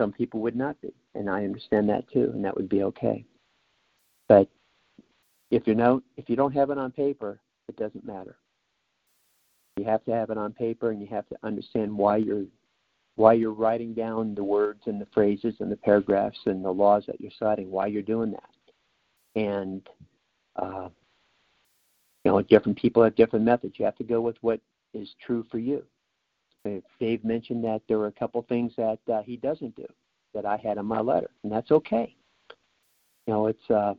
Some 0.00 0.12
people 0.12 0.40
would 0.40 0.56
not 0.56 0.80
be, 0.80 0.92
and 1.14 1.30
I 1.30 1.44
understand 1.44 1.88
that 1.88 2.10
too, 2.10 2.30
and 2.34 2.44
that 2.44 2.56
would 2.56 2.68
be 2.68 2.82
okay. 2.82 3.24
But 4.28 4.48
if 5.50 5.66
you 5.66 5.74
know, 5.74 6.02
if 6.16 6.28
you 6.28 6.36
don't 6.36 6.52
have 6.52 6.70
it 6.70 6.78
on 6.78 6.90
paper, 6.90 7.40
it 7.68 7.76
doesn't 7.76 8.06
matter. 8.06 8.36
You 9.76 9.84
have 9.84 10.04
to 10.04 10.12
have 10.12 10.30
it 10.30 10.38
on 10.38 10.52
paper, 10.52 10.90
and 10.90 11.00
you 11.00 11.08
have 11.08 11.28
to 11.28 11.36
understand 11.42 11.96
why 11.96 12.18
you're 12.18 12.44
why 13.16 13.32
you're 13.32 13.52
writing 13.52 13.94
down 13.94 14.34
the 14.34 14.42
words 14.42 14.82
and 14.86 15.00
the 15.00 15.06
phrases 15.14 15.54
and 15.60 15.70
the 15.70 15.76
paragraphs 15.76 16.38
and 16.46 16.64
the 16.64 16.70
laws 16.70 17.04
that 17.06 17.20
you're 17.20 17.30
citing, 17.38 17.70
why 17.70 17.86
you're 17.86 18.02
doing 18.02 18.32
that. 18.32 19.40
And, 19.40 19.88
uh, 20.56 20.88
you 22.24 22.32
know, 22.32 22.42
different 22.42 22.78
people 22.78 23.04
have 23.04 23.14
different 23.14 23.44
methods. 23.44 23.74
You 23.78 23.84
have 23.84 23.96
to 23.96 24.04
go 24.04 24.20
with 24.20 24.36
what 24.40 24.60
is 24.94 25.08
true 25.24 25.44
for 25.50 25.58
you. 25.58 25.84
Dave 26.98 27.24
mentioned 27.24 27.62
that 27.64 27.82
there 27.88 27.98
were 27.98 28.06
a 28.06 28.12
couple 28.12 28.42
things 28.48 28.72
that 28.76 28.98
uh, 29.12 29.22
he 29.22 29.36
doesn't 29.36 29.76
do 29.76 29.86
that 30.32 30.46
I 30.46 30.56
had 30.56 30.78
in 30.78 30.86
my 30.86 31.00
letter, 31.00 31.30
and 31.42 31.52
that's 31.52 31.70
okay. 31.70 32.16
You 33.26 33.34
know, 33.34 33.46
it's 33.46 33.70
uh, 33.70 33.94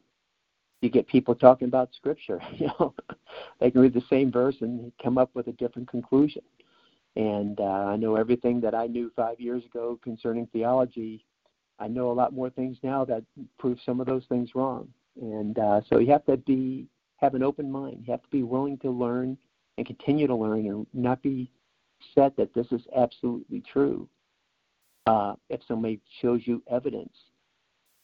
you 0.85 0.91
get 0.91 1.07
people 1.07 1.35
talking 1.35 1.67
about 1.67 1.89
scripture. 1.95 2.39
You 2.57 2.67
know, 2.79 2.93
they 3.59 3.71
can 3.71 3.81
read 3.81 3.93
the 3.93 4.03
same 4.09 4.31
verse 4.31 4.55
and 4.61 4.91
come 5.03 5.17
up 5.17 5.31
with 5.33 5.47
a 5.47 5.51
different 5.53 5.89
conclusion. 5.89 6.43
And 7.15 7.59
uh, 7.59 7.63
I 7.63 7.95
know 7.95 8.15
everything 8.15 8.61
that 8.61 8.75
I 8.75 8.87
knew 8.87 9.11
five 9.15 9.39
years 9.39 9.65
ago 9.65 9.99
concerning 10.03 10.47
theology. 10.47 11.25
I 11.79 11.87
know 11.87 12.11
a 12.11 12.13
lot 12.13 12.33
more 12.33 12.49
things 12.49 12.77
now 12.83 13.03
that 13.05 13.23
prove 13.57 13.79
some 13.85 13.99
of 13.99 14.07
those 14.07 14.23
things 14.29 14.51
wrong. 14.55 14.87
And 15.21 15.57
uh, 15.57 15.81
so 15.89 15.99
you 15.99 16.11
have 16.11 16.25
to 16.25 16.37
be 16.37 16.87
have 17.17 17.33
an 17.33 17.43
open 17.43 17.71
mind. 17.71 18.03
You 18.05 18.11
have 18.11 18.23
to 18.23 18.29
be 18.29 18.43
willing 18.43 18.77
to 18.79 18.89
learn 18.89 19.37
and 19.77 19.87
continue 19.87 20.27
to 20.27 20.35
learn, 20.35 20.65
and 20.67 20.87
not 20.93 21.21
be 21.21 21.51
set 22.13 22.35
that 22.37 22.53
this 22.53 22.67
is 22.71 22.81
absolutely 22.95 23.61
true. 23.61 24.07
Uh, 25.05 25.35
if 25.49 25.61
somebody 25.67 26.01
shows 26.21 26.41
you 26.45 26.63
evidence 26.69 27.15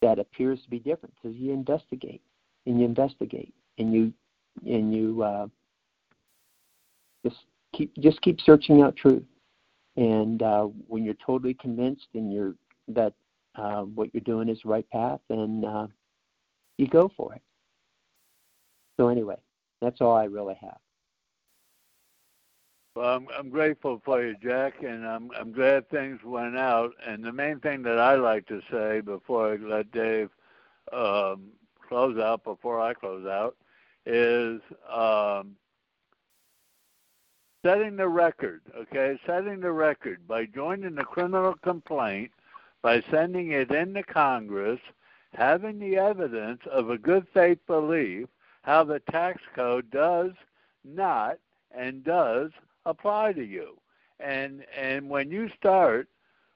that 0.01 0.19
appears 0.19 0.61
to 0.63 0.69
be 0.69 0.79
different, 0.79 1.13
because 1.15 1.37
you 1.37 1.51
investigate 1.51 2.21
and 2.65 2.79
you 2.79 2.85
investigate 2.85 3.53
and 3.77 3.93
you 3.93 4.13
and 4.65 4.93
you 4.93 5.23
uh, 5.23 5.47
just 7.25 7.37
keep 7.73 7.93
just 7.99 8.21
keep 8.21 8.39
searching 8.41 8.81
out 8.81 8.95
truth. 8.95 9.23
And 9.97 10.41
uh, 10.41 10.63
when 10.87 11.03
you're 11.03 11.15
totally 11.25 11.53
convinced 11.53 12.07
and 12.13 12.31
you're 12.31 12.55
that 12.89 13.13
uh, 13.55 13.81
what 13.81 14.13
you're 14.13 14.21
doing 14.21 14.49
is 14.49 14.59
the 14.63 14.69
right 14.69 14.89
path, 14.89 15.19
and 15.29 15.65
uh, 15.65 15.87
you 16.77 16.87
go 16.87 17.11
for 17.15 17.33
it. 17.33 17.41
So 18.97 19.09
anyway, 19.09 19.37
that's 19.81 19.99
all 20.01 20.15
I 20.15 20.25
really 20.25 20.55
have. 20.61 20.77
Well, 22.95 23.15
I'm, 23.15 23.27
I'm 23.37 23.49
grateful 23.49 24.01
for 24.03 24.23
you, 24.23 24.35
Jack, 24.41 24.83
and 24.83 25.05
I'm 25.05 25.31
I'm 25.37 25.51
glad 25.51 25.89
things 25.89 26.19
went 26.23 26.57
out. 26.57 26.91
And 27.05 27.23
the 27.23 27.31
main 27.31 27.59
thing 27.59 27.83
that 27.83 27.99
I 27.99 28.15
like 28.15 28.47
to 28.47 28.61
say 28.71 29.01
before 29.01 29.53
I 29.53 29.55
let 29.57 29.91
Dave 29.91 30.29
um, 30.91 31.51
close 31.91 32.17
out, 32.17 32.41
before 32.45 32.79
I 32.79 32.93
close 32.93 33.25
out, 33.25 33.57
is 34.05 34.61
um, 34.89 35.57
setting 37.65 37.97
the 37.97 38.07
record, 38.07 38.61
okay, 38.77 39.19
setting 39.25 39.59
the 39.59 39.73
record 39.73 40.25
by 40.25 40.45
joining 40.45 40.95
the 40.95 41.03
criminal 41.03 41.53
complaint, 41.61 42.31
by 42.81 43.03
sending 43.11 43.51
it 43.51 43.71
into 43.71 44.03
Congress, 44.03 44.79
having 45.33 45.79
the 45.79 45.97
evidence 45.97 46.61
of 46.71 46.89
a 46.89 46.97
good 46.97 47.27
faith 47.33 47.59
belief 47.67 48.29
how 48.61 48.85
the 48.85 49.01
tax 49.11 49.41
code 49.53 49.91
does 49.91 50.31
not 50.85 51.39
and 51.75 52.05
does 52.05 52.51
apply 52.85 53.33
to 53.33 53.43
you. 53.43 53.75
And 54.21 54.63
and 54.77 55.09
when 55.09 55.29
you 55.29 55.49
start 55.57 56.07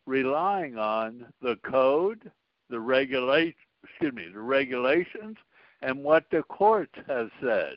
relying 0.06 0.78
on 0.78 1.26
the 1.42 1.58
code, 1.58 2.32
the 2.70 2.80
regulate 2.80 3.56
excuse 3.90 4.14
me, 4.14 4.28
the 4.32 4.40
regulations 4.40 5.38
and 5.82 6.04
what 6.04 6.26
the 6.32 6.44
courts 6.44 6.94
have 7.08 7.30
said. 7.42 7.76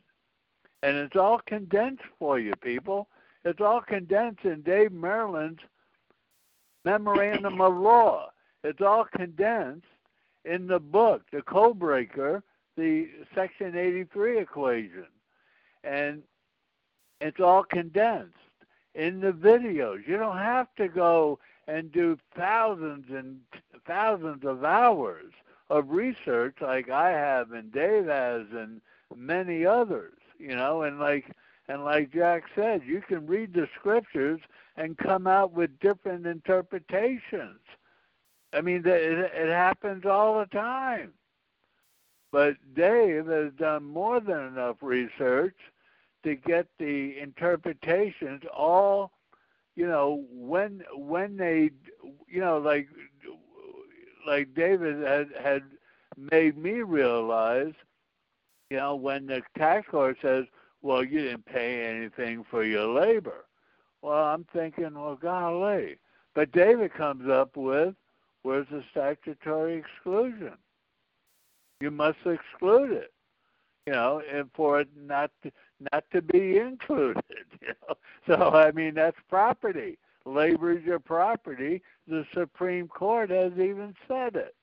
And 0.82 0.96
it's 0.96 1.16
all 1.16 1.40
condensed 1.46 2.04
for 2.18 2.38
you 2.38 2.54
people. 2.62 3.08
It's 3.44 3.60
all 3.60 3.80
condensed 3.80 4.44
in 4.44 4.62
Dave 4.62 4.92
Merlin's 4.92 5.60
memorandum 6.84 7.60
of 7.60 7.76
law. 7.76 8.30
It's 8.64 8.80
all 8.80 9.04
condensed 9.04 9.86
in 10.44 10.66
the 10.66 10.78
book, 10.78 11.22
The 11.32 11.42
Codebreaker, 11.42 12.42
the 12.76 13.08
Section 13.34 13.76
83 13.76 14.38
equation. 14.38 15.06
And 15.84 16.22
it's 17.20 17.40
all 17.40 17.64
condensed 17.64 18.34
in 18.94 19.20
the 19.20 19.32
videos. 19.32 20.06
You 20.06 20.16
don't 20.16 20.38
have 20.38 20.68
to 20.76 20.88
go 20.88 21.38
and 21.66 21.92
do 21.92 22.16
thousands 22.36 23.06
and 23.10 23.40
thousands 23.86 24.44
of 24.44 24.64
hours 24.64 25.32
of 25.70 25.90
research 25.90 26.56
like 26.60 26.90
I 26.90 27.10
have 27.10 27.52
and 27.52 27.72
Dave 27.72 28.06
has 28.06 28.46
and 28.52 28.80
many 29.14 29.64
others, 29.66 30.18
you 30.38 30.54
know, 30.54 30.82
and 30.82 30.98
like 30.98 31.26
and 31.68 31.84
like 31.84 32.12
Jack 32.12 32.44
said, 32.54 32.82
you 32.86 33.02
can 33.06 33.26
read 33.26 33.52
the 33.52 33.68
scriptures 33.78 34.40
and 34.76 34.96
come 34.96 35.26
out 35.26 35.52
with 35.52 35.78
different 35.80 36.26
interpretations. 36.26 37.60
I 38.52 38.62
mean, 38.62 38.78
it, 38.86 38.86
it 38.86 39.48
happens 39.48 40.06
all 40.06 40.38
the 40.38 40.46
time. 40.46 41.12
But 42.30 42.56
Dave 42.74 43.26
has 43.26 43.52
done 43.54 43.84
more 43.84 44.20
than 44.20 44.46
enough 44.46 44.76
research 44.82 45.56
to 46.24 46.34
get 46.34 46.66
the 46.78 47.18
interpretations 47.18 48.42
all, 48.54 49.12
you 49.76 49.86
know, 49.86 50.24
when 50.30 50.82
when 50.94 51.36
they, 51.36 51.70
you 52.26 52.40
know, 52.40 52.58
like 52.58 52.88
like 54.26 54.54
David 54.54 55.02
had 55.06 55.28
had 55.42 55.62
made 56.32 56.56
me 56.56 56.82
realize, 56.82 57.72
you 58.70 58.76
know, 58.76 58.94
when 58.94 59.26
the 59.26 59.42
tax 59.56 59.88
court 59.88 60.16
says, 60.20 60.44
well, 60.82 61.04
you 61.04 61.20
didn't 61.22 61.46
pay 61.46 61.84
anything 61.86 62.44
for 62.50 62.64
your 62.64 62.86
labor. 62.86 63.44
Well, 64.02 64.24
I'm 64.24 64.46
thinking, 64.52 64.94
well, 64.94 65.16
golly. 65.16 65.98
But 66.34 66.52
David 66.52 66.94
comes 66.94 67.28
up 67.28 67.56
with, 67.56 67.94
where's 68.42 68.66
the 68.70 68.84
statutory 68.90 69.76
exclusion? 69.76 70.52
You 71.80 71.90
must 71.90 72.18
exclude 72.24 72.92
it, 72.92 73.12
you 73.86 73.92
know, 73.92 74.22
and 74.32 74.50
for 74.54 74.80
it 74.80 74.88
not 74.96 75.30
to, 75.42 75.52
not 75.92 76.04
to 76.12 76.22
be 76.22 76.58
included. 76.58 77.22
You 77.60 77.74
know? 77.88 77.94
So 78.26 78.50
I 78.50 78.72
mean, 78.72 78.94
that's 78.94 79.16
property. 79.28 79.98
Labor 80.28 80.72
is 80.72 80.84
your 80.84 80.98
property. 80.98 81.82
The 82.06 82.24
Supreme 82.34 82.88
Court 82.88 83.30
has 83.30 83.52
even 83.52 83.94
said 84.06 84.36
it. 84.36 84.54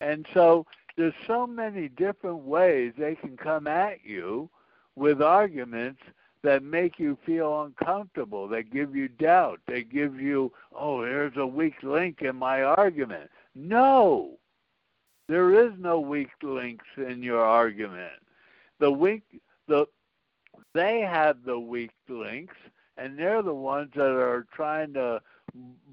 And 0.00 0.26
so 0.34 0.66
there's 0.96 1.14
so 1.26 1.46
many 1.46 1.88
different 1.88 2.40
ways 2.40 2.92
they 2.96 3.14
can 3.14 3.36
come 3.36 3.66
at 3.66 4.04
you 4.04 4.50
with 4.94 5.22
arguments 5.22 6.00
that 6.42 6.62
make 6.62 6.98
you 6.98 7.18
feel 7.26 7.62
uncomfortable, 7.62 8.46
that 8.48 8.70
give 8.70 8.94
you 8.94 9.08
doubt, 9.08 9.60
they 9.66 9.82
give 9.82 10.20
you, 10.20 10.52
oh, 10.74 11.02
there's 11.02 11.36
a 11.36 11.46
weak 11.46 11.82
link 11.82 12.22
in 12.22 12.36
my 12.36 12.62
argument. 12.62 13.30
No, 13.54 14.38
there 15.28 15.66
is 15.66 15.72
no 15.78 15.98
weak 15.98 16.30
links 16.42 16.84
in 16.96 17.22
your 17.22 17.42
argument. 17.42 18.12
The 18.78 18.90
weak, 18.90 19.22
the 19.66 19.86
they 20.74 21.00
have 21.00 21.38
the 21.44 21.58
weak 21.58 21.90
links, 22.08 22.54
and 22.96 23.18
they're 23.18 23.42
the 23.42 23.54
ones 23.54 23.90
that 23.94 24.02
are 24.02 24.46
trying 24.52 24.92
to 24.94 25.20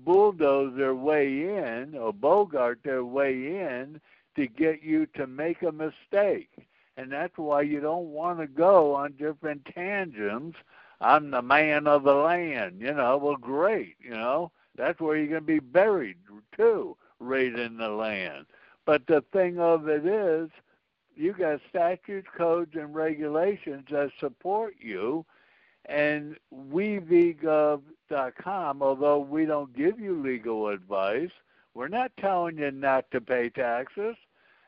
bulldoze 0.06 0.76
their 0.76 0.95
way 0.95 1.28
in 1.28 1.95
or 1.95 2.14
bogart 2.14 2.80
their 2.84 3.06
way 3.06 3.34
in 3.34 3.99
to 4.36 4.47
get 4.47 4.84
you 4.84 5.06
to 5.16 5.28
make 5.28 5.62
a 5.62 5.72
mistake. 5.72 6.49
And 6.97 7.12
that's 7.12 7.38
why 7.38 7.62
you 7.62 7.80
don't 7.80 8.10
want 8.10 8.39
to 8.39 8.47
go 8.47 8.93
on 8.93 9.14
different 9.14 9.66
tangents. 9.74 10.58
I'm 11.01 11.32
the 11.32 11.41
man 11.41 11.88
of 11.88 12.04
the 12.04 12.14
land, 12.14 12.80
you 12.80 12.93
know. 12.93 13.18
Well, 13.18 13.36
great, 13.36 13.95
you 13.99 14.12
know. 14.12 14.51
That's 14.76 14.99
where 14.99 15.18
you're 15.18 15.28
going 15.28 15.41
to 15.41 15.45
be 15.45 15.60
buried 15.60 16.18
too, 16.56 16.97
right 17.20 17.54
in 17.54 17.78
the 17.78 17.89
land. 17.89 18.45
But 18.86 19.08
the 19.08 19.24
thing 19.32 19.60
of 19.60 19.88
it 19.88 20.06
is, 20.06 20.49
you 21.16 21.34
got 21.34 21.60
statutes, 21.70 22.28
codes, 22.36 22.72
and 22.76 22.93
regulations 22.93 23.86
that 23.91 24.12
support 24.20 24.76
you. 24.80 25.26
And 25.86 26.38
WeVGov.com, 26.53 27.81
although 28.81 29.19
we 29.19 29.45
don't 29.45 29.75
give 29.75 29.99
you 29.99 30.21
legal 30.21 30.69
advice, 30.69 31.31
we're 31.73 31.89
not 31.89 32.11
telling 32.19 32.57
you 32.57 32.71
not 32.71 33.09
to 33.11 33.19
pay 33.19 33.49
taxes, 33.49 34.15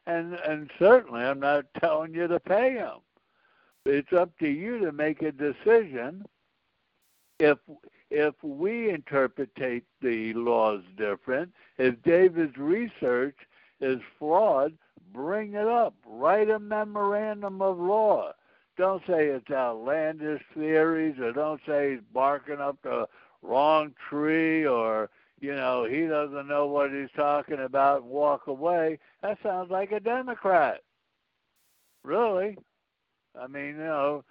and 0.08 0.34
and 0.34 0.70
certainly 0.80 1.22
I'm 1.22 1.40
not 1.40 1.66
telling 1.80 2.14
you 2.14 2.28
to 2.28 2.40
pay 2.40 2.76
them. 2.76 3.00
It's 3.86 4.14
up 4.14 4.38
to 4.40 4.48
you 4.48 4.80
to 4.80 4.92
make 4.92 5.22
a 5.22 5.32
decision. 5.32 6.26
If 7.40 7.60
if 8.10 8.36
we 8.44 8.90
interpretate 8.90 9.84
the 10.02 10.34
laws 10.34 10.82
different, 10.98 11.54
if 11.78 12.02
David's 12.04 12.58
research 12.58 13.38
is 13.82 14.00
flawed, 14.18 14.74
bring 15.14 15.54
it 15.54 15.68
up. 15.68 15.94
Write 16.06 16.50
a 16.50 16.60
memorandum 16.60 17.62
of 17.62 17.78
law. 17.80 18.34
Don't 18.78 19.02
say 19.08 19.28
it's 19.28 19.50
outlandish 19.50 20.42
theories, 20.54 21.18
or 21.20 21.32
don't 21.32 21.62
say 21.66 21.92
he's 21.92 22.02
barking 22.14 22.60
up 22.60 22.78
the 22.84 23.08
wrong 23.42 23.94
tree, 24.10 24.66
or 24.66 25.10
you 25.40 25.54
know, 25.54 25.86
he 25.86 26.08
doesn't 26.08 26.48
know 26.48 26.66
what 26.66 26.92
he's 26.92 27.12
talking 27.16 27.60
about 27.60 28.02
and 28.02 28.10
walk 28.10 28.48
away, 28.48 29.00
that 29.22 29.38
sounds 29.44 29.70
like 29.70 29.92
a 29.92 30.00
Democrat. 30.00 30.82
Really. 32.04 32.58
I 33.40 33.48
mean, 33.48 33.78
you 33.78 33.84
know, 33.84 34.24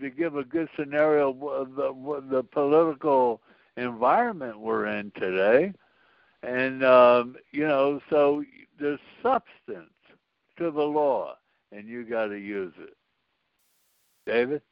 to 0.00 0.10
give 0.10 0.36
a 0.36 0.44
good 0.44 0.68
scenario 0.78 1.30
of 1.48 1.74
the, 1.74 2.22
the 2.30 2.42
political 2.42 3.42
environment 3.76 4.60
we're 4.60 4.86
in 4.86 5.10
today. 5.18 5.72
And, 6.42 6.84
um, 6.84 7.36
you 7.50 7.66
know, 7.66 8.00
so 8.08 8.44
there's 8.78 9.00
substance 9.22 9.92
to 10.58 10.70
the 10.70 10.82
law, 10.82 11.36
and 11.70 11.88
you 11.88 12.04
got 12.04 12.26
to 12.26 12.38
use 12.38 12.72
it. 12.78 12.96
David? 14.26 14.62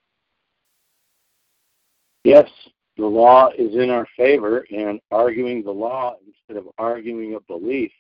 Yes, 2.25 2.49
the 2.97 3.07
law 3.07 3.49
is 3.57 3.75
in 3.75 3.91
our 3.91 4.07
favor, 4.17 4.67
and 4.71 5.01
arguing 5.11 5.63
the 5.63 5.71
law 5.71 6.17
instead 6.27 6.59
of 6.59 6.71
arguing 6.79 7.35
a 7.35 7.41
belief 7.41 7.93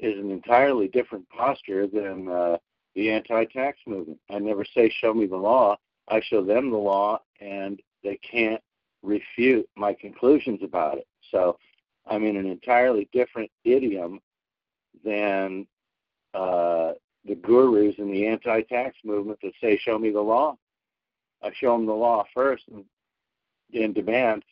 is 0.00 0.18
an 0.18 0.30
entirely 0.30 0.88
different 0.88 1.28
posture 1.28 1.86
than 1.86 2.28
uh, 2.28 2.56
the 2.94 3.10
anti-tax 3.10 3.78
movement. 3.86 4.18
I 4.30 4.38
never 4.38 4.64
say, 4.64 4.88
"Show 5.00 5.12
me 5.12 5.26
the 5.26 5.36
law." 5.36 5.76
I 6.08 6.22
show 6.22 6.42
them 6.42 6.70
the 6.70 6.78
law, 6.78 7.20
and 7.40 7.80
they 8.02 8.16
can't 8.16 8.62
refute 9.02 9.68
my 9.76 9.92
conclusions 9.92 10.62
about 10.62 10.96
it. 10.96 11.06
So, 11.30 11.58
I'm 12.06 12.24
in 12.24 12.36
an 12.36 12.46
entirely 12.46 13.08
different 13.12 13.50
idiom 13.64 14.20
than 15.04 15.66
uh, 16.32 16.92
the 17.28 17.34
gurus 17.34 17.94
in 17.98 18.10
the 18.10 18.26
anti-tax 18.26 18.96
movement 19.04 19.38
that 19.42 19.52
say, 19.60 19.76
"Show 19.76 19.98
me 19.98 20.10
the 20.10 20.20
law." 20.20 20.56
I 21.42 21.52
show 21.52 21.76
them 21.76 21.86
the 21.86 21.92
law 21.92 22.24
first, 22.34 22.64
and 22.68 22.84
in 23.72 23.92
demand, 23.92 24.44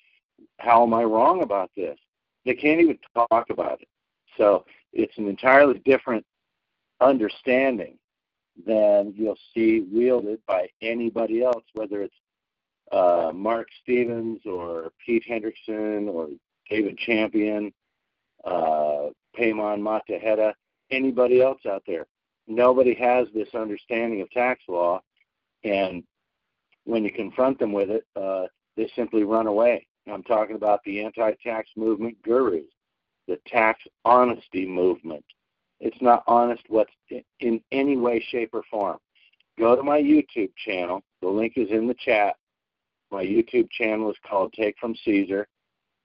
how 0.58 0.82
am 0.84 0.94
I 0.94 1.02
wrong 1.04 1.42
about 1.42 1.70
this? 1.74 1.98
They 2.44 2.54
can't 2.54 2.80
even 2.80 2.98
talk 3.14 3.50
about 3.50 3.80
it. 3.80 3.88
So 4.36 4.64
it's 4.92 5.16
an 5.18 5.26
entirely 5.26 5.80
different 5.80 6.24
understanding 7.00 7.98
than 8.66 9.12
you'll 9.16 9.38
see 9.52 9.80
wielded 9.80 10.40
by 10.46 10.68
anybody 10.80 11.42
else, 11.42 11.64
whether 11.74 12.02
it's 12.02 12.14
uh, 12.92 13.32
Mark 13.34 13.68
Stevens 13.82 14.40
or 14.46 14.92
Pete 15.04 15.24
Hendrickson 15.28 16.08
or 16.08 16.28
David 16.70 16.96
Champion, 16.98 17.72
uh, 18.44 19.08
Peymon 19.38 19.80
Mottahedeh, 19.80 20.52
anybody 20.90 21.42
else 21.42 21.60
out 21.68 21.82
there. 21.86 22.06
Nobody 22.46 22.94
has 22.94 23.26
this 23.34 23.48
understanding 23.54 24.20
of 24.20 24.30
tax 24.30 24.62
law, 24.68 25.00
and 25.64 26.04
when 26.84 27.04
you 27.04 27.10
confront 27.10 27.58
them 27.58 27.72
with 27.72 27.90
it, 27.90 28.04
uh, 28.14 28.46
they 28.76 28.90
simply 28.94 29.24
run 29.24 29.46
away. 29.46 29.86
I'm 30.10 30.22
talking 30.22 30.56
about 30.56 30.80
the 30.84 31.02
anti 31.02 31.32
tax 31.42 31.68
movement 31.76 32.20
gurus, 32.22 32.66
the 33.26 33.38
tax 33.46 33.82
honesty 34.04 34.66
movement. 34.66 35.24
It's 35.80 36.00
not 36.00 36.22
honest 36.26 36.62
what's 36.68 36.92
in 37.40 37.60
any 37.72 37.96
way, 37.96 38.24
shape, 38.30 38.50
or 38.52 38.62
form. 38.70 38.98
Go 39.58 39.74
to 39.74 39.82
my 39.82 40.00
YouTube 40.00 40.52
channel. 40.64 41.02
The 41.22 41.28
link 41.28 41.54
is 41.56 41.70
in 41.70 41.88
the 41.88 41.94
chat. 41.94 42.36
My 43.10 43.24
YouTube 43.24 43.70
channel 43.70 44.10
is 44.10 44.16
called 44.28 44.52
Take 44.52 44.76
from 44.78 44.94
Caesar, 45.04 45.46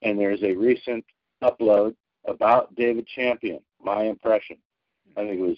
and 0.02 0.20
there's 0.20 0.44
a 0.44 0.54
recent 0.54 1.06
upload 1.44 1.96
about 2.26 2.74
David 2.76 3.08
Champion, 3.08 3.60
my 3.84 4.04
impression. 4.04 4.58
I 5.18 5.22
think 5.22 5.40
it 5.40 5.42
was 5.42 5.58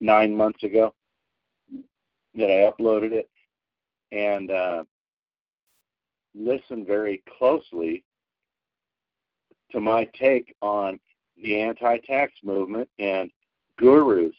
nine 0.00 0.34
months 0.34 0.62
ago 0.62 0.94
that 2.34 2.50
I 2.50 2.70
uploaded 2.70 3.12
it. 3.12 3.28
And 4.12 4.50
uh, 4.50 4.84
listen 6.34 6.84
very 6.84 7.22
closely 7.38 8.04
to 9.70 9.80
my 9.80 10.04
take 10.18 10.54
on 10.62 10.98
the 11.42 11.60
anti 11.60 11.98
tax 11.98 12.32
movement 12.42 12.88
and 12.98 13.30
gurus. 13.78 14.34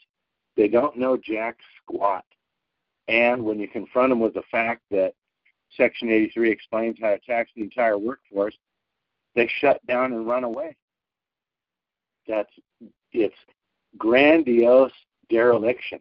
They 0.57 0.67
don't 0.67 0.97
know 0.97 1.17
jack 1.17 1.57
squat. 1.81 2.25
And 3.07 3.43
when 3.43 3.59
you 3.59 3.67
confront 3.67 4.09
them 4.09 4.19
with 4.19 4.33
the 4.33 4.43
fact 4.51 4.81
that 4.91 5.13
Section 5.77 6.09
83 6.09 6.51
explains 6.51 6.97
how 7.01 7.09
to 7.09 7.19
tax 7.19 7.49
the 7.55 7.63
entire 7.63 7.97
workforce, 7.97 8.55
they 9.35 9.49
shut 9.59 9.85
down 9.87 10.11
and 10.13 10.27
run 10.27 10.43
away. 10.43 10.75
That's 12.27 12.51
it's 13.13 13.35
grandiose 13.97 14.91
dereliction 15.31 15.99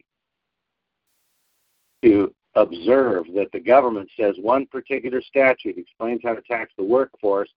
to 2.02 2.34
observe 2.56 3.26
that 3.34 3.50
the 3.52 3.60
government 3.60 4.10
says 4.18 4.34
one 4.40 4.66
particular 4.66 5.22
statute 5.22 5.78
explains 5.78 6.20
how 6.24 6.34
to 6.34 6.42
tax 6.42 6.72
the 6.76 6.84
workforce 6.84 7.48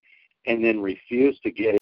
and 0.46 0.64
then 0.64 0.80
refuse 0.82 1.40
to 1.40 1.52
get 1.52 1.76